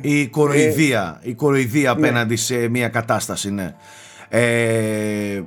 [0.00, 2.06] Η κοροϊδία, η κοροϊδία ναι.
[2.06, 3.74] απέναντι σε μια κατάσταση, ναι.
[4.28, 5.42] Ε,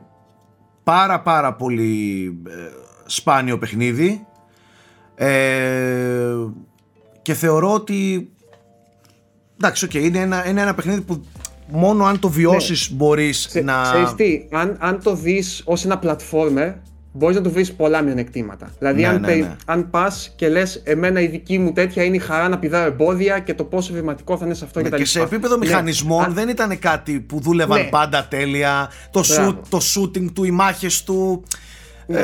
[0.84, 2.52] πάρα πάρα πολύ ε,
[3.06, 4.28] σπάνιο παιχνίδι
[5.16, 6.36] ε,
[7.22, 8.30] και θεωρώ ότι
[9.62, 11.24] εντάξει, okay, είναι, ένα, είναι ένα παιχνίδι που
[11.68, 12.96] μόνο αν το βιώσεις ναι.
[12.98, 13.82] μπορείς να...
[13.82, 16.74] Ξέρεις τι, αν, αν το δεις ως ένα platformer
[17.12, 18.72] μπορείς να του βρεις πολλά μειονεκτήματα.
[18.78, 19.56] Δηλαδή, ναι, αν, ναι, ναι.
[19.66, 23.40] αν πας και λες, Εμένα η δική μου τέτοια είναι η χαρά να πηδάω εμπόδια
[23.40, 25.66] και το πόσο βηματικό θα είναι σε αυτό ναι, και τα Και σε επίπεδο ναι.
[25.66, 27.90] μηχανισμών δεν ήταν κάτι που δούλευαν ναι.
[27.90, 28.90] πάντα τέλεια.
[29.12, 31.44] Το, shoot, το shooting του, οι μάχες του.
[32.08, 32.24] Ε,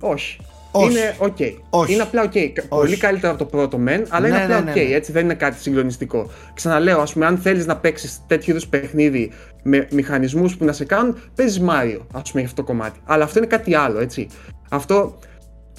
[0.00, 0.38] Όχι.
[0.70, 0.90] Όχι.
[0.90, 1.36] Είναι OK.
[1.38, 1.88] Okay.
[1.88, 2.32] Είναι απλά OK.
[2.34, 2.52] Okay.
[2.68, 4.64] Πολύ καλύτερο από το πρώτο μεν, αλλά είναι απλά OK.
[4.74, 4.90] Okay.
[4.92, 6.30] Έτσι δεν είναι κάτι συγκλονιστικό.
[6.54, 9.32] Ξαναλέω, ας πούμε, αν θέλεις να παίξεις τέτοιου είδους παιχνίδι
[9.62, 12.98] με μηχανισμούς που να σε κάνουν, παίζεις Mario, ας πούμε, για αυτό το κομμάτι.
[13.04, 14.28] Αλλά αυτό είναι κάτι άλλο, έτσι.
[14.68, 15.18] Αυτό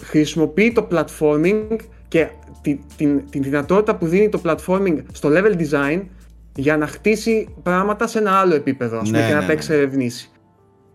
[0.02, 1.76] χρησιμοποιεί το platforming
[2.08, 2.28] και
[2.62, 6.02] την, την, την δυνατότητα που δίνει το platforming στο level design
[6.56, 9.48] για να χτίσει πράγματα σε ένα άλλο επίπεδο, ας πούμε, ναι, και να ναι, τα
[9.48, 9.54] ναι.
[9.54, 10.32] εξερευνήσει.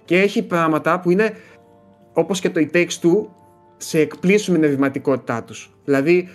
[0.04, 1.32] Και έχει πράγματα που είναι
[2.12, 3.26] όπως και το It Takes Two,
[3.84, 5.70] σε εκπλήσουν με την ευρηματικότητά τους.
[5.84, 6.28] Δηλαδή,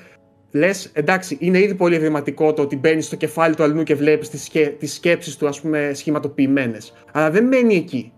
[0.52, 4.30] λες, εντάξει, είναι ήδη πολύ ευρηματικό το ότι μπαίνεις στο κεφάλι του αλλού και βλέπεις
[4.30, 6.94] τις σκέ, τις σκέψεις του, ας πούμε, σχηματοποιημένες.
[7.12, 8.12] Αλλά δεν μένει εκεί.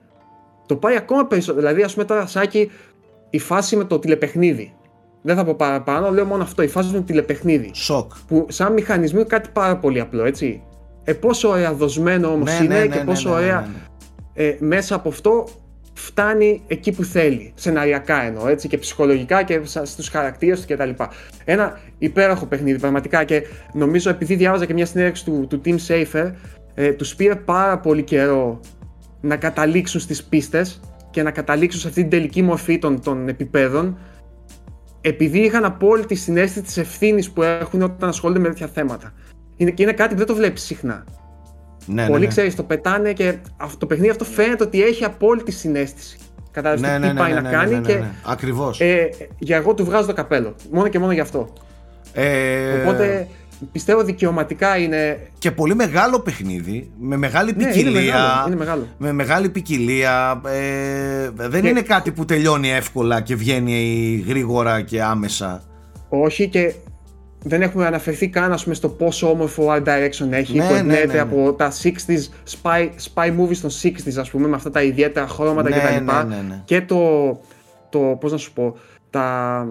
[0.66, 1.66] Το πάει ακόμα περισσότερο.
[1.66, 2.72] Δηλαδή, ας πούμε, τώρα, Σάκη,
[3.30, 4.74] η φάση με το τηλεπαιχνίδι.
[5.22, 6.62] Δεν θα πω παραπάνω, λέω μόνο αυτό.
[6.62, 7.72] Η φάση με το τηλεπαιχνίδι.
[7.74, 8.12] Σοκ.
[8.28, 10.64] Που σαν μηχανισμό είναι κάτι πάρα πολύ απλό, έτσι.
[11.04, 13.70] Ε, πόσο ωραία δοσμένο όμως ναι, είναι ναι, ναι, και πόσο ναι, ναι, ωραία
[14.34, 15.48] ε, μέσα από αυτό
[15.94, 20.90] φτάνει εκεί που θέλει, σεναριακά εννοώ, έτσι, και ψυχολογικά και στους χαρακτήρες του κτλ.
[21.46, 23.44] Ένα υπέροχο παιχνίδι πραγματικά και
[23.74, 26.32] νομίζω επειδή διάβαζα και μια συνέντευξη του, του Team Safer,
[26.74, 28.60] ε, τους πήρε πάρα πολύ καιρό
[29.22, 30.80] να καταλήξουν στις πίστες
[31.12, 33.98] και να καταλήξουν σε αυτή την τελική μορφή των, των επιπέδων
[35.02, 39.14] επειδή είχαν απόλυτη συνέστηση της ευθύνης που έχουν όταν ασχολούνται με τέτοια θέματα.
[39.58, 41.06] Είναι, και είναι κάτι που δεν το βλέπεις συχνά.
[41.86, 42.32] Ναι, Πολλοί ναι, ναι.
[42.32, 46.18] ξέρεις, το πετάνε και αυτό, το παιχνίδι αυτό φαίνεται ότι έχει απόλυτη συνέστηση.
[46.52, 47.82] Κατάλαβες ναι, τι ναι, πάει ναι, να κάνει.
[47.82, 48.80] και, Ακριβώς.
[48.80, 49.10] Ε,
[49.40, 50.56] για εγώ του βγάζω το καπέλο.
[50.72, 51.54] Μόνο και μόνο γι' αυτό.
[52.14, 52.82] Ε...
[52.82, 53.28] Οπότε
[53.72, 55.20] πιστεύω δικαιωματικά είναι.
[55.38, 56.92] Και πολύ μεγάλο παιχνίδι.
[57.00, 57.92] Με μεγάλη ποικιλία.
[57.92, 58.88] είναι, μεγάλο, είναι μεγάλο.
[58.98, 60.42] Με μεγάλη ποικιλία.
[60.46, 65.64] Ε, δεν είναι κάτι που τελειώνει εύκολα και βγαίνει γρήγορα και άμεσα.
[66.10, 66.74] Όχι και
[67.44, 71.20] δεν έχουμε αναφερθεί καν πούμε, στο πόσο όμορφο art direction έχει ναι, που ναι, ναι,
[71.20, 71.52] από ναι.
[71.52, 75.78] τα 60s spy, spy movies των 60s ας πούμε με αυτά τα ιδιαίτερα χρώματα ναι,
[75.78, 76.54] κτλ.
[76.66, 77.30] Και το,
[77.90, 78.78] το, πώς να σου πω,
[79.10, 79.68] τα,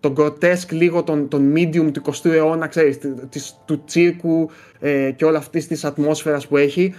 [0.00, 4.50] το grotesque λίγο των, των medium του 20ου αιώνα, ξέρεις, της, του τσίρκου
[4.80, 6.94] ε, και όλα αυτής της ατμόσφαιρας που έχει.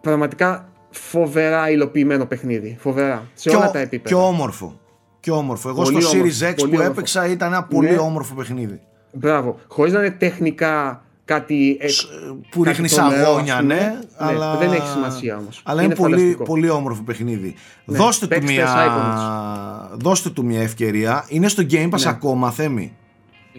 [0.00, 2.76] Πραγματικά φοβερά υλοποιημένο παιχνίδι.
[2.80, 3.26] Φοβερά.
[3.34, 4.16] Σε όλα τα επίπεδα.
[4.16, 4.80] Και όμορφο.
[5.20, 5.68] Και όμορφο.
[5.68, 8.80] Εγώ στο Series X που έπαιξα ήταν ένα πολύ όμορφο παιχνίδι.
[9.12, 9.60] Μπράβο.
[9.66, 11.78] Χωρίς να είναι τεχνικά κάτι.
[12.50, 14.56] που ρίχνεις αγώνια, ναι, ναι, αλλά...
[14.56, 15.60] Δεν έχει σημασία όμως.
[15.64, 17.54] Αλλά είναι, πολύ, πολύ όμορφο παιχνίδι.
[17.84, 17.96] Ναι.
[17.98, 19.90] Δώστε, του μια...
[19.94, 21.26] Δώστε του μια ευκαιρία.
[21.28, 22.08] Είναι στο Game Pass ναι.
[22.08, 22.96] ακόμα, Θέμη;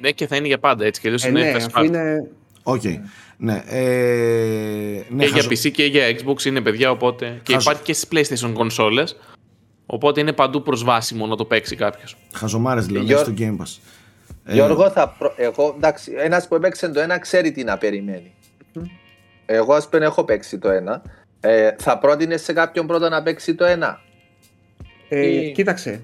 [0.01, 1.01] Ναι, και θα είναι για πάντα έτσι.
[1.01, 2.29] Και ε, είναι ναι, είναι.
[2.63, 2.95] Okay.
[3.37, 3.83] Ναι, ε,
[5.09, 5.47] ναι, και χαζο...
[5.47, 7.39] για PC και για Xbox είναι παιδιά, οπότε.
[7.43, 9.07] Και υπάρχει και στις PlayStation consoles.
[9.85, 12.17] Οπότε είναι παντού προσβάσιμο να το παίξει κάποιος.
[12.33, 13.77] Χαζομάρες δηλαδή στο Game Pass.
[14.47, 15.33] Ε, Γιώργο, θα προ...
[15.37, 18.33] εγώ, εντάξει, ένας που έπαιξε το ένα ξέρει τι να περιμένει.
[19.45, 21.01] Εγώ ας πούμε έχω παίξει το ένα.
[21.39, 24.01] Ε, θα πρότεινες σε κάποιον πρώτα να παίξει το ένα;
[25.09, 26.01] Ε, Κοίταξε.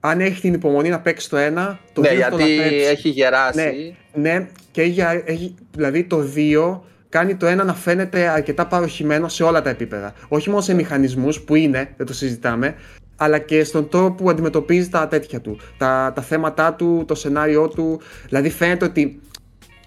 [0.00, 3.96] Αν έχει την υπομονή να παίξει το ένα, το ναι, γιατί έχει γεράσει.
[4.12, 9.28] Ναι, ναι και έχει, έχει, δηλαδή το δύο κάνει το ένα να φαίνεται αρκετά παροχημένο
[9.28, 10.14] σε όλα τα επίπεδα.
[10.28, 12.74] Όχι μόνο σε μηχανισμούς που είναι, δεν το συζητάμε,
[13.16, 17.68] αλλά και στον τρόπο που αντιμετωπίζει τα τέτοια του, τα, τα θέματα του, το σενάριό
[17.68, 18.00] του.
[18.28, 19.20] Δηλαδή φαίνεται ότι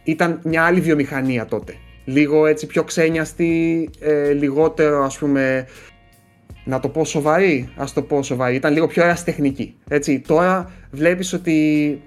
[0.03, 1.73] ήταν μια άλλη βιομηχανία τότε.
[2.06, 5.68] Λίγο έτσι πιο ξένιαστη, ε, λιγότερο ας πούμε,
[6.64, 9.76] να το πω σοβαρή, ας το πω σοβαρή, ήταν λίγο πιο αεραστεχνική.
[9.88, 12.01] Έτσι, τώρα βλέπεις ότι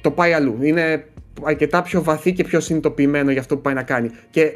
[0.00, 0.58] το πάει αλλού.
[0.62, 1.06] Είναι
[1.42, 4.10] αρκετά πιο βαθύ και πιο συνειδητοποιημένο για αυτό που πάει να κάνει.
[4.30, 4.52] Και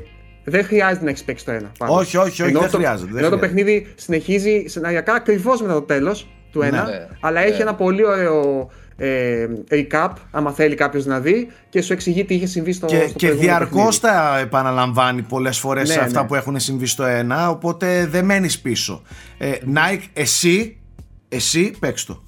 [0.49, 1.73] δεν χρειάζεται να έχεις παίξει το ένα.
[1.79, 1.97] Πάντως.
[1.97, 3.19] Όχι, όχι, όχι, δεν χρειάζεται.
[3.19, 7.63] Ενώ το παιχνίδι συνεχίζει σεναριακά ακριβώς μετά το τέλος του ένα, ναι, αλλά έχει ναι.
[7.63, 12.47] ένα πολύ ωραίο ε, recap, άμα θέλει κάποιος να δει, και σου εξηγεί τι είχε
[12.47, 16.87] συμβεί στο, και, στο Και διαρκώς τα επαναλαμβάνει πολλές φορές ναι, αυτά που έχουν συμβεί
[16.87, 19.03] στο ένα, οπότε δεν μένεις πίσω.
[19.39, 20.81] Ε, Nike, εσύ,
[21.29, 22.23] εσύ παίξ το.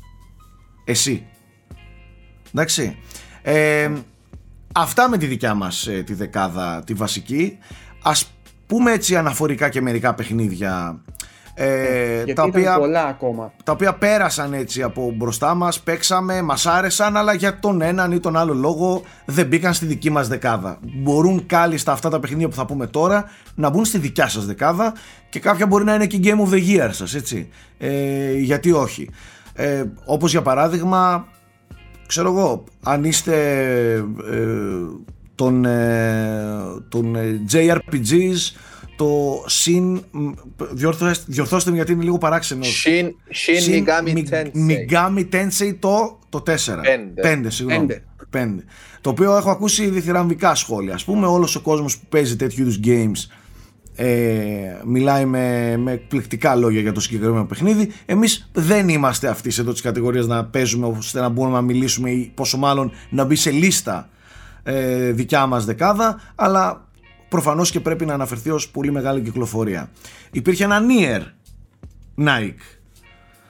[0.85, 1.27] Εσύ.
[2.55, 2.97] Εντάξει.
[3.43, 3.91] Ε,
[4.75, 7.59] αυτά με τη δικιά μας ε, τη δεκάδα, τη βασική
[8.03, 8.31] ας
[8.67, 11.01] πούμε έτσι αναφορικά και μερικά παιχνίδια
[11.55, 13.53] Ε, τα, οποία, πολλά ακόμα.
[13.65, 18.21] τα οποία πέρασαν έτσι από μπροστά μας, παίξαμε, μας άρεσαν αλλά για τον έναν ή
[18.21, 20.79] τον άλλο λόγο δεν μπήκαν στη δική μας δεκάδα.
[20.83, 23.25] Μπορούν κάλλιστα αυτά τα παιχνίδια που θα πούμε τώρα
[23.55, 24.93] να μπουν στη δικιά σας δεκάδα
[25.29, 27.49] και κάποια μπορεί να είναι και Game of the Year σας έτσι.
[27.79, 29.11] Ε, γιατί όχι.
[29.55, 31.27] Ε, όπως για παράδειγμα
[32.07, 33.35] ξέρω εγώ αν είστε
[34.31, 34.41] ε,
[35.41, 36.47] των, ε,
[36.89, 37.17] των
[37.53, 38.55] JRPGs
[38.97, 40.01] το Shin.
[40.73, 42.65] Διορθώστε, διορθώστε γιατί είναι λίγο παράξενο.
[42.65, 44.51] Shin, Shin, Shin Megami Tensei.
[44.69, 46.53] Megami Tensei το, το 4.
[46.53, 46.55] 5.
[47.23, 47.87] 5, συγγνώμη.
[48.33, 48.39] 5.
[48.39, 48.65] 5.
[49.01, 50.95] Το οποίο έχω ακούσει διθυραμβικά σχόλια.
[50.95, 53.31] Α πούμε, όλος ο κόσμος που παίζει τέτοιου είδους games
[53.95, 57.93] ε, μιλάει με, με εκπληκτικά λόγια για το συγκεκριμένο παιχνίδι.
[58.07, 62.33] Εμείς δεν είμαστε αυτή εδώ της κατηγορίας να παίζουμε ώστε να μπορούμε να μιλήσουμε ή
[62.35, 64.09] πόσο μάλλον να μπει σε λίστα
[64.71, 66.21] ε, δικιά μας δεκάδα.
[66.35, 66.89] Αλλά
[67.29, 69.91] προφανώς και πρέπει να αναφερθεί ως πολύ μεγάλη κυκλοφορία.
[70.33, 71.23] Υπήρχε ένα Nier
[72.27, 72.79] Nike.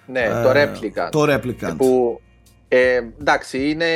[0.06, 1.08] Ναι, το ε, Replicant.
[1.10, 1.74] Το Replicant.
[1.76, 2.20] Που,
[2.68, 3.86] ε, εντάξει, είναι,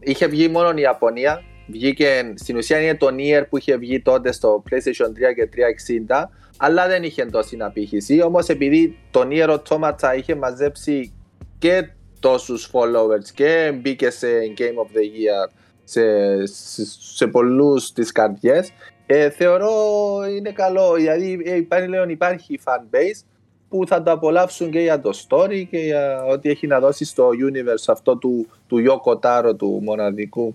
[0.00, 1.42] είχε βγει μόνο η Ιαπωνία.
[1.70, 5.48] Βγήκε, στην ουσία είναι το Nier που είχε βγει τότε στο PlayStation 3 και
[6.08, 6.28] 360
[6.58, 8.22] αλλά δεν είχε τόση απήχηση.
[8.22, 11.12] Όμως επειδή το Nier Automata είχε μαζέψει
[11.58, 11.88] και
[12.20, 14.28] τόσους followers και μπήκε σε
[14.58, 15.52] Game of the Year
[15.88, 18.72] σε, σε, σε πολλούς τις καρδιές.
[19.06, 19.70] Ε, θεωρώ
[20.36, 23.24] είναι καλό δηλαδή ε, υπάρχει, λέω, υπάρχει fan base
[23.68, 27.28] που θα το απολαύσουν και για το story και για ό,τι έχει να δώσει στο
[27.28, 30.54] universe αυτό του, του Yoko Taro του μοναδικού.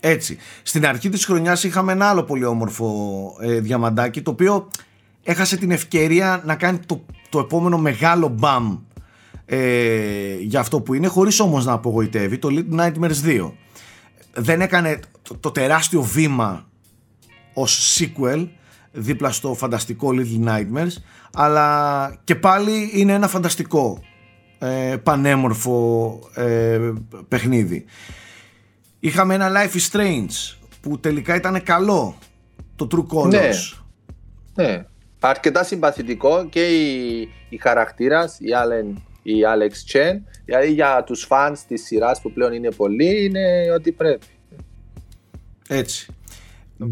[0.00, 0.38] Έτσι.
[0.62, 4.70] Στην αρχή της χρονιάς είχαμε ένα άλλο πολύ όμορφο ε, διαμαντάκι το οποίο
[5.22, 8.78] έχασε την ευκαιρία να κάνει το, το επόμενο μεγάλο μπαμ
[9.46, 13.50] ε, για αυτό που είναι χωρίς όμως να απογοητεύει το Little Nightmares 2
[14.36, 15.00] δεν έκανε
[15.40, 16.68] το, τεράστιο βήμα
[17.54, 18.48] ως sequel
[18.92, 20.92] δίπλα στο φανταστικό Little Nightmares
[21.32, 24.02] αλλά και πάλι είναι ένα φανταστικό
[24.58, 26.92] ε, πανέμορφο ε,
[27.28, 27.84] παιχνίδι.
[29.00, 32.18] Είχαμε ένα Life is Strange που τελικά ήταν καλό
[32.76, 33.30] το True Colors.
[33.30, 33.48] Ναι,
[34.54, 34.84] ναι.
[35.20, 40.20] αρκετά συμπαθητικό και η, η χαρακτήρας η Allen η Alex Chen.
[40.44, 44.26] Δηλαδή για τους fans της σειράς που πλέον είναι πολλοί είναι ότι πρέπει.
[45.68, 46.06] Έτσι.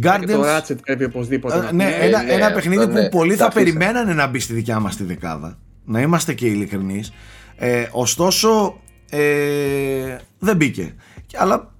[0.03, 0.27] Guardians...
[0.27, 4.15] Το Ratchet πρέπει οπωσδήποτε uh, ναι, ένα, ναι, ένα παιχνίδι ναι, που πολλοί θα περιμένανε
[4.15, 5.59] να μπει στη δικιά μας τη δεκάδα.
[5.85, 7.13] Να είμαστε και ειλικρινείς.
[7.57, 8.81] ε, ωστόσο
[9.11, 10.95] ε, δεν μπήκε.
[11.35, 11.75] Αλλά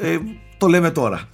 [0.00, 0.18] ε,
[0.60, 1.20] το λέμε τώρα.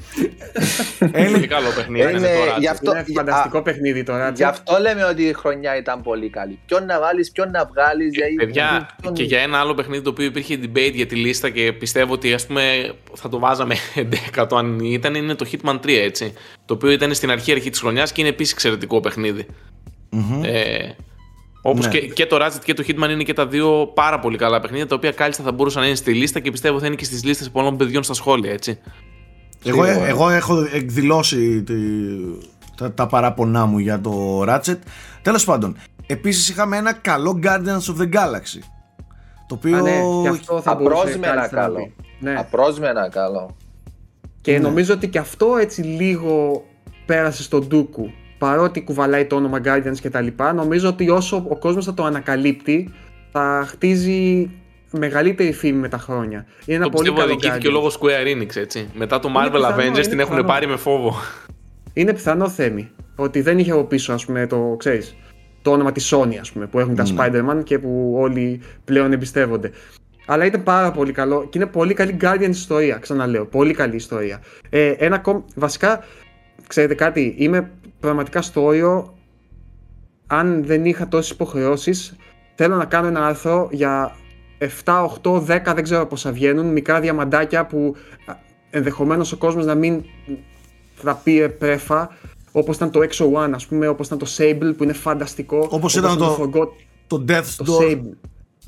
[1.01, 2.11] Είναι καλό παιχνίδι.
[2.11, 4.31] Είναι, τώρα, αυτό, είναι φανταστικό α, παιχνίδι τώρα.
[4.31, 6.59] Γι' αυτό λέμε ότι η χρονιά ήταν πολύ καλή.
[6.67, 8.11] Ποιον να βάλεις, ποιον να βγάλεις.
[8.37, 9.15] Παιδιά, ποιον...
[9.15, 12.33] και για ένα άλλο παιχνίδι το οποίο υπήρχε debate για τη λίστα και πιστεύω ότι
[12.33, 13.75] ας πούμε, θα το βάζαμε
[14.37, 16.33] 11 αν ήταν, είναι το Hitman 3 έτσι.
[16.65, 19.47] Το οποίο ήταν στην αρχή αρχή της χρονιάς και είναι επίσης εξαιρετικό παιχνίδι.
[20.13, 20.45] Mm-hmm.
[20.45, 20.89] Ε,
[21.63, 21.93] Όπως ναι.
[21.93, 24.87] και, και το Ratchet και το Hitman είναι και τα δύο πάρα πολύ καλά παιχνίδια,
[24.87, 27.25] τα οποία κάλλιστα θα μπορούσαν να είναι στη λίστα και πιστεύω θα είναι και στις
[27.25, 28.79] λίστες πολλών παιδιών στα σχόλια, έτσι.
[29.67, 31.75] Εγώ, εγώ έχω εκδηλώσει τη,
[32.77, 34.79] τα, τα παράπονά μου για το Ratchet.
[35.23, 35.77] Τέλος πάντων,
[36.07, 38.61] επίσης είχαμε ένα καλό Guardians of the Galaxy.
[39.47, 39.77] Το οποίο...
[39.77, 41.93] Α, ναι, και αυτό θα Απρόσμενα καλό.
[42.21, 42.35] Ναι.
[42.39, 43.57] Απρόσμενα καλό.
[44.41, 44.59] Και ναι.
[44.59, 46.65] νομίζω ότι και αυτό έτσι λίγο
[47.07, 48.11] πέρασε στον Ντούκου.
[48.39, 52.05] Παρότι κουβαλάει το όνομα Guardians και τα λοιπά, νομίζω ότι όσο ο κόσμος θα το
[52.05, 52.93] ανακαλύπτει,
[53.33, 54.51] θα χτίζει
[54.91, 56.47] μεγαλύτερη φήμη με τα χρόνια.
[56.65, 57.59] Είναι ένα πολύ καλό Guardians.
[57.59, 58.89] και ο λόγος Square Enix, έτσι.
[58.95, 61.15] Μετά το Marvel πιθανό, Avengers την έχουν πάρει με φόβο.
[61.93, 62.91] Είναι πιθανό θέμη.
[63.17, 65.17] Ότι δεν είχε από πίσω, ας πούμε, το, ξέρεις,
[65.63, 67.19] το όνομα της Sony, ας πούμε, που έχουν τα mm.
[67.19, 69.71] Spider-Man και που όλοι πλέον εμπιστεύονται.
[70.27, 73.47] Αλλά ήταν πάρα πολύ καλό και είναι πολύ καλή Guardian ιστορίας, ξαναλέω.
[73.47, 74.43] Πολύ καλή ιστορία.
[74.71, 75.23] Ε, ένα
[75.55, 76.05] βασικά,
[76.67, 79.15] ξέρετε κάτι, είμαι πραγματικά στο όριο,
[80.27, 82.17] αν δεν είχα τόσες υποχρεώσεις,
[82.55, 84.17] θέλω να κάνω ένα άρθρο για
[84.59, 87.97] 7, 8, 10, δεν ξέρω πόσα βγαίνουν, μικρά διαμαντάκια που
[88.71, 90.05] ενδεχομένως ο κόσμος να μην
[90.95, 92.11] θα πει πρέφα,
[92.53, 95.69] όπως ήταν το XO1 ας πούμε, όπως ήταν το Sable που είναι φανταστικό.
[95.71, 96.69] Όπως, ήταν το, Forgot...
[97.07, 97.81] το Death's Door.
[97.81, 98.17] Sable.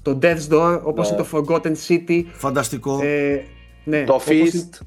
[0.03, 2.25] Το Death's Door, όπως είναι το Forgotten City.
[2.33, 3.01] Φανταστικό.
[3.03, 3.45] Ε,
[3.85, 4.87] ναι, το Feast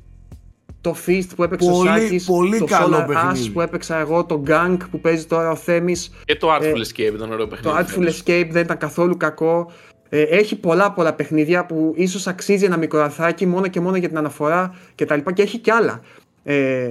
[0.81, 4.25] το Fist που έπαιξε πολύ, ο Σάκης, πολύ το καλό Solar Ash που έπαιξα εγώ,
[4.25, 6.11] το Gang που παίζει τώρα ο Θέμης.
[6.25, 7.75] Και το Artful ε, Escape ήταν ωραίο παιχνίδι.
[7.75, 9.71] Το Artful Escape δεν ήταν καθόλου κακό.
[10.13, 14.17] Ε, έχει πολλά πολλά παιχνίδια που ίσως αξίζει ένα μικροαρθάκι μόνο και μόνο για την
[14.17, 16.01] αναφορά και τα λοιπά και έχει κι άλλα.
[16.43, 16.89] Ε,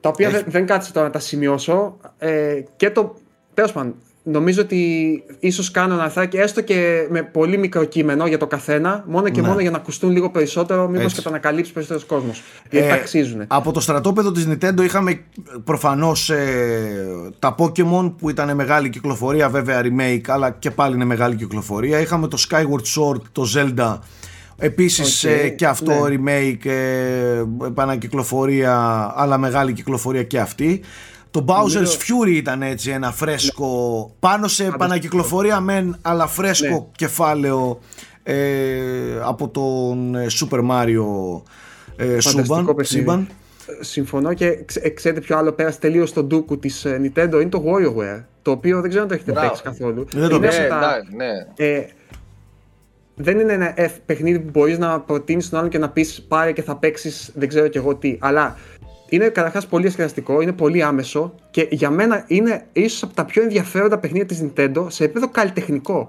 [0.00, 1.96] τα οποία δεν, δεν κάτσε τώρα να τα σημειώσω.
[2.18, 3.14] Ε, και το,
[3.54, 8.38] τέλος πάντων, νομίζω ότι ίσως κάνω ένα αρθράκι έστω και με πολύ μικρό κείμενο για
[8.38, 9.48] το καθένα, μόνο και Ναι.
[9.48, 11.16] μόνο για να ακουστούν λίγο περισσότερο, μήπως Έτσι.
[11.16, 12.42] και το ανακαλύψει περισσότερος κόσμος.
[12.70, 13.44] Γιατί Ε, τα αξίζουν.
[13.46, 15.20] Από το στρατόπεδο της Nintendo είχαμε
[15.64, 21.34] προφανώς ε, τα Pokemon που ήταν μεγάλη κυκλοφορία βέβαια remake αλλά και πάλι είναι μεγάλη
[21.36, 22.00] κυκλοφορία.
[22.00, 23.98] Είχαμε το Skyward Sword, το Zelda
[24.56, 26.16] Επίσης Οκ, ε, και αυτό ναι.
[26.16, 30.80] remake, ε, επανακυκλοφορία αλλά μεγάλη κυκλοφορία και αυτή.
[31.32, 36.84] Το Bowser's Νομίζω- Fury ήταν έτσι ένα φρέσκο πάνω σε επανακυκλοφορία μεν αλλά φρέσκο Ναι.
[36.96, 37.78] κεφάλαιο
[38.22, 38.36] ε,
[39.22, 41.42] από τον ε, Super Mario
[41.96, 42.84] ε, Φανταστικό Suban, παιχνίδι.
[42.84, 43.28] σύμπαν.
[43.80, 47.64] Συμφωνώ και ξε- ε, ξέρετε ποιο άλλο πέρασε τελείως στον ντούκου της Nintendo; Είναι το
[47.66, 48.24] WarioWare.
[48.42, 49.48] Το οποίο δεν ξέρω αν το έχετε Μπράβο.
[49.48, 50.06] παίξει καθόλου.
[50.12, 50.60] Δεν το είναι παίξα.
[50.60, 51.76] Ναι, από τα- ναι, ναι.
[51.76, 51.86] ε,
[53.14, 56.52] δεν είναι ένα F παιχνίδι που μπορείς να προτείνεις τον άλλον και να πεις πάρε
[56.52, 58.16] και θα παίξεις δεν ξέρω κι εγώ τι.
[58.20, 58.56] Αλλά
[59.12, 63.42] είναι καταρχάς πολύ εσκεδαστικό, είναι πολύ άμεσο και για μένα είναι ίσως από τα πιο
[63.42, 66.08] ενδιαφέροντα παιχνίδια της Nintendo σε επίπεδο καλλιτεχνικό.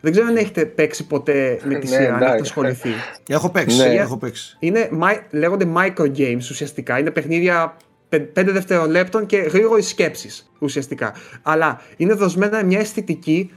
[0.00, 2.40] Δεν ξέρω αν έχετε παίξει ποτέ με τη Ναι, σειρά, αν έχετε εντάξει.
[2.42, 2.88] ασχοληθεί.
[3.28, 3.94] Έχω παίξει, Ναι.
[3.94, 4.56] έχω παίξει.
[4.60, 6.98] Είναι, mi- λέγονται micro games ουσιαστικά.
[6.98, 7.76] Είναι παιχνίδια
[8.08, 11.14] 5 δευτερολέπτων και γρήγορης σκέψης ουσιαστικά.
[11.42, 13.50] Αλλά είναι δοσμένα με μια αισθητική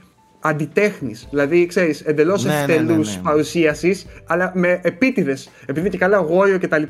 [0.46, 1.26] αντιτέχνης.
[1.30, 3.20] Δηλαδή, ξέρεις, εντελώς Ναι, ναι, ευτελού ναι, ναι, ναι.
[3.22, 5.50] παρουσίασης, αλλά με επίτηδες.
[5.62, 6.82] Επειδή είναι και καλά Wario κτλ.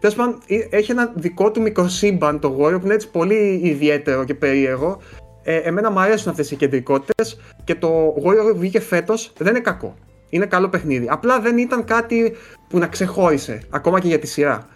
[0.00, 4.24] Τέλος πάντων, ε- έχει ένα δικό του μικροσύμπαν το Wario που είναι έτσι πολύ ιδιαίτερο
[4.24, 5.00] και περίεργο.
[5.42, 9.60] Ε, εμένα μου αρέσουν αυτές οι κεντρικότητες και το Wario που βγήκε φέτος δεν είναι
[9.60, 9.94] κακό.
[10.28, 11.06] Είναι καλό παιχνίδι.
[11.10, 12.32] Απλά δεν ήταν κάτι
[12.68, 14.66] που να ξεχώρισε, ακόμα και για τη σειρά.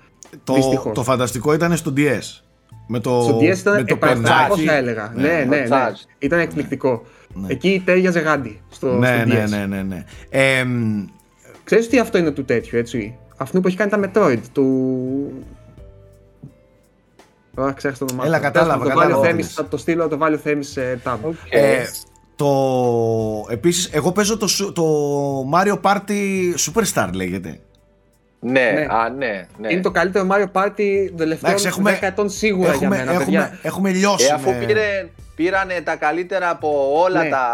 [0.44, 0.94] Το, Δυστυχώς.
[0.94, 2.42] το φανταστικό ήταν στο DS.
[2.86, 4.64] Με το, Στο DS ήταν με το επαναστατικό, πενάκι.
[4.68, 5.12] θα έλεγα.
[5.14, 5.64] Ναι, ναι, ναι.
[5.70, 6.06] Charge.
[6.18, 7.02] Ήταν εκπληκτικό.
[7.46, 9.48] Εκεί τέριαζε γάντι στο, Ναι, στο ναι, DS.
[9.48, 10.04] ναι, ναι, ναι.
[10.28, 11.04] Ε, μ,
[11.64, 14.64] Ξέρεις τι αυτό είναι του τέτοιου, έτσι; Αυτού που έχει κάνει τα Metroid, του...
[17.60, 18.42] Α, ξέχασα το όνομά Έλα, του.
[18.42, 19.52] κατάλαβα, Τέλος πάντων, κατάλαβα Το τι βάλει λες.
[19.52, 21.16] θα το στείλω, το βάλει ο Θέμης σε tab.
[21.50, 21.84] ε,
[22.36, 22.46] το,
[23.50, 24.84] επίσης, εγώ παίζω το, σου- το
[25.54, 27.60] Mario Party Superstar λέγεται.
[28.40, 28.86] Ναι, Ναι.
[28.88, 29.72] α, ναι, ναι.
[29.72, 33.18] Είναι το καλύτερο Mario Party των τελευταίων Εντάξει, έχουμε- 10 ετών σίγουρα έχουμε, για μένα,
[33.18, 33.40] παιδιά.
[33.40, 34.26] έχουμε, έχουμε λιώσει.
[34.30, 37.28] Ε, αφού με- πήρε, πήρανε τα καλύτερα από όλα Ναι.
[37.28, 37.48] τα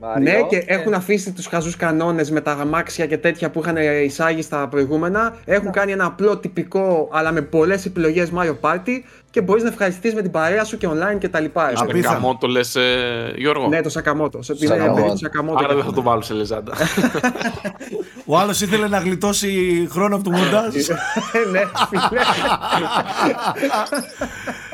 [0.00, 3.60] Mario, Ναι, και ε, έχουν αφήσει τους χαζούς κανόνες με τα αμάξια και τέτοια που
[3.60, 5.36] είχαν εισάγει στα προηγούμενα.
[5.44, 9.00] Έχουν κάνει ένα απλό τυπικό, αλλά με πολλές επιλογές Mario Party
[9.36, 11.44] και μπορείς να ευχαριστηθεί με την παρέα σου και online κτλ.
[11.52, 12.02] Απίθανο.
[12.14, 12.60] Καμό το λε,
[13.36, 14.38] Γιώργο; Ναι, το Σακαμότο.
[14.48, 14.94] Είναι Σακαμότο.
[14.94, 15.64] παιδί του Σακαμότο.
[15.64, 16.72] Άρα δεν θα το βάλω σε λεζάντα.
[18.24, 20.74] Ο άλλος ήθελε να γλιτώσει χρόνο από το μοντάζ.
[20.74, 22.06] ναι, φίλε.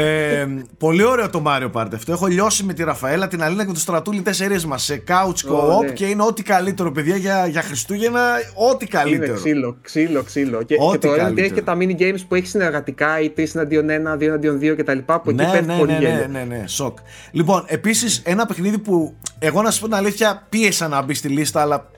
[0.00, 0.46] ε,
[0.78, 2.12] πολύ ωραίο το Mario Party αυτό.
[2.12, 5.84] Έχω λιώσει με τη Ραφαέλα, την Αλίνα και το Στρατούλη τέσσερις μας σε couch co-op
[5.84, 5.90] ναι.
[5.90, 8.20] και είναι ό,τι καλύτερο παιδιά για, για Χριστούγεννα,
[8.54, 9.34] ό,τι Είναι καλύτερο.
[9.34, 10.62] ξύλο, ξύλο, ξύλο.
[10.62, 11.76] Και, Ό,τι και το ωραίο είναι ότι έχει καλύτερο.
[11.86, 14.98] και τα mini games που έχεις συνεργατικά ή 3 εναντίον 1, 2 εναντίον 2 κτλ.
[14.98, 16.26] Που εκεί Ναι, πέφτει ναι, πολύ ναι, γέλιο.
[16.28, 16.98] ναι, ναι, ναι, σοκ.
[17.30, 21.28] Λοιπόν, επίσης ένα παιχνίδι που εγώ να σου πω την αλήθεια πίεσα να μπει στη
[21.28, 21.90] λίστα, αλλά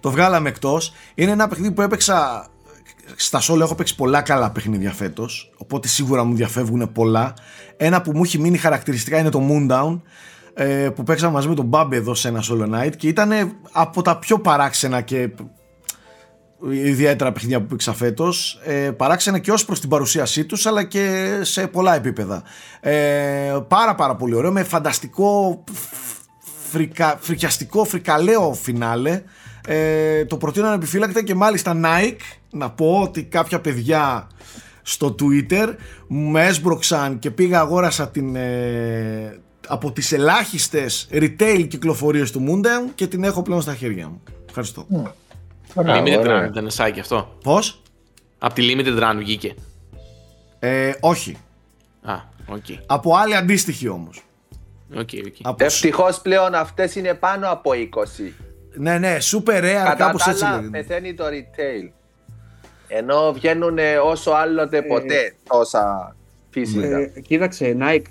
[0.00, 0.92] το βγάλαμε εκτός.
[1.14, 2.46] Είναι ένα παιχνίδι που έπαιξα
[3.16, 7.34] στα solo έχω παίξει πολλά καλά παιχνίδια φέτος οπότε σίγουρα μου διαφεύγουν πολλά
[7.76, 10.00] ένα που μου έχει μείνει χαρακτηριστικά είναι το Moondown
[10.54, 13.32] ε, που παίξα μαζί με τον Μπάμπη εδώ σε ένα solo night και ήταν
[13.72, 15.30] από τα πιο παράξενα και
[16.70, 18.60] ιδιαίτερα παιχνίδια που παίξα φέτος.
[18.64, 22.42] Ε, παράξενα και ως προς την παρουσίασή τους, αλλά και σε πολλά επίπεδα.
[22.80, 25.64] Ε, πάρα πάρα πολύ ωραίο, με φανταστικό,
[26.70, 29.22] φρικα, φρικιαστικό, φρικαλαίο φινάλε.
[29.66, 34.26] Ε, το προτείνω ανεπιφύλακτα και μάλιστα Nike, να πω ότι κάποια παιδιά
[34.82, 35.74] στο Twitter
[36.08, 43.06] με έσπρωξαν και πήγα αγόρασα την, ε, από τις ελάχιστες retail κυκλοφορίες του Moondown και
[43.06, 44.22] την έχω πλέον στα χέρια μου.
[44.48, 44.86] Ευχαριστώ.
[45.74, 46.46] Limited ωραία.
[46.46, 47.36] Run ήταν Σάκη αυτό.
[47.42, 47.82] Πώς;
[48.38, 49.54] Από τη Limited Run βγήκε.
[50.58, 51.36] Ε, όχι.
[52.02, 52.14] Α,
[52.46, 52.64] οκ.
[52.86, 54.22] Από άλλη αντίστοιχη όμως.
[54.94, 55.34] OK, OK.
[55.42, 55.64] Από...
[55.64, 58.32] Ευτυχώς πλέον αυτές είναι πάνω από 20.
[58.74, 60.78] Ναι, ναι, super rare, Κατά κάπως τα έτσι άλλα, λέγεται.
[60.78, 61.90] πεθαίνει το retail.
[62.96, 66.16] Ενώ βγαίνουν όσο άλλοτε ποτέ τόσα
[66.50, 66.98] φυσικά.
[66.98, 68.02] Ε, κοίταξε, Nike,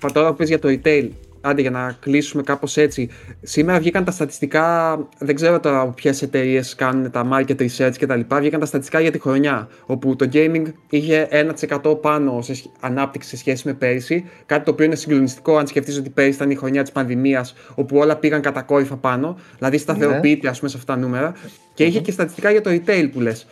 [0.00, 1.08] πα- τώρα που πες για το retail,
[1.40, 3.08] άντε για να κλείσουμε κάπως έτσι.
[3.42, 8.06] Σήμερα βγήκαν τα στατιστικά, δεν ξέρω τώρα από ποιες εταιρείες κάνουν τα market research και
[8.06, 12.54] τα λοιπά, βγήκαν τα στατιστικά για τη χρονιά, όπου το gaming είχε 1% πάνω σε
[12.54, 16.36] σχ- ανάπτυξη σε σχέση με πέρυσι, κάτι το οποίο είναι συγκλονιστικό αν σκεφτείς ότι πέρυσι
[16.36, 20.76] ήταν η χρονιά της πανδημίας, όπου όλα πήγαν κατακόρυφα πάνω, δηλαδή σταθεροποιείται ας πούμε σε
[20.76, 21.32] αυτά τα νούμερα,
[21.74, 23.46] και είχε και στατιστικά για το retail που λες.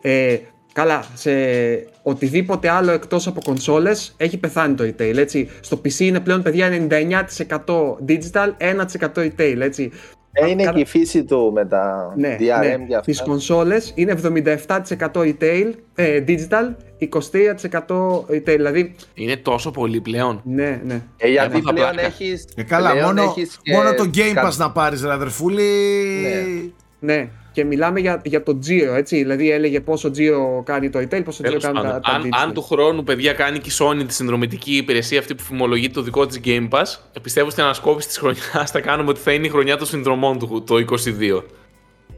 [0.00, 0.36] Ε,
[0.72, 1.30] καλά, σε
[2.02, 5.48] οτιδήποτε άλλο εκτός από κονσόλες έχει πεθάνει το retail, έτσι.
[5.60, 9.90] Στο PC είναι πλέον, παιδιά, 99% digital, 1% retail, έτσι.
[10.32, 12.84] Ε, είναι Κατά- και η φύση του με τα Ναι, DRM ναι.
[12.88, 13.02] και αυτά.
[13.02, 18.56] Στις κονσόλες είναι 77% retail, ε, digital, 23% retail.
[18.56, 18.94] Δηλαδή.
[19.14, 20.40] Είναι τόσο πολύ πλέον.
[20.44, 21.02] Ναι, ναι.
[21.16, 22.34] Ε, γιατί πλέον έχει.
[22.56, 23.34] Ε, καλά, μόνο,
[23.74, 25.62] μόνο το Game Pass να πάρεις, ρε αδερφούλη.
[26.22, 27.14] Ναι.
[27.14, 27.28] ναι.
[27.58, 29.16] Και μιλάμε για, για το Giro, έτσι.
[29.16, 32.62] Δηλαδή έλεγε πόσο Giro κάνει το retail, πόσο Giro κάνει τα, τα αν, αν του
[32.62, 36.40] χρόνου, παιδιά, κάνει και η Sony τη συνδρομητική υπηρεσία αυτή που φημολογεί το δικό της
[36.44, 36.84] Game Pass,
[37.22, 40.64] πιστεύω στην ανασκόπηση της χρονιάς θα κάνουμε ότι θα είναι η χρονιά των συνδρομών του
[40.66, 41.42] το 22.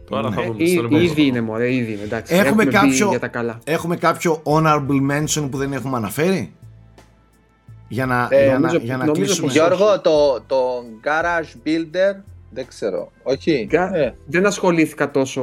[0.08, 2.02] Τώρα θα ναι, δούμε Ήδη είναι μωρέ, ήδη είναι.
[2.02, 3.58] Εντάξει, έχουμε, κάποιο, για τα καλά.
[3.64, 6.54] έχουμε κάποιο honorable mention που δεν έχουμε αναφέρει;
[7.88, 9.52] Για να, ε, για νομίζω, να, για να κλείσουμε.
[9.52, 13.10] Γιώργο, το, το Garage Builder δεν ξέρω.
[13.22, 13.68] Όχι.
[13.70, 14.10] Ε.
[14.26, 15.42] Δεν ασχολήθηκα τόσο.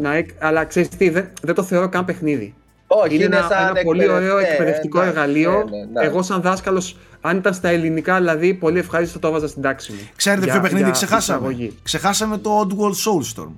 [0.00, 2.54] Να, αλλά ξέρεις τι, δεν, δεν το θεωρώ καν παιχνίδι.
[2.86, 5.50] Όχι, είναι, είναι ένα, ένα πολύ ωραίο εκπαιδευτικό ναι, εργαλείο.
[5.70, 9.62] Ναι, ναι, Εγώ, σαν δάσκαλος, αν ήταν στα ελληνικά, δηλαδή, πολύ ευχάριστο το έβαζα στην
[9.62, 10.08] τάξη μου.
[10.16, 13.52] Ξέρετε ποιο παιχνίδι ξεχάσαμε; Ξεχάσαμε το Oddworld Soulstorm.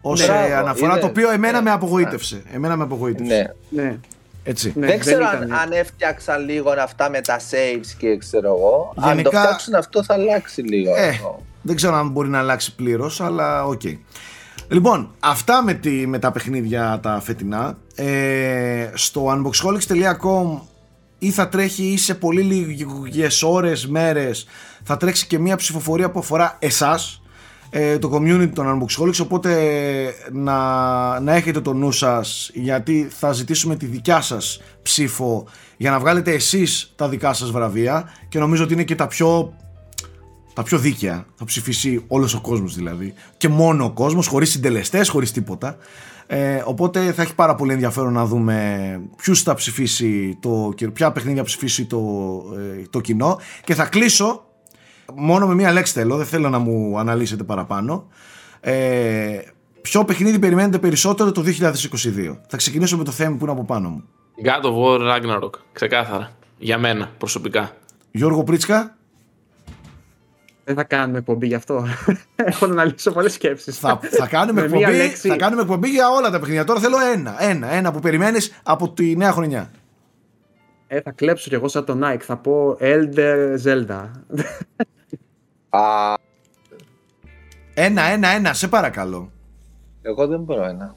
[0.00, 2.42] Ω ναι, αναφορά είναι, το οποίο εμένα με απογοήτευσε.
[2.52, 3.54] Εμένα με απογοήτευσε.
[3.68, 3.82] Ναι.
[3.82, 3.98] ναι.
[4.44, 4.72] Έτσι.
[4.76, 8.94] Ναι, δεν ξέρω αν, αν έφτιαξαν λίγο αυτά με τα saves και ξέρω εγώ.
[8.96, 10.94] Γενικά, αν το φτιάξουν αυτό θα αλλάξει λίγο.
[10.96, 11.20] Ε,
[11.68, 13.80] δεν ξέρω αν μπορεί να αλλάξει πλήρως, αλλά OK.
[13.84, 13.98] Okay.
[14.68, 17.78] Λοιπόν, αυτά με, τη, με τα παιχνίδια τα φετινά.
[17.94, 20.60] Ε, στο unboxholics.com
[21.18, 24.46] ή θα τρέχει ή σε πολύ λίγες ώρες, μέρες
[24.82, 27.22] θα τρέξει και μια ψηφοφορία που αφορά εσάς
[27.70, 29.52] ε, το community των Unboxholics οπότε
[30.32, 35.46] να, να έχετε το νου σας γιατί θα ζητήσουμε τη δικιά σας ψήφο
[35.76, 39.54] για να βγάλετε εσείς τα δικά σας βραβεία και νομίζω ότι είναι και τα πιο
[40.58, 45.08] τα πιο δίκαια θα ψηφίσει όλος ο κόσμος δηλαδή και μόνο ο κόσμος χωρίς συντελεστές,
[45.08, 45.76] χωρίς τίποτα
[46.26, 51.40] ε, οπότε θα έχει πάρα πολύ ενδιαφέρον να δούμε ποιους θα ψηφίσει το, ποια παιχνίδια
[51.40, 51.98] θα ψηφίσει το,
[52.56, 54.44] ε, το κοινό και θα κλείσω
[55.14, 58.06] μόνο με μία λέξη θέλω, δεν θέλω να μου αναλύσετε παραπάνω.
[58.60, 59.38] Ε,
[59.82, 62.36] ποιο παιχνίδι περιμένετε περισσότερο το 2022.
[62.48, 64.04] Θα ξεκινήσω με το θέμα που είναι από πάνω μου.
[64.44, 66.30] God of War Ragnarok, ξεκάθαρα.
[66.58, 67.72] Για μένα, προσωπικά.
[68.10, 68.97] Γιώργο Πρίτσκα.
[70.68, 71.86] Δεν θα κάνουμε εκπομπή γι' αυτό.
[72.36, 73.78] Έχω να αναλύσω πολλές σκέψεις.
[73.78, 76.64] Θα, θα, κάνουμε εκπομπή, θα κάνουμε εκπομπή για όλα τα παιχνίδια.
[76.64, 77.42] Τώρα θέλω ένα.
[77.42, 79.70] Ένα, ένα που περιμένεις από τη νέα χρονιά.
[80.86, 82.20] Ε, θα κλέψω κι εγώ σαν τον Nike.
[82.20, 84.10] Θα πω Elder Zelda.
[85.68, 86.14] Α...
[87.74, 89.32] Ένα, ένα, ένα, σε παρακαλώ.
[90.02, 90.94] Εγώ δεν μπορώ ένα.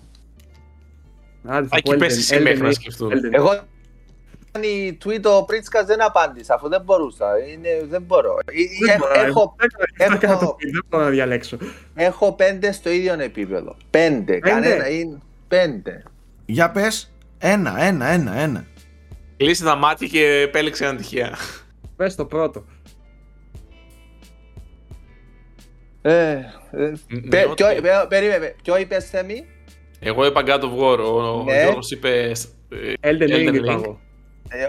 [1.69, 3.11] Εκεί πέσει εσύ μέχρι να σκεφτούν.
[3.31, 3.60] Εγώ
[4.60, 7.26] η tweet ο Πρίτσκας δεν απάντησα αφού δεν μπορούσα.
[7.53, 8.38] Είναι, δεν μπορώ.
[9.15, 9.56] Έχω,
[9.98, 10.57] έχω,
[10.90, 11.57] να διαλέξω.
[11.95, 13.76] Έχω πέντε στο ίδιο επίπεδο.
[13.90, 14.40] Πέντε.
[14.40, 15.18] Κανένα είναι
[15.48, 16.03] πέντε.
[16.45, 17.11] Για πες.
[17.38, 18.65] Ένα, ένα, ένα, ένα.
[19.38, 21.36] Κλείσε τα μάτια και επέλεξε ένα τυχαία.
[21.95, 22.65] Πες το πρώτο.
[26.02, 26.32] Ε,
[26.72, 26.94] ε,
[28.07, 29.45] περίμενε, ποιο είπες Θέμη;
[29.99, 31.61] Εγώ είπα God of War, ο ναι.
[31.61, 32.32] Γιώργος είπε
[32.69, 33.99] ε, Elden Ring είπα εγώ.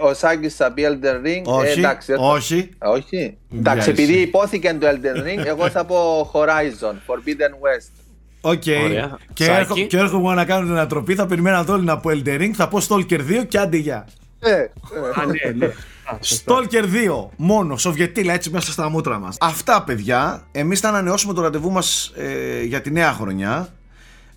[0.02, 1.42] Ο Σάκης θα πει Elden Ring.
[1.44, 2.70] Όχι, εντάξει, όχι.
[2.78, 3.36] όχι.
[3.54, 8.02] Εντάξει, επειδή ειπώθηκε το Elden Ring, εγώ θα πω Horizon, Forbidden West.
[8.40, 8.62] OK.
[8.66, 9.08] Okay.
[9.32, 11.14] Και, έρχο, και έρχομαι να κάνω την ανατροπή.
[11.14, 12.50] Θα περιμένουν όλοι να πω Elden Ring.
[12.54, 14.06] Θα πω Stalker 2 και άντε γεια.
[14.38, 14.64] Ε, ε.
[15.14, 15.72] Α, ναι, ναι.
[16.20, 16.84] Stalker
[17.22, 19.36] 2 μόνο, Σοβιετήλα έτσι μέσα στα μούτρα μας.
[19.40, 23.68] Αυτά παιδιά, εμείς θα ανανεώσουμε το ραντεβού μας ε, για τη νέα χρονιά.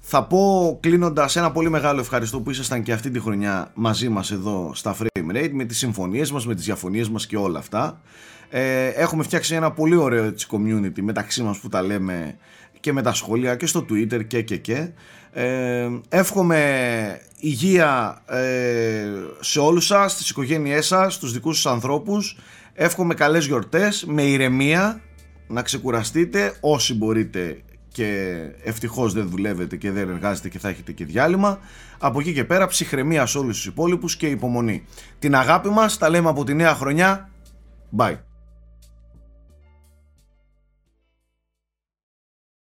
[0.07, 4.31] Θα πω κλείνοντας ένα πολύ μεγάλο ευχαριστώ που ήσασταν και αυτή τη χρονιά μαζί μας
[4.31, 8.01] εδώ στα Frame Rate με τις συμφωνίες μας, με τις διαφωνίες μας και όλα αυτά.
[8.49, 12.37] Ε, έχουμε φτιάξει ένα πολύ ωραίο έτσι, community μεταξύ μας που τα λέμε
[12.79, 14.89] και με τα σχόλια και στο Twitter και και και.
[15.31, 19.05] Ε, εύχομαι υγεία ε,
[19.39, 22.37] σε όλους σας, στις οικογένειές σας, στους δικούς σας ανθρώπους.
[22.73, 25.01] Εύχομαι καλές γιορτές, με ηρεμία,
[25.47, 27.59] να ξεκουραστείτε όσοι μπορείτε
[27.95, 31.59] και ευτυχώς δεν δουλεύετε και δεν εργάζεστε και θα έχετε και διάλειμμα.
[31.97, 34.85] Από εκεί και πέρα ψυχραιμία σε όλους τους υπόλοιπους και υπομονή.
[35.19, 37.29] Την αγάπη μας τα λέμε από τη νέα χρονιά.
[37.97, 38.34] Bye.